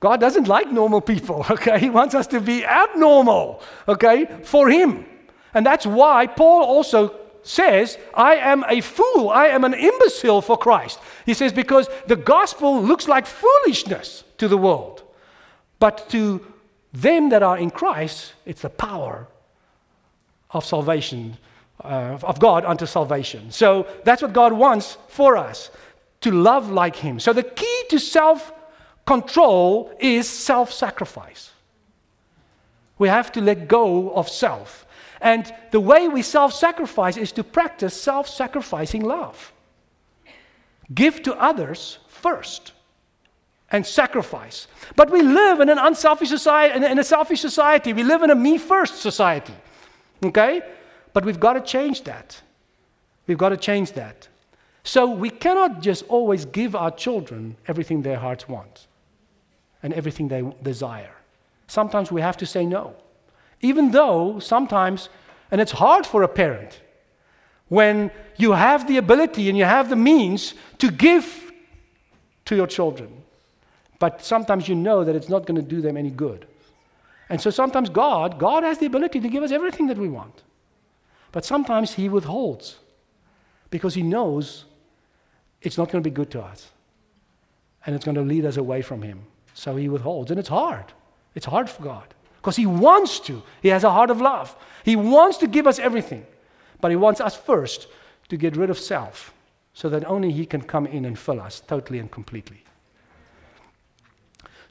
God 0.00 0.20
doesn't 0.20 0.48
like 0.48 0.70
normal 0.70 1.00
people, 1.00 1.44
okay? 1.50 1.78
He 1.78 1.90
wants 1.90 2.14
us 2.14 2.26
to 2.28 2.40
be 2.40 2.64
abnormal, 2.64 3.62
okay, 3.86 4.26
for 4.44 4.68
him. 4.68 5.04
And 5.54 5.66
that's 5.66 5.86
why 5.86 6.26
Paul 6.26 6.64
also 6.64 7.14
says, 7.42 7.98
I 8.14 8.36
am 8.36 8.64
a 8.68 8.80
fool, 8.80 9.30
I 9.30 9.46
am 9.46 9.64
an 9.64 9.74
imbecile 9.74 10.42
for 10.42 10.56
Christ. 10.56 10.98
He 11.24 11.34
says, 11.34 11.52
because 11.52 11.88
the 12.06 12.16
gospel 12.16 12.82
looks 12.82 13.08
like 13.08 13.26
foolishness 13.26 14.24
to 14.38 14.48
the 14.48 14.58
world. 14.58 15.02
But 15.78 16.08
to 16.10 16.44
them 16.92 17.30
that 17.30 17.42
are 17.42 17.58
in 17.58 17.70
Christ, 17.70 18.34
it's 18.44 18.62
the 18.62 18.70
power 18.70 19.28
of 20.50 20.64
salvation, 20.64 21.36
uh, 21.84 22.18
of 22.22 22.40
God 22.40 22.64
unto 22.64 22.86
salvation. 22.86 23.50
So 23.50 23.86
that's 24.04 24.22
what 24.22 24.32
God 24.32 24.52
wants 24.52 24.96
for 25.08 25.36
us 25.36 25.70
to 26.22 26.30
love 26.30 26.70
like 26.70 26.96
Him. 26.96 27.20
So 27.20 27.32
the 27.32 27.42
key 27.42 27.82
to 27.90 27.98
self 27.98 28.52
control 29.06 29.92
is 30.00 30.28
self 30.28 30.72
sacrifice. 30.72 31.52
We 32.98 33.08
have 33.08 33.30
to 33.32 33.40
let 33.40 33.68
go 33.68 34.10
of 34.12 34.28
self. 34.28 34.86
And 35.20 35.52
the 35.70 35.80
way 35.80 36.08
we 36.08 36.22
self 36.22 36.52
sacrifice 36.52 37.16
is 37.16 37.32
to 37.32 37.44
practice 37.44 38.00
self 38.00 38.28
sacrificing 38.28 39.02
love. 39.02 39.52
Give 40.94 41.22
to 41.22 41.34
others 41.34 41.98
first 42.08 42.72
and 43.70 43.84
sacrifice. 43.84 44.66
But 44.96 45.10
we 45.10 45.22
live 45.22 45.60
in 45.60 45.68
an 45.68 45.78
unselfish 45.78 46.28
society, 46.28 46.84
in 46.84 46.98
a 46.98 47.04
selfish 47.04 47.40
society. 47.40 47.92
We 47.92 48.02
live 48.02 48.22
in 48.22 48.30
a 48.30 48.34
me 48.34 48.58
first 48.58 49.02
society. 49.02 49.54
Okay? 50.24 50.62
But 51.12 51.24
we've 51.24 51.40
got 51.40 51.54
to 51.54 51.60
change 51.60 52.04
that. 52.04 52.40
We've 53.26 53.38
got 53.38 53.50
to 53.50 53.56
change 53.56 53.92
that. 53.92 54.28
So 54.84 55.10
we 55.10 55.28
cannot 55.28 55.82
just 55.82 56.04
always 56.08 56.46
give 56.46 56.74
our 56.74 56.90
children 56.90 57.56
everything 57.66 58.02
their 58.02 58.16
hearts 58.16 58.48
want 58.48 58.86
and 59.82 59.92
everything 59.92 60.28
they 60.28 60.42
desire. 60.62 61.14
Sometimes 61.66 62.10
we 62.10 62.22
have 62.22 62.38
to 62.38 62.46
say 62.46 62.64
no. 62.64 62.94
Even 63.60 63.90
though 63.90 64.38
sometimes, 64.38 65.08
and 65.50 65.60
it's 65.60 65.72
hard 65.72 66.06
for 66.06 66.22
a 66.22 66.28
parent, 66.28 66.80
when 67.68 68.10
you 68.36 68.52
have 68.52 68.86
the 68.86 68.96
ability 68.96 69.48
and 69.48 69.58
you 69.58 69.64
have 69.64 69.88
the 69.88 69.96
means 69.96 70.54
to 70.78 70.90
give 70.90 71.52
to 72.44 72.56
your 72.56 72.66
children, 72.66 73.22
but 73.98 74.22
sometimes 74.22 74.68
you 74.68 74.74
know 74.74 75.04
that 75.04 75.16
it's 75.16 75.28
not 75.28 75.44
going 75.44 75.56
to 75.56 75.62
do 75.62 75.80
them 75.80 75.96
any 75.96 76.10
good. 76.10 76.46
And 77.28 77.40
so 77.40 77.50
sometimes 77.50 77.90
God, 77.90 78.38
God 78.38 78.62
has 78.62 78.78
the 78.78 78.86
ability 78.86 79.20
to 79.20 79.28
give 79.28 79.42
us 79.42 79.50
everything 79.50 79.88
that 79.88 79.98
we 79.98 80.08
want. 80.08 80.42
But 81.32 81.44
sometimes 81.44 81.94
He 81.94 82.08
withholds 82.08 82.78
because 83.70 83.94
He 83.94 84.02
knows 84.02 84.64
it's 85.60 85.76
not 85.76 85.90
going 85.90 86.02
to 86.02 86.08
be 86.08 86.14
good 86.14 86.30
to 86.30 86.40
us. 86.40 86.70
and 87.86 87.94
it's 87.94 88.04
going 88.04 88.14
to 88.14 88.22
lead 88.22 88.44
us 88.44 88.56
away 88.56 88.82
from 88.82 89.02
Him. 89.02 89.20
So 89.54 89.76
He 89.76 89.88
withholds. 89.88 90.30
And 90.30 90.38
it's 90.38 90.48
hard. 90.48 90.92
It's 91.34 91.46
hard 91.46 91.68
for 91.68 91.82
God 91.82 92.14
because 92.38 92.56
He 92.56 92.66
wants 92.66 93.20
to. 93.20 93.42
He 93.62 93.68
has 93.68 93.84
a 93.84 93.90
heart 93.90 94.10
of 94.10 94.20
love. 94.20 94.56
He 94.84 94.96
wants 94.96 95.38
to 95.38 95.46
give 95.46 95.66
us 95.66 95.78
everything, 95.78 96.26
but 96.80 96.90
He 96.90 96.96
wants 96.96 97.20
us 97.20 97.36
first 97.36 97.88
to 98.28 98.36
get 98.36 98.56
rid 98.56 98.70
of 98.70 98.78
self 98.78 99.32
so 99.74 99.88
that 99.88 100.04
only 100.06 100.32
He 100.32 100.46
can 100.46 100.62
come 100.62 100.86
in 100.86 101.04
and 101.04 101.18
fill 101.18 101.40
us 101.40 101.60
totally 101.60 101.98
and 101.98 102.10
completely. 102.10 102.64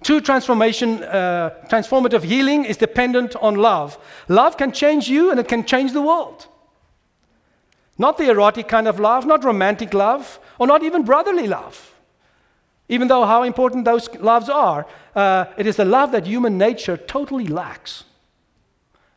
True 0.03 0.21
transformation, 0.21 1.03
uh, 1.03 1.49
transformative 1.69 2.23
healing 2.23 2.65
is 2.65 2.77
dependent 2.77 3.35
on 3.37 3.55
love. 3.55 3.97
Love 4.27 4.55
can 4.55 4.71
change 4.71 5.09
you 5.09 5.31
and 5.31 5.39
it 5.39 5.47
can 5.47 5.65
change 5.65 5.91
the 5.91 6.01
world. 6.01 6.47
Not 7.97 8.17
the 8.17 8.29
erotic 8.29 8.67
kind 8.67 8.87
of 8.87 8.99
love, 8.99 9.25
not 9.25 9.43
romantic 9.43 9.93
love, 9.93 10.39
or 10.59 10.67
not 10.67 10.83
even 10.83 11.03
brotherly 11.03 11.47
love. 11.47 11.96
Even 12.89 13.07
though 13.07 13.25
how 13.25 13.43
important 13.43 13.85
those 13.85 14.09
loves 14.15 14.49
are, 14.49 14.85
uh, 15.15 15.45
it 15.57 15.67
is 15.67 15.75
the 15.75 15.85
love 15.85 16.11
that 16.11 16.25
human 16.25 16.57
nature 16.57 16.95
totally 16.95 17.47
lacks. 17.47 18.05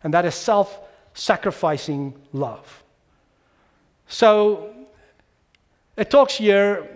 And 0.03 0.13
that 0.15 0.25
is 0.25 0.35
self 0.35 0.81
sacrificing 1.15 2.15
love. 2.33 2.83
So, 4.09 4.75
it 5.97 6.11
talks 6.11 6.35
here 6.39 6.89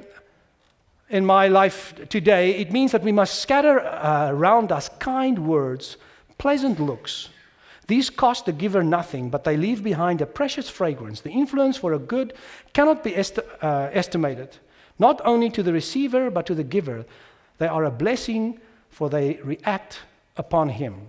in 1.11 1.25
my 1.25 1.49
life 1.49 1.95
today, 2.09 2.57
it 2.57 2.73
means 2.73 2.93
that 2.93 3.03
we 3.03 3.13
must 3.13 3.41
scatter 3.41 3.81
uh, 3.81 4.31
around 4.31 4.73
us 4.73 4.89
kind 4.99 5.47
words, 5.47 5.97
pleasant 6.39 6.81
looks. 6.81 7.29
These 7.87 8.09
cost 8.09 8.47
the 8.47 8.53
giver 8.53 8.83
nothing, 8.83 9.29
but 9.29 9.45
they 9.45 9.57
leave 9.57 9.85
behind 9.85 10.23
a 10.23 10.27
precious 10.27 10.71
fragrance. 10.71 11.21
The 11.21 11.31
influence 11.31 11.77
for 11.77 11.93
a 11.93 11.99
good 11.99 12.33
cannot 12.73 13.05
be 13.05 13.15
uh, 13.15 13.91
estimated, 13.93 14.57
not 14.99 15.21
only 15.25 15.51
to 15.51 15.63
the 15.63 15.73
receiver, 15.73 16.31
but 16.31 16.47
to 16.47 16.55
the 16.55 16.65
giver. 16.65 17.05
They 17.59 17.67
are 17.67 17.85
a 17.85 17.91
blessing, 17.91 18.61
for 18.91 19.11
they 19.11 19.35
react 19.43 20.01
upon 20.37 20.69
him. 20.69 21.09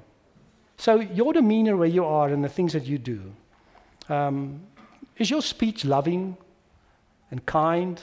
So, 0.77 0.99
your 0.99 1.33
demeanor 1.33 1.77
where 1.77 1.87
you 1.87 2.03
are 2.05 2.27
and 2.27 2.43
the 2.43 2.49
things 2.49 2.73
that 2.73 2.83
you 2.83 2.97
do, 2.97 3.33
um, 4.09 4.61
is 5.17 5.29
your 5.29 5.41
speech 5.41 5.85
loving 5.85 6.35
and 7.31 7.45
kind 7.45 8.01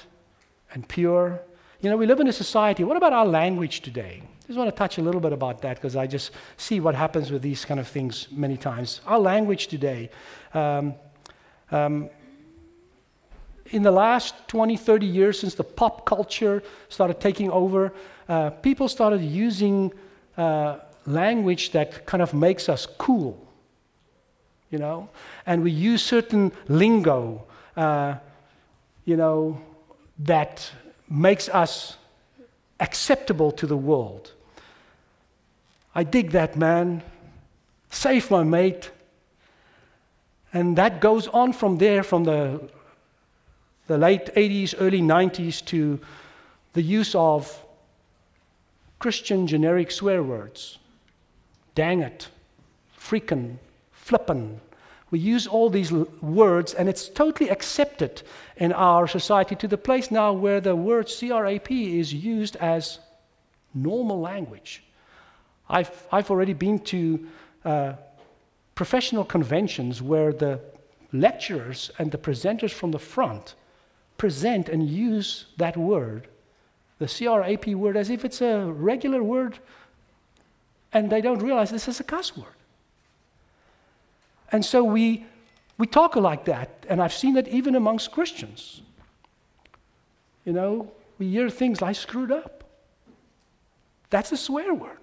and 0.73 0.89
pure? 0.89 1.41
You 1.81 1.91
know, 1.91 1.97
we 1.97 2.07
live 2.07 2.21
in 2.21 2.29
a 2.29 2.33
society. 2.33 2.85
What 2.85 2.97
about 2.97 3.13
our 3.13 3.27
language 3.27 3.81
today? 3.83 4.23
I 4.25 4.47
just 4.47 4.59
want 4.59 4.71
to 4.71 4.77
touch 4.77 4.99
a 4.99 5.03
little 5.03 5.21
bit 5.21 5.33
about 5.33 5.61
that 5.63 5.77
because 5.77 5.97
I 5.97 6.07
just 6.07 6.31
see 6.57 6.81
what 6.81 6.95
happens 6.95 7.31
with 7.31 7.43
these 7.43 7.65
kind 7.65 7.79
of 7.79 7.87
things 7.87 8.29
many 8.31 8.57
times. 8.57 9.01
Our 9.07 9.19
language 9.19 9.67
today, 9.67 10.11
um, 10.55 10.95
um, 11.71 12.09
in 13.67 13.83
the 13.83 13.91
last 13.91 14.35
20, 14.49 14.77
30 14.77 15.07
years 15.07 15.41
since 15.41 15.55
the 15.55 15.65
pop 15.65 16.05
culture 16.05 16.63
started 16.89 17.21
taking 17.21 17.51
over, 17.51 17.93
uh, 18.29 18.51
people 18.51 18.89
started 18.89 19.23
using 19.23 19.93
uh, 20.37 20.79
language 21.07 21.73
that 21.73 22.07
kind 22.07 22.23
of 22.23 22.35
makes 22.35 22.69
us 22.69 22.87
cool, 22.99 23.47
you 24.71 24.79
know? 24.79 25.09
And 25.47 25.63
we 25.63 25.71
use 25.71 26.03
certain 26.03 26.53
lingo, 26.69 27.45
uh, 27.77 28.15
you 29.05 29.17
know, 29.17 29.61
that 30.19 30.71
makes 31.09 31.49
us 31.49 31.97
acceptable 32.81 33.53
to 33.53 33.67
the 33.67 33.77
world. 33.77 34.33
I 35.95 36.05
dig 36.05 36.31
that 36.31 36.57
man. 36.57 37.03
Save 37.91 38.31
my 38.31 38.43
mate. 38.43 38.91
And 40.53 40.77
that 40.77 41.01
goes 41.01 41.29
on 41.29 41.53
from 41.53 41.79
there, 41.79 42.03
from 42.03 42.25
the, 42.25 42.61
the 43.93 43.99
late 43.99 44.35
80s, 44.35 44.75
early 44.79 45.03
90s, 45.03 45.63
to 45.67 46.01
the 46.73 46.81
use 46.81 47.15
of 47.15 47.63
Christian 48.99 49.47
generic 49.47 49.91
swear 49.91 50.23
words. 50.23 50.79
Dang 51.75 52.01
it, 52.01 52.29
freaking, 52.99 53.59
flippin', 53.91 54.61
we 55.11 55.19
use 55.19 55.47
all 55.47 55.69
these 55.69 55.93
words, 55.93 56.73
and 56.73 56.89
it's 56.89 57.07
totally 57.07 57.51
accepted 57.51 58.23
in 58.57 58.73
our 58.73 59.07
society 59.07 59.55
to 59.57 59.69
the 59.69 59.77
place 59.77 60.11
now 60.11 60.33
where 60.33 60.59
the 60.59 60.75
word 60.75 61.07
CRAP 61.07 61.71
is 61.71 62.15
used 62.15 62.57
as 62.57 62.99
normal 63.75 64.21
language. 64.21 64.85
I've, 65.69 65.91
I've 66.11 66.31
already 66.31 66.55
been 66.55 66.79
to 66.79 67.27
uh, 67.67 67.93
professional 68.75 69.27
conventions 69.27 70.01
where 70.01 70.33
the 70.33 70.61
lecturers 71.13 71.91
and 71.99 72.11
the 72.11 72.17
presenters 72.17 72.71
from 72.71 72.91
the 72.91 72.99
front 72.99 73.55
present 74.23 74.69
and 74.69 74.89
use 74.89 75.47
that 75.57 75.77
word, 75.77 76.29
the 77.01 77.09
CRAP 77.09 77.67
word, 77.75 77.97
as 77.97 78.09
if 78.09 78.25
it's 78.25 78.41
a 78.41 78.67
regular 78.71 79.21
word, 79.21 79.59
and 80.93 81.11
they 81.11 81.21
don't 81.21 81.41
realize 81.43 81.73
this 81.73 81.89
is 81.89 81.99
a 81.99 82.05
cuss 82.05 82.37
word. 82.37 82.59
And 84.53 84.65
so 84.65 84.85
we, 84.85 85.27
we 85.77 85.89
talk 85.89 86.15
like 86.15 86.45
that, 86.45 86.87
and 86.89 87.03
I've 87.03 87.13
seen 87.13 87.37
it 87.37 87.49
even 87.49 87.75
amongst 87.75 88.13
Christians. 88.13 88.83
You 90.45 90.53
know, 90.53 90.93
we 91.19 91.29
hear 91.29 91.51
things 91.51 91.83
like 91.83 91.97
screwed 91.97 92.31
up. 92.31 92.63
That's 94.11 94.31
a 94.31 94.37
swear 94.37 94.73
word. 94.73 95.02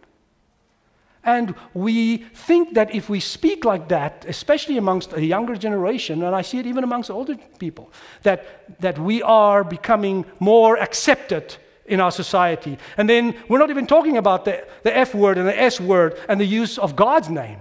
And 1.24 1.54
we 1.74 2.18
think 2.18 2.74
that 2.76 2.96
if 2.96 3.10
we 3.10 3.20
speak 3.20 3.66
like 3.66 3.90
that, 3.90 4.26
especially 4.28 4.78
amongst 4.78 5.14
a 5.14 5.24
younger 5.24 5.56
generation, 5.56 6.24
and 6.24 6.36
I 6.36 6.42
see 6.42 6.60
it 6.60 6.66
even 6.66 6.84
amongst 6.84 7.12
older 7.12 7.36
people, 7.60 7.92
that, 8.24 8.80
that 8.80 8.98
we 8.98 9.22
are 9.22 9.64
becoming 9.64 10.26
more 10.40 10.78
accepted 10.78 11.58
in 11.86 12.00
our 12.00 12.12
society. 12.12 12.78
And 12.98 13.10
then 13.10 13.36
we're 13.50 13.60
not 13.60 13.70
even 13.70 13.88
talking 13.88 14.16
about 14.18 14.46
the, 14.46 14.66
the 14.84 14.96
F 14.96 15.14
word 15.14 15.38
and 15.38 15.48
the 15.48 15.60
S 15.60 15.80
word 15.82 16.18
and 16.30 16.40
the 16.40 16.46
use 16.46 16.78
of 16.78 16.96
God's 16.96 17.30
name. 17.30 17.60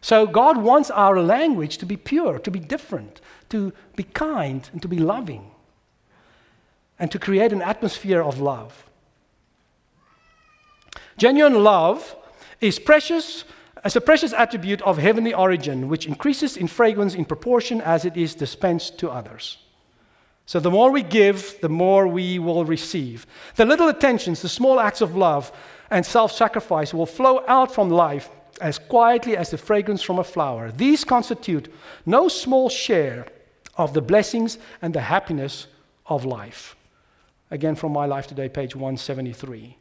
So 0.00 0.26
God 0.26 0.58
wants 0.58 0.90
our 0.90 1.20
language 1.20 1.78
to 1.78 1.86
be 1.86 1.96
pure, 1.96 2.38
to 2.38 2.50
be 2.50 2.60
different, 2.60 3.20
to 3.48 3.72
be 3.96 4.04
kind, 4.04 4.68
and 4.72 4.80
to 4.82 4.88
be 4.88 4.98
loving, 4.98 5.50
and 6.98 7.10
to 7.10 7.18
create 7.18 7.52
an 7.52 7.62
atmosphere 7.62 8.22
of 8.22 8.40
love. 8.40 8.84
Genuine 11.16 11.62
love 11.62 12.16
is 12.60 12.78
precious 12.78 13.44
as 13.84 13.94
a 13.94 14.00
precious 14.00 14.32
attribute 14.32 14.80
of 14.82 14.96
heavenly 14.96 15.34
origin, 15.34 15.88
which 15.88 16.06
increases 16.06 16.56
in 16.56 16.66
fragrance 16.66 17.14
in 17.14 17.24
proportion 17.24 17.80
as 17.82 18.04
it 18.04 18.16
is 18.16 18.34
dispensed 18.34 18.98
to 18.98 19.10
others. 19.10 19.58
So, 20.46 20.60
the 20.60 20.70
more 20.70 20.90
we 20.90 21.02
give, 21.02 21.58
the 21.60 21.68
more 21.68 22.06
we 22.06 22.38
will 22.38 22.64
receive. 22.64 23.26
The 23.56 23.64
little 23.64 23.88
attentions, 23.88 24.42
the 24.42 24.48
small 24.48 24.78
acts 24.78 25.00
of 25.00 25.16
love 25.16 25.52
and 25.90 26.04
self 26.04 26.32
sacrifice 26.32 26.92
will 26.92 27.06
flow 27.06 27.44
out 27.46 27.74
from 27.74 27.90
life 27.90 28.28
as 28.60 28.78
quietly 28.78 29.36
as 29.36 29.50
the 29.50 29.58
fragrance 29.58 30.02
from 30.02 30.18
a 30.18 30.24
flower. 30.24 30.70
These 30.70 31.04
constitute 31.04 31.72
no 32.06 32.28
small 32.28 32.68
share 32.68 33.26
of 33.76 33.94
the 33.94 34.02
blessings 34.02 34.58
and 34.82 34.94
the 34.94 35.00
happiness 35.00 35.66
of 36.06 36.24
life. 36.24 36.76
Again, 37.50 37.74
from 37.74 37.92
My 37.92 38.06
Life 38.06 38.26
Today, 38.26 38.48
page 38.48 38.74
173. 38.74 39.76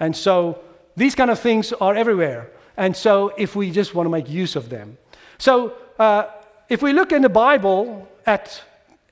And 0.00 0.16
so 0.16 0.58
these 0.96 1.14
kind 1.14 1.30
of 1.30 1.38
things 1.38 1.72
are 1.72 1.94
everywhere. 1.94 2.50
And 2.76 2.96
so 2.96 3.32
if 3.36 3.56
we 3.56 3.70
just 3.70 3.94
want 3.94 4.06
to 4.06 4.10
make 4.10 4.28
use 4.28 4.56
of 4.56 4.68
them. 4.68 4.98
So 5.38 5.74
uh, 5.98 6.26
if 6.68 6.82
we 6.82 6.92
look 6.92 7.12
in 7.12 7.22
the 7.22 7.28
Bible 7.28 8.08
at 8.26 8.62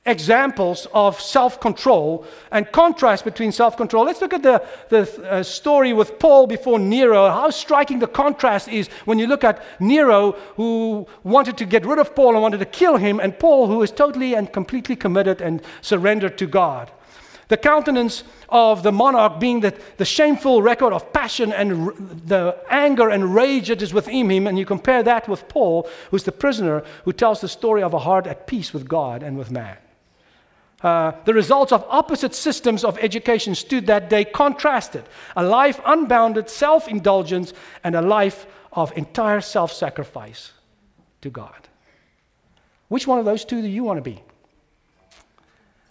examples 0.06 0.86
of 0.92 1.20
self 1.20 1.60
control 1.60 2.26
and 2.50 2.70
contrast 2.72 3.24
between 3.24 3.52
self 3.52 3.76
control. 3.76 4.04
Let's 4.04 4.20
look 4.20 4.34
at 4.34 4.42
the, 4.42 4.62
the 4.90 5.30
uh, 5.30 5.42
story 5.42 5.92
with 5.92 6.18
Paul 6.18 6.46
before 6.46 6.78
Nero, 6.78 7.28
how 7.30 7.50
striking 7.50 7.98
the 7.98 8.06
contrast 8.06 8.68
is 8.68 8.88
when 9.04 9.18
you 9.18 9.26
look 9.26 9.44
at 9.44 9.62
Nero, 9.80 10.32
who 10.56 11.06
wanted 11.22 11.56
to 11.58 11.64
get 11.64 11.86
rid 11.86 11.98
of 11.98 12.14
Paul 12.14 12.34
and 12.34 12.42
wanted 12.42 12.58
to 12.58 12.66
kill 12.66 12.96
him, 12.96 13.20
and 13.20 13.38
Paul, 13.38 13.66
who 13.66 13.82
is 13.82 13.90
totally 13.90 14.34
and 14.34 14.52
completely 14.52 14.96
committed 14.96 15.40
and 15.40 15.62
surrendered 15.80 16.36
to 16.38 16.46
God. 16.46 16.90
The 17.48 17.56
countenance 17.56 18.24
of 18.48 18.82
the 18.82 18.92
monarch 18.92 19.38
being 19.38 19.60
the, 19.60 19.74
the 19.98 20.04
shameful 20.04 20.62
record 20.62 20.92
of 20.92 21.12
passion 21.12 21.52
and 21.52 21.88
r- 21.88 21.94
the 21.98 22.56
anger 22.70 23.10
and 23.10 23.34
rage 23.34 23.68
that 23.68 23.82
is 23.82 23.92
within 23.92 24.30
him, 24.30 24.46
and 24.46 24.58
you 24.58 24.64
compare 24.64 25.02
that 25.02 25.28
with 25.28 25.46
Paul, 25.48 25.88
who's 26.10 26.24
the 26.24 26.32
prisoner 26.32 26.84
who 27.04 27.12
tells 27.12 27.40
the 27.40 27.48
story 27.48 27.82
of 27.82 27.92
a 27.92 27.98
heart 27.98 28.26
at 28.26 28.46
peace 28.46 28.72
with 28.72 28.88
God 28.88 29.22
and 29.22 29.36
with 29.36 29.50
man. 29.50 29.76
Uh, 30.82 31.12
the 31.24 31.32
results 31.32 31.72
of 31.72 31.84
opposite 31.88 32.34
systems 32.34 32.84
of 32.84 32.98
education 32.98 33.54
stood 33.54 33.86
that 33.86 34.10
day 34.10 34.22
contrasted 34.22 35.02
a 35.34 35.42
life 35.42 35.80
unbounded 35.86 36.50
self 36.50 36.88
indulgence 36.88 37.54
and 37.82 37.94
a 37.94 38.02
life 38.02 38.46
of 38.70 38.92
entire 38.96 39.40
self 39.40 39.72
sacrifice 39.72 40.52
to 41.22 41.30
God. 41.30 41.68
Which 42.88 43.06
one 43.06 43.18
of 43.18 43.24
those 43.24 43.44
two 43.46 43.62
do 43.62 43.68
you 43.68 43.82
want 43.82 43.96
to 43.96 44.02
be? 44.02 44.22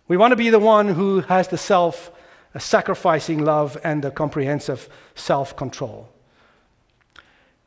We 0.08 0.18
want 0.18 0.32
to 0.32 0.36
be 0.36 0.50
the 0.50 0.60
one 0.60 0.90
who 0.90 1.22
has 1.22 1.48
the 1.48 1.58
self 1.58 2.12
sacrificing 2.58 3.44
love 3.44 3.78
and 3.84 4.04
the 4.04 4.12
comprehensive 4.12 4.90
self 5.16 5.56
control. 5.56 6.10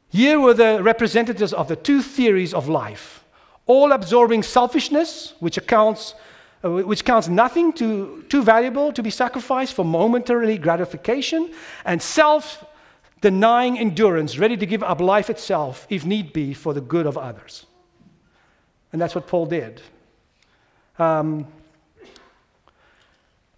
Here 0.09 0.39
were 0.39 0.55
the 0.55 0.83
representatives 0.83 1.53
of 1.53 1.69
the 1.69 1.77
two 1.77 2.03
theories 2.03 2.55
of 2.55 2.69
life 2.69 3.25
all 3.67 3.91
absorbing 3.93 4.45
selfishness, 4.45 5.35
which 5.41 5.57
accounts 5.57 6.15
uh, 6.65 6.71
which 6.71 7.05
counts 7.05 7.29
nothing 7.29 7.73
to, 7.75 8.25
too 8.29 8.43
valuable 8.43 8.91
to 8.93 9.03
be 9.03 9.11
sacrificed 9.11 9.75
for 9.75 9.85
momentary 9.85 10.57
gratification, 10.57 11.53
and 11.85 12.01
self 12.01 12.65
denying 13.21 13.79
endurance, 13.79 14.39
ready 14.39 14.57
to 14.57 14.67
give 14.67 14.83
up 14.83 15.01
life 15.01 15.29
itself, 15.29 15.87
if 15.91 16.05
need 16.05 16.33
be, 16.33 16.55
for 16.55 16.73
the 16.73 16.81
good 16.81 17.07
of 17.07 17.19
others. 17.19 17.67
And 18.93 19.01
that's 19.01 19.15
what 19.15 19.27
Paul 19.27 19.47
did. 19.47 19.83
Um, 20.99 21.47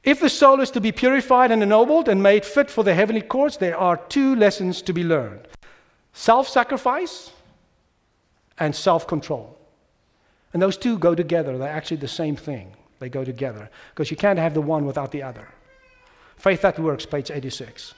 if 0.05 0.20
the 0.20 0.30
soul 0.30 0.61
is 0.61 0.70
to 0.70 0.80
be 0.80 0.92
purified 0.92 1.51
and 1.51 1.62
ennobled 1.62 2.09
and 2.09 2.22
made 2.22 2.44
fit 2.44 2.70
for 2.70 2.84
the 2.84 2.94
heavenly 2.94 3.20
courts, 3.20 3.57
there 3.57 3.76
are 3.76 3.96
two 3.96 4.36
lessons 4.36 4.82
to 4.82 4.92
be 4.92 5.05
learned 5.05 5.46
self 6.12 6.49
sacrifice 6.49 7.30
and 8.59 8.74
self 8.74 9.07
control. 9.07 9.57
And 10.53 10.62
those 10.62 10.76
two 10.76 10.99
go 10.99 11.14
together. 11.14 11.59
They're 11.59 11.68
actually 11.68 11.99
the 11.99 12.09
same 12.09 12.36
thing. 12.36 12.74
They 13.01 13.09
go 13.09 13.24
together 13.24 13.70
because 13.90 14.11
you 14.11 14.16
can't 14.16 14.38
have 14.38 14.55
the 14.55 14.61
one 14.61 14.86
without 14.86 15.12
the 15.12 15.22
other. 15.22 15.49
Faith 16.36 16.62
that 16.62 16.78
works, 16.78 17.05
page 17.07 17.30
86. 17.30 17.94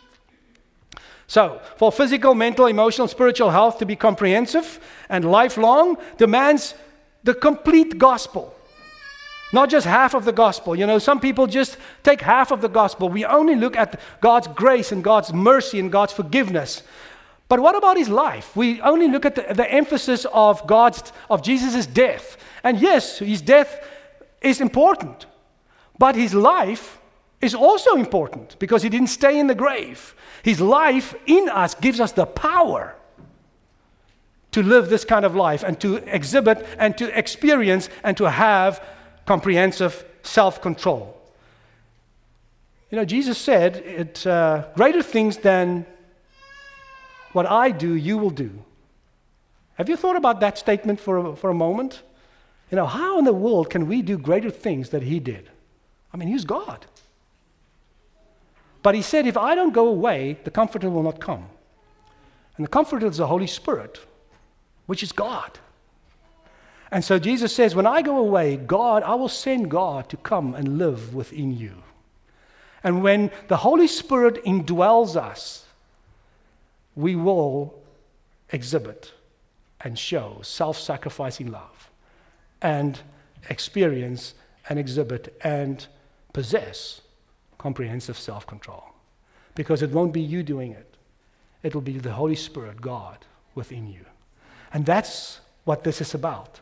So, 1.26 1.60
for 1.76 1.92
physical, 1.92 2.34
mental, 2.34 2.66
emotional, 2.66 3.06
spiritual 3.06 3.50
health 3.50 3.78
to 3.78 3.86
be 3.86 3.94
comprehensive 3.94 4.80
and 5.08 5.30
lifelong 5.30 5.96
demands 6.18 6.74
the 7.22 7.34
complete 7.34 7.98
gospel. 7.98 8.54
Not 9.52 9.68
just 9.68 9.86
half 9.86 10.14
of 10.14 10.24
the 10.24 10.32
gospel. 10.32 10.76
You 10.76 10.86
know, 10.86 10.98
some 10.98 11.20
people 11.20 11.46
just 11.46 11.76
take 12.02 12.20
half 12.20 12.50
of 12.50 12.60
the 12.60 12.68
gospel. 12.68 13.08
We 13.08 13.24
only 13.24 13.56
look 13.56 13.76
at 13.76 14.00
God's 14.20 14.46
grace 14.46 14.92
and 14.92 15.02
God's 15.02 15.32
mercy 15.32 15.80
and 15.80 15.90
God's 15.90 16.12
forgiveness. 16.12 16.82
But 17.48 17.58
what 17.58 17.74
about 17.74 17.96
his 17.96 18.08
life? 18.08 18.54
We 18.54 18.80
only 18.80 19.08
look 19.08 19.26
at 19.26 19.34
the, 19.34 19.54
the 19.54 19.70
emphasis 19.70 20.24
of 20.32 20.64
God's 20.68 21.12
of 21.28 21.42
Jesus' 21.42 21.84
death. 21.86 22.36
And 22.62 22.80
yes, 22.80 23.18
his 23.18 23.42
death 23.42 23.84
is 24.40 24.60
important. 24.60 25.26
But 25.98 26.14
his 26.14 26.32
life 26.32 27.00
is 27.40 27.54
also 27.54 27.96
important 27.96 28.56
because 28.60 28.82
he 28.84 28.88
didn't 28.88 29.08
stay 29.08 29.38
in 29.38 29.48
the 29.48 29.54
grave. 29.54 30.14
His 30.44 30.60
life 30.60 31.14
in 31.26 31.48
us 31.48 31.74
gives 31.74 31.98
us 31.98 32.12
the 32.12 32.26
power 32.26 32.94
to 34.52 34.62
live 34.62 34.88
this 34.88 35.04
kind 35.04 35.24
of 35.24 35.34
life 35.34 35.62
and 35.62 35.80
to 35.80 35.96
exhibit 35.96 36.66
and 36.78 36.96
to 36.98 37.18
experience 37.18 37.88
and 38.04 38.16
to 38.16 38.30
have 38.30 38.80
comprehensive 39.30 40.04
self 40.24 40.60
control. 40.60 41.16
You 42.90 42.96
know, 42.98 43.04
Jesus 43.04 43.38
said, 43.38 43.76
it, 43.76 44.26
uh, 44.26 44.64
Greater 44.74 45.04
things 45.04 45.36
than 45.36 45.86
what 47.30 47.46
I 47.46 47.70
do, 47.70 47.94
you 47.94 48.18
will 48.18 48.34
do. 48.46 48.50
Have 49.74 49.88
you 49.88 49.96
thought 49.96 50.16
about 50.16 50.40
that 50.40 50.58
statement 50.58 50.98
for 50.98 51.16
a, 51.18 51.36
for 51.36 51.48
a 51.48 51.54
moment? 51.54 52.02
You 52.72 52.76
know, 52.76 52.86
how 52.86 53.20
in 53.20 53.24
the 53.24 53.32
world 53.32 53.70
can 53.70 53.86
we 53.86 54.02
do 54.02 54.18
greater 54.18 54.50
things 54.50 54.90
than 54.90 55.02
he 55.02 55.20
did? 55.20 55.48
I 56.12 56.16
mean, 56.16 56.26
he's 56.26 56.44
God. 56.44 56.86
But 58.82 58.96
he 58.96 59.02
said, 59.02 59.28
if 59.28 59.36
I 59.36 59.54
don't 59.54 59.72
go 59.72 59.86
away, 59.86 60.38
the 60.42 60.50
Comforter 60.50 60.90
will 60.90 61.04
not 61.04 61.20
come. 61.20 61.46
And 62.56 62.66
the 62.66 62.70
Comforter 62.70 63.06
is 63.06 63.18
the 63.18 63.28
Holy 63.28 63.46
Spirit, 63.46 64.00
which 64.86 65.04
is 65.04 65.12
God. 65.12 65.60
And 66.90 67.04
so 67.04 67.18
Jesus 67.18 67.54
says, 67.54 67.74
When 67.74 67.86
I 67.86 68.02
go 68.02 68.18
away, 68.18 68.56
God, 68.56 69.02
I 69.02 69.14
will 69.14 69.28
send 69.28 69.70
God 69.70 70.08
to 70.08 70.16
come 70.16 70.54
and 70.54 70.78
live 70.78 71.14
within 71.14 71.56
you. 71.56 71.74
And 72.82 73.02
when 73.02 73.30
the 73.48 73.58
Holy 73.58 73.86
Spirit 73.86 74.44
indwells 74.44 75.16
us, 75.16 75.66
we 76.96 77.14
will 77.14 77.74
exhibit 78.50 79.12
and 79.80 79.98
show 79.98 80.40
self 80.42 80.78
sacrificing 80.78 81.50
love 81.50 81.90
and 82.60 82.98
experience 83.48 84.34
and 84.68 84.78
exhibit 84.78 85.36
and 85.42 85.86
possess 86.32 87.00
comprehensive 87.58 88.18
self 88.18 88.46
control. 88.46 88.84
Because 89.54 89.82
it 89.82 89.90
won't 89.90 90.12
be 90.12 90.20
you 90.20 90.42
doing 90.42 90.72
it, 90.72 90.96
it 91.62 91.74
will 91.74 91.82
be 91.82 91.98
the 91.98 92.12
Holy 92.12 92.34
Spirit, 92.34 92.80
God, 92.80 93.24
within 93.54 93.86
you. 93.86 94.04
And 94.72 94.86
that's 94.86 95.40
what 95.64 95.84
this 95.84 96.00
is 96.00 96.14
about. 96.14 96.60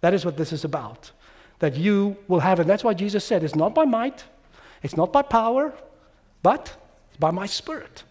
That 0.00 0.14
is 0.14 0.24
what 0.24 0.36
this 0.36 0.52
is 0.52 0.64
about. 0.64 1.10
That 1.58 1.76
you 1.76 2.16
will 2.28 2.40
have 2.40 2.60
it. 2.60 2.66
That's 2.66 2.84
why 2.84 2.94
Jesus 2.94 3.24
said, 3.24 3.42
it's 3.42 3.56
not 3.56 3.74
by 3.74 3.84
might, 3.84 4.24
it's 4.82 4.96
not 4.96 5.12
by 5.12 5.22
power, 5.22 5.74
but 6.42 6.76
by 7.18 7.30
my 7.30 7.46
spirit. 7.46 8.04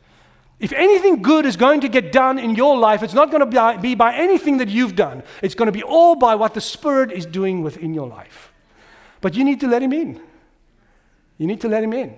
If 0.60 0.74
anything 0.74 1.22
good 1.22 1.46
is 1.46 1.56
going 1.56 1.82
to 1.82 1.88
get 1.88 2.12
done 2.12 2.40
in 2.40 2.56
your 2.56 2.78
life, 2.78 3.04
it's 3.04 3.14
not 3.14 3.30
going 3.30 3.50
to 3.50 3.78
be 3.80 3.94
by 3.94 4.16
anything 4.16 4.58
that 4.58 4.70
you've 4.70 4.96
done. 4.96 5.22
It's 5.44 5.54
going 5.54 5.68
to 5.68 5.72
be 5.72 5.84
all 5.84 6.16
by 6.16 6.34
what 6.34 6.56
the 6.56 6.62
Spirit 6.62 7.12
is 7.12 7.28
doing 7.28 7.62
within 7.62 7.94
your 7.94 8.08
life. 8.08 8.52
But 9.22 9.36
you 9.36 9.44
need 9.44 9.60
to 9.60 9.68
let 9.68 9.84
Him 9.84 9.94
in. 9.94 10.20
You 11.38 11.46
need 11.46 11.62
to 11.62 11.68
let 11.68 11.84
Him 11.84 11.94
in 11.94 12.18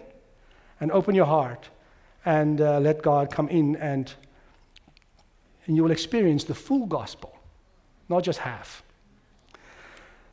and 0.80 0.90
open 0.92 1.16
your 1.16 1.26
heart 1.26 1.70
and 2.26 2.62
uh, 2.62 2.80
let 2.80 3.02
God 3.02 3.30
come 3.30 3.50
in, 3.50 3.76
and, 3.76 4.14
and 5.66 5.76
you 5.76 5.84
will 5.84 5.92
experience 5.92 6.46
the 6.46 6.56
full 6.56 6.86
gospel, 6.86 7.38
not 8.08 8.24
just 8.24 8.40
half. 8.40 8.84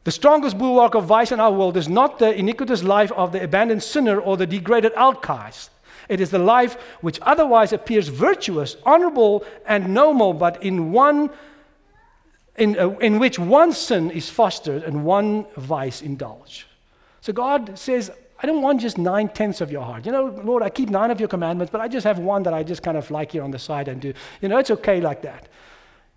The 0.06 0.12
strongest 0.12 0.56
bulwark 0.56 0.94
of 0.94 1.06
vice 1.06 1.32
in 1.32 1.40
our 1.40 1.50
world 1.50 1.76
is 1.76 1.88
not 1.88 2.20
the 2.20 2.32
iniquitous 2.32 2.84
life 2.84 3.10
of 3.16 3.32
the 3.32 3.42
abandoned 3.42 3.82
sinner 3.82 4.20
or 4.20 4.36
the 4.36 4.46
degraded 4.46 4.92
outcast. 4.94 5.68
It 6.08 6.20
is 6.20 6.30
the 6.30 6.38
life 6.38 6.74
which 7.00 7.18
otherwise 7.22 7.72
appears 7.72 8.06
virtuous, 8.06 8.76
honorable, 8.86 9.44
and 9.66 9.92
noble, 9.92 10.32
but 10.32 10.62
in 10.62 10.92
one 10.92 11.30
in, 12.56 12.78
uh, 12.78 12.90
in 12.98 13.18
which 13.18 13.40
one 13.40 13.72
sin 13.72 14.12
is 14.12 14.30
fostered 14.30 14.84
and 14.84 15.04
one 15.04 15.44
vice 15.56 16.02
indulged. 16.02 16.66
So 17.20 17.32
God 17.32 17.76
says, 17.76 18.12
I 18.38 18.46
don't 18.46 18.62
want 18.62 18.82
just 18.82 18.98
nine 18.98 19.28
tenths 19.28 19.60
of 19.60 19.72
your 19.72 19.82
heart. 19.82 20.06
You 20.06 20.12
know, 20.12 20.26
Lord, 20.44 20.62
I 20.62 20.70
keep 20.70 20.88
nine 20.88 21.10
of 21.10 21.18
your 21.18 21.28
commandments, 21.28 21.72
but 21.72 21.80
I 21.80 21.88
just 21.88 22.04
have 22.04 22.20
one 22.20 22.44
that 22.44 22.54
I 22.54 22.62
just 22.62 22.84
kind 22.84 22.96
of 22.96 23.10
like 23.10 23.32
here 23.32 23.42
on 23.42 23.50
the 23.50 23.58
side 23.58 23.88
and 23.88 24.00
do. 24.00 24.14
You 24.40 24.50
know, 24.50 24.58
it's 24.58 24.70
okay 24.70 25.00
like 25.00 25.22
that. 25.22 25.48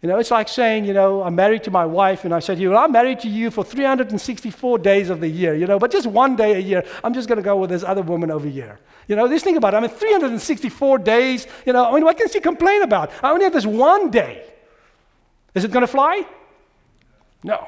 You 0.01 0.07
know, 0.07 0.17
it's 0.17 0.31
like 0.31 0.47
saying, 0.47 0.85
you 0.85 0.93
know, 0.93 1.23
I'm 1.23 1.35
married 1.35 1.63
to 1.65 1.71
my 1.71 1.85
wife, 1.85 2.23
and 2.23 2.33
I 2.33 2.39
said, 2.39 2.57
you 2.57 2.69
know, 2.69 2.77
I'm 2.77 2.91
married 2.93 3.19
to 3.21 3.27
you 3.27 3.51
for 3.51 3.65
364 3.65 4.79
days 4.79 5.09
of 5.09 5.19
the 5.19 5.27
year, 5.27 5.53
you 5.53 5.67
know, 5.67 5.77
but 5.77 5.91
just 5.91 6.07
one 6.07 6.37
day 6.37 6.55
a 6.55 6.59
year, 6.59 6.85
I'm 7.03 7.13
just 7.13 7.27
going 7.27 7.37
to 7.37 7.43
go 7.43 7.57
with 7.57 7.69
this 7.69 7.83
other 7.83 8.01
woman 8.01 8.31
over 8.31 8.47
here. 8.47 8.79
You 9.09 9.17
know, 9.17 9.27
just 9.27 9.43
think 9.43 9.57
about 9.57 9.73
it. 9.73 9.77
I 9.77 9.81
mean, 9.81 9.89
364 9.89 10.99
days, 10.99 11.47
you 11.65 11.73
know, 11.73 11.85
I 11.85 11.93
mean, 11.93 12.05
what 12.05 12.17
can 12.17 12.29
she 12.29 12.39
complain 12.39 12.81
about? 12.81 13.11
I 13.21 13.31
only 13.31 13.43
have 13.43 13.53
this 13.53 13.65
one 13.65 14.09
day. 14.09 14.45
Is 15.53 15.65
it 15.65 15.71
going 15.71 15.81
to 15.81 15.87
fly? 15.87 16.25
No. 17.43 17.67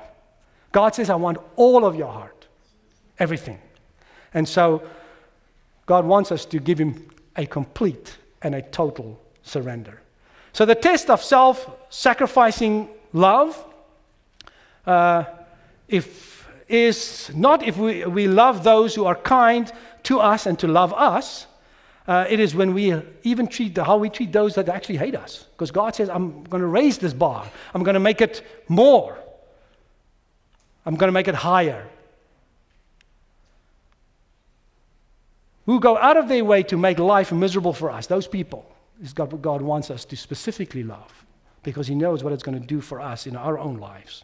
God 0.71 0.95
says, 0.95 1.09
I 1.09 1.15
want 1.15 1.38
all 1.57 1.86
of 1.86 1.97
your 1.97 2.11
heart, 2.11 2.47
everything. 3.19 3.59
And 4.34 4.47
so, 4.47 4.84
God 5.86 6.05
wants 6.05 6.32
us 6.32 6.45
to 6.45 6.59
give 6.59 6.79
Him 6.79 7.09
a 7.36 7.45
complete 7.45 8.17
and 8.41 8.55
a 8.55 8.61
total 8.61 9.19
surrender. 9.43 10.01
So, 10.54 10.66
the 10.66 10.76
test 10.76 11.10
of 11.10 11.24
self 11.24 11.70
sacrificing 11.89 12.89
love 13.14 13.64
uh, 14.86 15.26
if, 15.88 16.47
is 16.68 17.32
not 17.36 17.64
if 17.64 17.78
we, 17.78 18.06
we 18.06 18.28
love 18.28 18.64
those 18.64 18.95
who 18.95 19.06
are 19.06 19.16
kind 19.16 19.72
to 20.04 20.20
us 20.20 20.45
and 20.45 20.58
to 20.60 20.68
love 20.68 20.93
us. 20.93 21.47
Uh, 22.08 22.26
it 22.30 22.39
is 22.39 22.56
when 22.56 22.74
we 22.74 22.99
even 23.24 23.47
treat 23.47 23.76
the, 23.76 23.84
how 23.84 23.95
we 23.97 24.10
treat 24.10 24.32
those 24.32 24.56
that 24.56 24.68
actually 24.68 24.97
hate 24.97 25.16
us. 25.16 25.45
Because 25.54 25.72
God 25.72 25.95
says, 25.95 26.10
I'm 26.10 26.43
going 26.45 26.62
to 26.62 26.68
raise 26.68 26.97
this 26.97 27.14
bar, 27.14 27.45
I'm 27.74 27.84
going 27.84 27.93
to 27.93 27.99
make 27.99 28.22
it 28.22 28.41
more, 28.68 29.18
I'm 30.86 30.95
going 30.95 31.10
to 31.10 31.14
make 31.14 31.28
it 31.28 31.36
higher. 31.36 31.88
Who 35.68 35.80
go 35.80 35.95
out 35.95 36.18
of 36.18 36.28
their 36.28 36.43
way 36.43 36.64
to 36.64 36.78
make 36.78 36.97
life 36.97 37.32
miserable 37.32 37.72
for 37.72 37.91
us, 37.91 38.08
those 38.08 38.28
people 38.28 38.66
is 39.02 39.14
God, 39.14 39.32
what 39.32 39.41
God 39.41 39.62
wants 39.62 39.89
us 39.89 40.06
to 40.06 40.16
specifically 40.16 40.84
love 40.84 41.26
because 41.64 41.88
He 41.88 41.95
knows 41.95 42.24
what 42.24 42.34
it's 42.34 42.43
going 42.43 42.60
to 42.60 42.66
do 42.66 42.82
for 42.82 43.02
us 43.02 43.28
in 43.28 43.36
our 43.36 43.58
own 43.58 43.78
lives. 43.78 44.24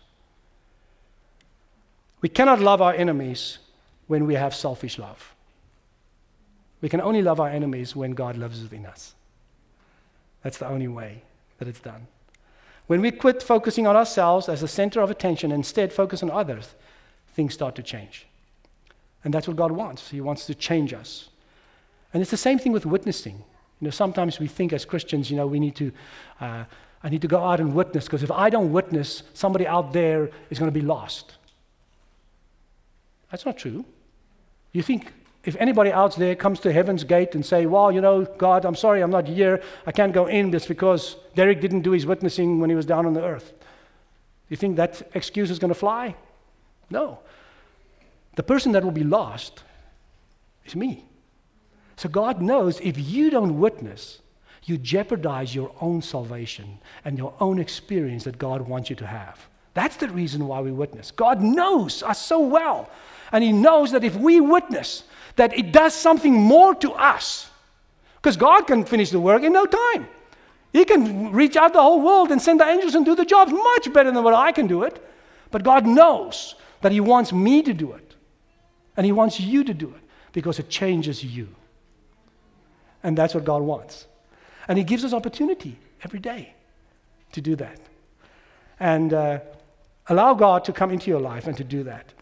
We 2.22 2.30
cannot 2.30 2.60
love 2.60 2.82
our 2.82 2.94
enemies 2.94 3.60
when 4.08 4.26
we 4.26 4.36
have 4.36 4.56
selfish 4.56 4.98
love. 4.98 5.36
We 6.82 6.90
can 6.90 7.02
only 7.02 7.22
love 7.22 7.40
our 7.40 7.50
enemies 7.50 7.96
when 7.96 8.12
God 8.12 8.38
loves 8.38 8.62
within 8.62 8.86
us. 8.86 9.16
That's 10.44 10.58
the 10.58 10.68
only 10.68 10.88
way 10.88 11.22
that 11.58 11.68
it's 11.68 11.80
done. 11.80 12.08
When 12.88 13.02
we 13.02 13.12
quit 13.12 13.44
focusing 13.44 13.86
on 13.86 13.96
ourselves 13.96 14.48
as 14.48 14.62
the 14.62 14.68
center 14.68 15.02
of 15.02 15.12
attention 15.12 15.52
and 15.52 15.60
instead 15.60 15.92
focus 15.92 16.24
on 16.24 16.32
others, 16.32 16.76
things 17.34 17.54
start 17.54 17.76
to 17.76 17.84
change. 17.84 18.26
And 19.24 19.34
that's 19.34 19.48
what 19.48 19.58
God 19.58 19.72
wants. 19.72 20.10
He 20.10 20.22
wants 20.22 20.46
to 20.46 20.56
change 20.56 20.94
us. 20.94 21.30
And 22.14 22.22
it's 22.22 22.32
the 22.32 22.38
same 22.38 22.60
thing 22.60 22.72
with 22.72 22.86
witnessing. 22.86 23.44
You 23.80 23.86
know, 23.86 23.92
sometimes 23.92 24.40
we 24.40 24.48
think 24.48 24.74
as 24.74 24.86
Christians, 24.86 25.30
you 25.30 25.38
know, 25.38 25.48
we 25.48 25.60
need 25.60 25.76
to, 25.76 25.92
uh, 26.42 26.64
I 27.04 27.10
need 27.10 27.22
to 27.22 27.28
go 27.28 27.44
out 27.44 27.60
and 27.60 27.74
witness 27.74 28.06
because 28.06 28.24
if 28.24 28.32
I 28.32 28.50
don't 28.50 28.72
witness, 28.72 29.24
somebody 29.34 29.68
out 29.68 29.94
there 29.94 30.32
is 30.50 30.58
going 30.58 30.72
to 30.72 30.80
be 30.80 30.86
lost. 30.86 31.36
That's 33.30 33.46
not 33.46 33.58
true. 33.58 33.86
You 34.72 34.82
think 34.82 35.14
if 35.44 35.56
anybody 35.60 35.92
out 35.92 36.16
there 36.16 36.36
comes 36.36 36.60
to 36.62 36.74
heaven's 36.74 37.04
gate 37.04 37.36
and 37.36 37.46
say, 37.46 37.66
well, 37.66 37.92
you 37.92 38.02
know, 38.02 38.26
God, 38.26 38.66
I'm 38.66 38.76
sorry 38.76 39.02
I'm 39.02 39.12
not 39.12 39.28
here. 39.28 39.62
I 39.86 39.92
can't 39.92 40.12
go 40.12 40.26
in 40.26 40.52
just 40.52 40.68
because 40.68 41.16
Derek 41.36 41.62
didn't 41.62 41.82
do 41.82 41.92
his 41.92 42.06
witnessing 42.06 42.60
when 42.60 42.70
he 42.70 42.76
was 42.76 42.86
down 42.86 43.06
on 43.06 43.14
the 43.14 43.24
earth. 43.24 43.54
You 44.50 44.58
think 44.58 44.76
that 44.78 45.02
excuse 45.14 45.52
is 45.52 45.60
going 45.60 45.70
to 45.74 45.80
fly? 45.80 46.16
No. 46.90 47.20
The 48.36 48.44
person 48.44 48.72
that 48.74 48.84
will 48.84 48.92
be 48.92 49.04
lost 49.04 49.64
is 50.66 50.76
me. 50.76 51.06
So 51.98 52.08
God 52.08 52.42
knows 52.42 52.80
if 52.80 52.98
you 52.98 53.30
don't 53.30 53.60
witness, 53.60 54.20
you 54.64 54.78
jeopardize 54.78 55.54
your 55.54 55.74
own 55.82 56.02
salvation 56.02 56.80
and 57.04 57.18
your 57.18 57.34
own 57.40 57.60
experience 57.60 58.24
that 58.26 58.38
God 58.38 58.62
wants 58.62 58.90
you 58.90 58.96
to 58.98 59.08
have. 59.08 59.48
That's 59.74 59.98
the 59.98 60.10
reason 60.10 60.48
why 60.48 60.62
we 60.62 60.72
witness. 60.72 61.12
God 61.12 61.42
knows 61.42 62.04
us 62.04 62.24
so 62.24 62.40
well. 62.40 62.90
And 63.32 63.44
He 63.44 63.52
knows 63.52 63.92
that 63.92 64.04
if 64.04 64.16
we 64.16 64.40
witness, 64.40 65.04
that 65.36 65.58
it 65.58 65.72
does 65.72 65.94
something 65.94 66.34
more 66.34 66.76
to 66.76 66.92
us. 66.94 67.50
Because 68.16 68.38
God 68.38 68.68
can 68.68 68.86
finish 68.86 69.10
the 69.10 69.20
work 69.20 69.44
in 69.44 69.54
no 69.54 69.66
time. 69.66 70.08
He 70.74 70.86
can 70.86 71.32
reach 71.32 71.56
out 71.56 71.74
the 71.74 71.82
whole 71.82 72.02
world 72.02 72.32
and 72.32 72.42
send 72.42 72.60
the 72.60 72.68
angels 72.68 72.96
and 72.96 73.06
do 73.06 73.16
the 73.16 73.26
job 73.26 73.50
much 73.50 73.92
better 73.94 74.12
than 74.12 74.24
what 74.24 74.34
I 74.34 74.52
can 74.52 74.68
do 74.68 74.84
it. 74.84 75.04
But 75.50 75.64
God 75.64 75.86
knows 75.86 76.56
that 76.82 76.92
He 76.92 77.00
wants 77.00 77.32
me 77.32 77.64
to 77.64 77.74
do 77.74 77.94
it. 77.94 78.16
And 78.96 79.06
He 79.06 79.12
wants 79.12 79.40
you 79.40 79.64
to 79.64 79.74
do 79.74 79.88
it 79.90 80.02
because 80.34 80.60
it 80.60 80.70
changes 80.70 81.24
you. 81.24 81.48
And 83.04 83.18
that's 83.18 83.34
what 83.34 83.46
God 83.46 83.62
wants. 83.62 84.08
And 84.68 84.78
He 84.78 84.84
gives 84.84 85.04
us 85.06 85.14
opportunity 85.14 85.78
every 86.04 86.20
day 86.20 86.54
to 87.32 87.42
do 87.42 87.56
that. 87.56 87.80
And 88.80 89.14
uh, 89.14 89.40
allow 90.08 90.34
God 90.34 90.64
to 90.66 90.74
come 90.74 90.92
into 90.92 91.10
your 91.10 91.20
life 91.20 91.48
and 91.48 91.58
to 91.58 91.64
do 91.64 91.84
that. 91.84 92.14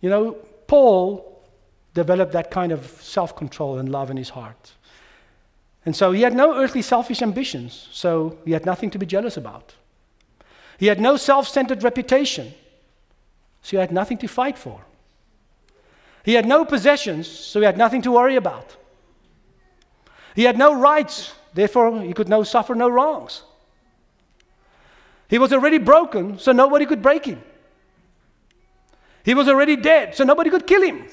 You 0.00 0.10
know, 0.10 0.32
Paul 0.66 1.42
developed 1.94 2.32
that 2.32 2.50
kind 2.50 2.72
of 2.72 2.86
self 3.00 3.34
control 3.36 3.78
and 3.78 3.88
love 3.88 4.10
in 4.10 4.16
his 4.16 4.30
heart. 4.30 4.72
And 5.86 5.94
so 5.94 6.12
he 6.12 6.22
had 6.22 6.34
no 6.34 6.56
earthly 6.56 6.82
selfish 6.82 7.22
ambitions, 7.22 7.88
so 7.92 8.38
he 8.44 8.52
had 8.52 8.66
nothing 8.66 8.90
to 8.90 8.98
be 8.98 9.06
jealous 9.06 9.36
about. 9.36 9.74
He 10.78 10.86
had 10.86 11.00
no 11.00 11.16
self 11.16 11.48
centered 11.48 11.82
reputation, 11.82 12.52
so 13.62 13.70
he 13.70 13.76
had 13.76 13.92
nothing 13.92 14.18
to 14.18 14.26
fight 14.26 14.58
for. 14.58 14.80
He 16.24 16.32
had 16.32 16.46
no 16.46 16.64
possessions, 16.64 17.28
so 17.28 17.60
he 17.60 17.66
had 17.66 17.76
nothing 17.76 18.02
to 18.02 18.10
worry 18.10 18.36
about. 18.36 18.76
He 20.34 20.44
had 20.44 20.56
no 20.56 20.74
rights, 20.74 21.34
therefore, 21.52 22.00
he 22.00 22.14
could 22.14 22.28
no 22.28 22.42
suffer 22.42 22.74
no 22.74 22.88
wrongs. 22.88 23.42
He 25.28 25.38
was 25.38 25.52
already 25.52 25.78
broken, 25.78 26.38
so 26.38 26.52
nobody 26.52 26.86
could 26.86 27.02
break 27.02 27.26
him. 27.26 27.42
He 29.22 29.34
was 29.34 29.48
already 29.48 29.76
dead, 29.76 30.14
so 30.14 30.24
nobody 30.24 30.50
could 30.50 30.66
kill 30.66 30.82
him. 30.82 31.06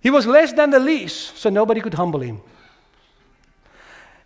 He 0.00 0.10
was 0.10 0.26
less 0.26 0.52
than 0.52 0.70
the 0.70 0.80
least, 0.80 1.38
so 1.38 1.48
nobody 1.48 1.80
could 1.80 1.94
humble 1.94 2.20
him. 2.20 2.40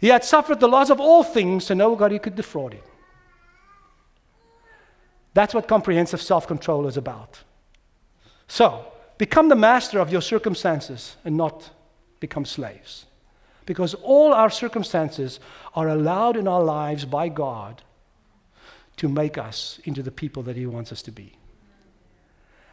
He 0.00 0.08
had 0.08 0.24
suffered 0.24 0.58
the 0.58 0.68
loss 0.68 0.90
of 0.90 1.00
all 1.00 1.22
things, 1.22 1.66
so 1.66 1.74
nobody 1.74 2.18
could 2.18 2.34
defraud 2.34 2.72
him. 2.72 2.82
That's 5.38 5.54
what 5.54 5.68
comprehensive 5.68 6.20
self 6.20 6.48
control 6.48 6.88
is 6.88 6.96
about. 6.96 7.44
So, 8.48 8.84
become 9.18 9.48
the 9.48 9.54
master 9.54 10.00
of 10.00 10.10
your 10.10 10.20
circumstances 10.20 11.14
and 11.24 11.36
not 11.36 11.70
become 12.18 12.44
slaves. 12.44 13.06
Because 13.64 13.94
all 13.94 14.34
our 14.34 14.50
circumstances 14.50 15.38
are 15.76 15.86
allowed 15.90 16.36
in 16.36 16.48
our 16.48 16.64
lives 16.64 17.04
by 17.04 17.28
God 17.28 17.82
to 18.96 19.08
make 19.08 19.38
us 19.38 19.78
into 19.84 20.02
the 20.02 20.10
people 20.10 20.42
that 20.42 20.56
He 20.56 20.66
wants 20.66 20.90
us 20.90 21.02
to 21.02 21.12
be. 21.12 21.36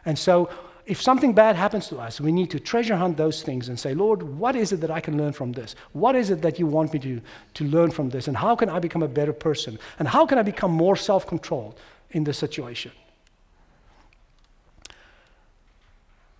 And 0.04 0.18
so, 0.18 0.50
if 0.86 1.00
something 1.00 1.34
bad 1.34 1.54
happens 1.54 1.86
to 1.90 1.98
us, 1.98 2.20
we 2.20 2.32
need 2.32 2.50
to 2.50 2.58
treasure 2.58 2.96
hunt 2.96 3.16
those 3.16 3.44
things 3.44 3.68
and 3.68 3.78
say, 3.78 3.94
Lord, 3.94 4.24
what 4.24 4.56
is 4.56 4.72
it 4.72 4.80
that 4.80 4.90
I 4.90 4.98
can 4.98 5.16
learn 5.16 5.34
from 5.34 5.52
this? 5.52 5.76
What 5.92 6.16
is 6.16 6.30
it 6.30 6.42
that 6.42 6.58
you 6.58 6.66
want 6.66 6.92
me 6.92 6.98
to, 6.98 7.20
to 7.54 7.64
learn 7.64 7.92
from 7.92 8.10
this? 8.10 8.26
And 8.26 8.36
how 8.36 8.56
can 8.56 8.68
I 8.68 8.80
become 8.80 9.04
a 9.04 9.08
better 9.08 9.32
person? 9.32 9.78
And 10.00 10.08
how 10.08 10.26
can 10.26 10.36
I 10.36 10.42
become 10.42 10.72
more 10.72 10.96
self 10.96 11.28
controlled 11.28 11.78
in 12.10 12.24
this 12.24 12.38
situation? 12.38 12.92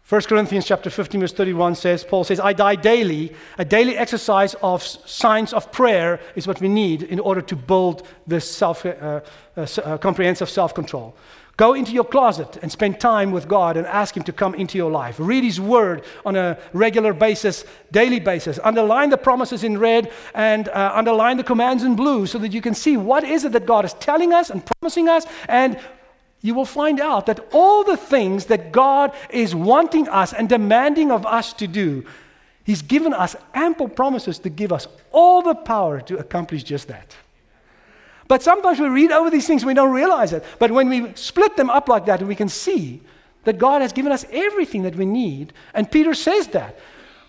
1 0.08 0.20
Corinthians 0.22 0.64
chapter 0.64 0.88
15, 0.88 1.20
verse 1.20 1.32
31 1.32 1.74
says, 1.74 2.04
Paul 2.04 2.22
says, 2.22 2.38
I 2.38 2.52
die 2.52 2.76
daily. 2.76 3.32
A 3.58 3.64
daily 3.64 3.96
exercise 3.96 4.54
of 4.62 4.80
signs 4.84 5.52
of 5.52 5.72
prayer 5.72 6.20
is 6.36 6.46
what 6.46 6.60
we 6.60 6.68
need 6.68 7.02
in 7.02 7.18
order 7.18 7.40
to 7.42 7.56
build 7.56 8.06
this 8.24 8.48
self, 8.48 8.86
uh, 8.86 9.20
uh, 9.56 9.66
uh, 9.84 9.98
comprehensive 9.98 10.48
self 10.48 10.72
control. 10.74 11.16
Go 11.56 11.72
into 11.72 11.92
your 11.92 12.04
closet 12.04 12.58
and 12.60 12.70
spend 12.70 13.00
time 13.00 13.30
with 13.30 13.48
God 13.48 13.78
and 13.78 13.86
ask 13.86 14.14
Him 14.14 14.22
to 14.24 14.32
come 14.32 14.54
into 14.54 14.76
your 14.76 14.90
life. 14.90 15.16
Read 15.18 15.42
His 15.42 15.58
Word 15.58 16.04
on 16.26 16.36
a 16.36 16.58
regular 16.74 17.14
basis, 17.14 17.64
daily 17.90 18.20
basis. 18.20 18.58
Underline 18.62 19.08
the 19.08 19.16
promises 19.16 19.64
in 19.64 19.78
red 19.78 20.12
and 20.34 20.68
uh, 20.68 20.92
underline 20.94 21.38
the 21.38 21.44
commands 21.44 21.82
in 21.82 21.96
blue 21.96 22.26
so 22.26 22.38
that 22.38 22.52
you 22.52 22.60
can 22.60 22.74
see 22.74 22.98
what 22.98 23.24
is 23.24 23.44
it 23.44 23.52
that 23.52 23.64
God 23.64 23.86
is 23.86 23.94
telling 23.94 24.34
us 24.34 24.50
and 24.50 24.62
promising 24.66 25.08
us 25.08 25.24
and 25.48 25.80
you 26.42 26.54
will 26.54 26.66
find 26.66 27.00
out 27.00 27.26
that 27.26 27.40
all 27.52 27.84
the 27.84 27.96
things 27.96 28.46
that 28.46 28.70
God 28.70 29.12
is 29.30 29.54
wanting 29.54 30.08
us 30.08 30.34
and 30.34 30.50
demanding 30.50 31.10
of 31.10 31.24
us 31.24 31.54
to 31.54 31.66
do, 31.66 32.04
He's 32.64 32.82
given 32.82 33.14
us 33.14 33.34
ample 33.54 33.88
promises 33.88 34.38
to 34.40 34.50
give 34.50 34.72
us 34.72 34.88
all 35.10 35.40
the 35.40 35.54
power 35.54 36.02
to 36.02 36.18
accomplish 36.18 36.64
just 36.64 36.88
that. 36.88 37.16
But 38.28 38.42
sometimes 38.42 38.80
we 38.80 38.88
read 38.88 39.12
over 39.12 39.30
these 39.30 39.46
things 39.46 39.62
and 39.62 39.68
we 39.68 39.74
don't 39.74 39.92
realize 39.92 40.32
it. 40.32 40.44
But 40.58 40.70
when 40.70 40.88
we 40.88 41.12
split 41.14 41.56
them 41.56 41.70
up 41.70 41.88
like 41.88 42.06
that, 42.06 42.22
we 42.22 42.34
can 42.34 42.48
see 42.48 43.02
that 43.44 43.58
God 43.58 43.82
has 43.82 43.92
given 43.92 44.10
us 44.10 44.26
everything 44.30 44.82
that 44.82 44.96
we 44.96 45.06
need. 45.06 45.52
And 45.74 45.90
Peter 45.90 46.14
says 46.14 46.48
that. 46.48 46.78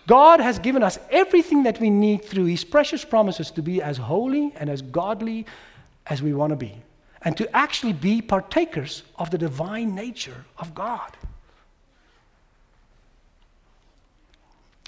God 0.08 0.40
has 0.40 0.58
given 0.58 0.82
us 0.82 0.98
everything 1.10 1.64
that 1.64 1.80
we 1.80 1.90
need 1.90 2.24
through 2.24 2.46
His 2.46 2.64
precious 2.64 3.04
promises 3.04 3.50
to 3.52 3.62
be 3.62 3.82
as 3.82 3.98
holy 3.98 4.52
and 4.56 4.70
as 4.70 4.80
godly 4.80 5.46
as 6.06 6.22
we 6.22 6.32
want 6.32 6.50
to 6.50 6.56
be 6.56 6.74
and 7.22 7.36
to 7.36 7.56
actually 7.56 7.92
be 7.92 8.22
partakers 8.22 9.02
of 9.16 9.30
the 9.30 9.38
divine 9.38 9.94
nature 9.94 10.44
of 10.56 10.74
God. 10.74 11.16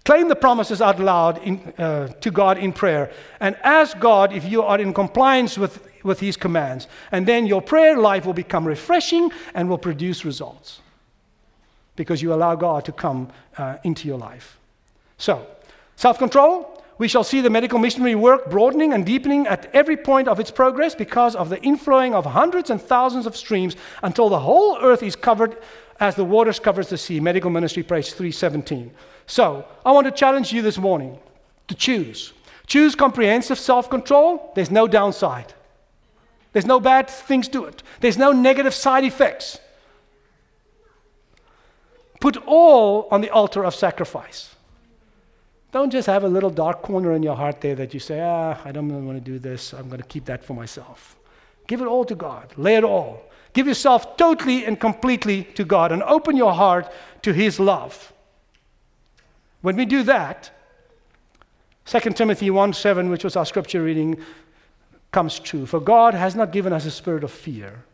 Claim 0.05 0.29
the 0.29 0.37
promises 0.37 0.81
out 0.81 0.99
loud 0.99 1.39
in, 1.43 1.59
uh, 1.77 2.09
to 2.09 2.31
God 2.31 2.59
in 2.59 2.73
prayer 2.73 3.13
and 3.39 3.57
ask 3.63 3.99
God 3.99 4.33
if 4.33 4.45
you 4.45 4.63
are 4.63 4.81
in 4.81 4.95
compliance 4.95 5.59
with, 5.59 5.87
with 6.03 6.21
His 6.21 6.37
commands. 6.37 6.89
And 7.13 7.27
then 7.27 7.47
your 7.47 7.63
prayer 7.63 7.97
life 7.97 8.27
will 8.27 8.33
become 8.33 8.67
refreshing 8.67 9.31
and 9.55 9.69
will 9.69 9.79
produce 9.79 10.25
results 10.25 10.81
because 11.97 12.23
you 12.23 12.33
allow 12.33 12.55
God 12.55 12.85
to 12.87 12.93
come 12.93 13.29
uh, 13.59 13.77
into 13.85 14.09
your 14.09 14.19
life. 14.19 14.59
So, 15.19 15.47
self 15.97 16.19
control, 16.19 16.83
we 16.97 17.09
shall 17.09 17.25
see 17.25 17.41
the 17.41 17.51
medical 17.51 17.79
missionary 17.79 18.15
work 18.15 18.51
broadening 18.51 18.93
and 18.93 19.05
deepening 19.05 19.47
at 19.47 19.71
every 19.75 19.97
point 19.97 20.29
of 20.29 20.41
its 20.41 20.51
progress 20.51 20.95
because 20.95 21.35
of 21.35 21.49
the 21.49 21.59
inflowing 21.59 22.15
of 22.15 22.25
hundreds 22.25 22.71
and 22.71 22.81
thousands 22.81 23.27
of 23.27 23.37
streams 23.37 23.77
until 24.03 24.29
the 24.29 24.41
whole 24.41 24.79
earth 24.83 25.03
is 25.03 25.17
covered 25.17 25.59
as 25.99 26.15
the 26.15 26.25
waters 26.25 26.59
covers 26.59 26.89
the 26.89 26.97
sea. 26.97 27.21
Medical 27.21 27.51
ministry, 27.51 27.83
page 27.83 28.13
317. 28.13 28.91
So, 29.27 29.67
I 29.85 29.93
want 29.93 30.07
to 30.07 30.11
challenge 30.11 30.53
you 30.53 30.63
this 30.63 30.79
morning 30.79 31.19
to 31.69 31.75
choose. 31.75 32.33
Choose 32.67 32.95
comprehensive 32.95 33.59
self 33.59 33.91
control. 33.91 34.53
There's 34.55 34.71
no 34.71 34.87
downside. 34.87 35.53
There's 36.53 36.67
no 36.67 36.81
bad 36.81 37.09
things 37.09 37.49
to 37.49 37.65
it. 37.65 37.83
There's 38.01 38.19
no 38.19 38.33
negative 38.33 38.75
side 38.75 39.05
effects. 39.05 39.59
Put 42.21 42.37
all 42.47 43.09
on 43.11 43.21
the 43.21 43.31
altar 43.31 43.65
of 43.65 43.75
sacrifice. 43.75 44.55
Don't 45.73 45.91
just 45.91 46.07
have 46.07 46.25
a 46.25 46.29
little 46.29 46.51
dark 46.51 46.83
corner 46.83 47.13
in 47.13 47.23
your 47.23 47.37
heart 47.37 47.61
there 47.61 47.77
that 47.77 47.95
you 47.95 48.01
say, 48.01 48.21
ah, 48.21 48.61
I 48.65 48.73
don't 48.73 48.89
really 48.89 49.07
want 49.07 49.25
to 49.25 49.31
do 49.31 49.39
this. 49.39 49.73
I'm 49.73 49.89
going 49.89 50.03
to 50.03 50.09
keep 50.09 50.25
that 50.25 50.45
for 50.45 50.55
myself. 50.55 51.17
Give 51.69 51.81
it 51.81 51.87
all 51.87 52.05
to 52.05 52.17
God. 52.17 52.53
Lay 52.57 52.75
it 52.75 52.85
all. 52.85 53.23
Give 53.53 53.67
yourself 53.67 54.17
totally 54.17 54.65
and 54.65 54.79
completely 54.79 55.45
to 55.55 55.65
God 55.65 55.93
and 55.93 56.03
open 56.03 56.37
your 56.37 56.53
heart 56.53 56.93
to 57.23 57.33
His 57.33 57.61
love. 57.61 58.13
When 59.63 59.77
we 59.77 59.85
do 59.85 60.03
that, 60.05 60.51
2 61.87 61.99
Timothy 62.11 62.51
1 62.51 62.73
7, 62.73 63.11
which 63.11 63.25
was 63.25 63.37
our 63.37 63.47
scripture 63.47 63.83
reading, 63.83 64.19
comes 65.13 65.39
true. 65.39 65.67
For 65.67 65.81
God 65.81 66.15
has 66.15 66.35
not 66.35 66.53
given 66.53 66.73
us 66.73 66.87
a 66.87 66.91
spirit 66.91 67.25
of 67.25 67.31
fear, 67.31 67.85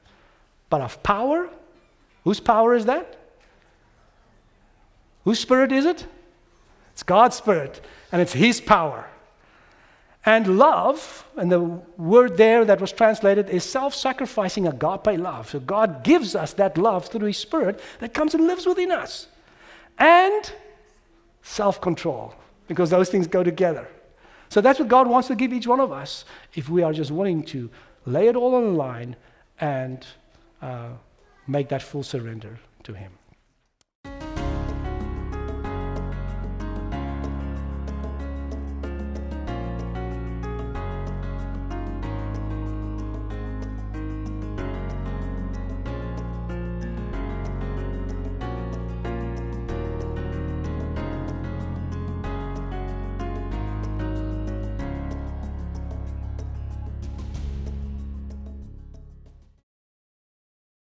but 0.70 0.80
of 0.80 1.02
power. 1.02 1.48
Whose 2.24 2.40
power 2.40 2.74
is 2.74 2.86
that? 2.86 3.16
Whose 5.24 5.40
spirit 5.40 5.72
is 5.72 5.84
it? 5.84 6.06
It's 6.92 7.02
God's 7.02 7.36
Spirit 7.36 7.82
and 8.10 8.22
it's 8.22 8.32
His 8.32 8.60
power. 8.60 9.06
And 10.24 10.58
love, 10.58 11.24
and 11.36 11.52
the 11.52 11.60
word 11.60 12.36
there 12.36 12.64
that 12.64 12.80
was 12.80 12.90
translated 12.90 13.48
is 13.48 13.64
self 13.64 13.94
sacrificing 13.94 14.66
agape 14.66 15.18
love. 15.18 15.50
So 15.50 15.60
God 15.60 16.02
gives 16.02 16.34
us 16.34 16.52
that 16.54 16.78
love 16.78 17.06
through 17.06 17.26
His 17.26 17.36
Spirit 17.36 17.80
that 18.00 18.14
comes 18.14 18.34
and 18.34 18.46
lives 18.46 18.66
within 18.66 18.90
us. 18.90 19.28
And 19.98 20.50
self 21.42 21.80
control, 21.80 22.34
because 22.66 22.90
those 22.90 23.08
things 23.08 23.26
go 23.26 23.44
together. 23.44 23.86
So 24.56 24.62
that's 24.62 24.78
what 24.78 24.88
God 24.88 25.06
wants 25.06 25.28
to 25.28 25.34
give 25.34 25.52
each 25.52 25.66
one 25.66 25.80
of 25.80 25.92
us 25.92 26.24
if 26.54 26.70
we 26.70 26.82
are 26.82 26.94
just 26.94 27.10
willing 27.10 27.42
to 27.42 27.68
lay 28.06 28.28
it 28.28 28.36
all 28.36 28.54
on 28.54 28.64
the 28.64 28.70
line 28.70 29.14
and 29.60 30.06
uh, 30.62 30.92
make 31.46 31.68
that 31.68 31.82
full 31.82 32.02
surrender 32.02 32.58
to 32.84 32.94
Him. 32.94 33.12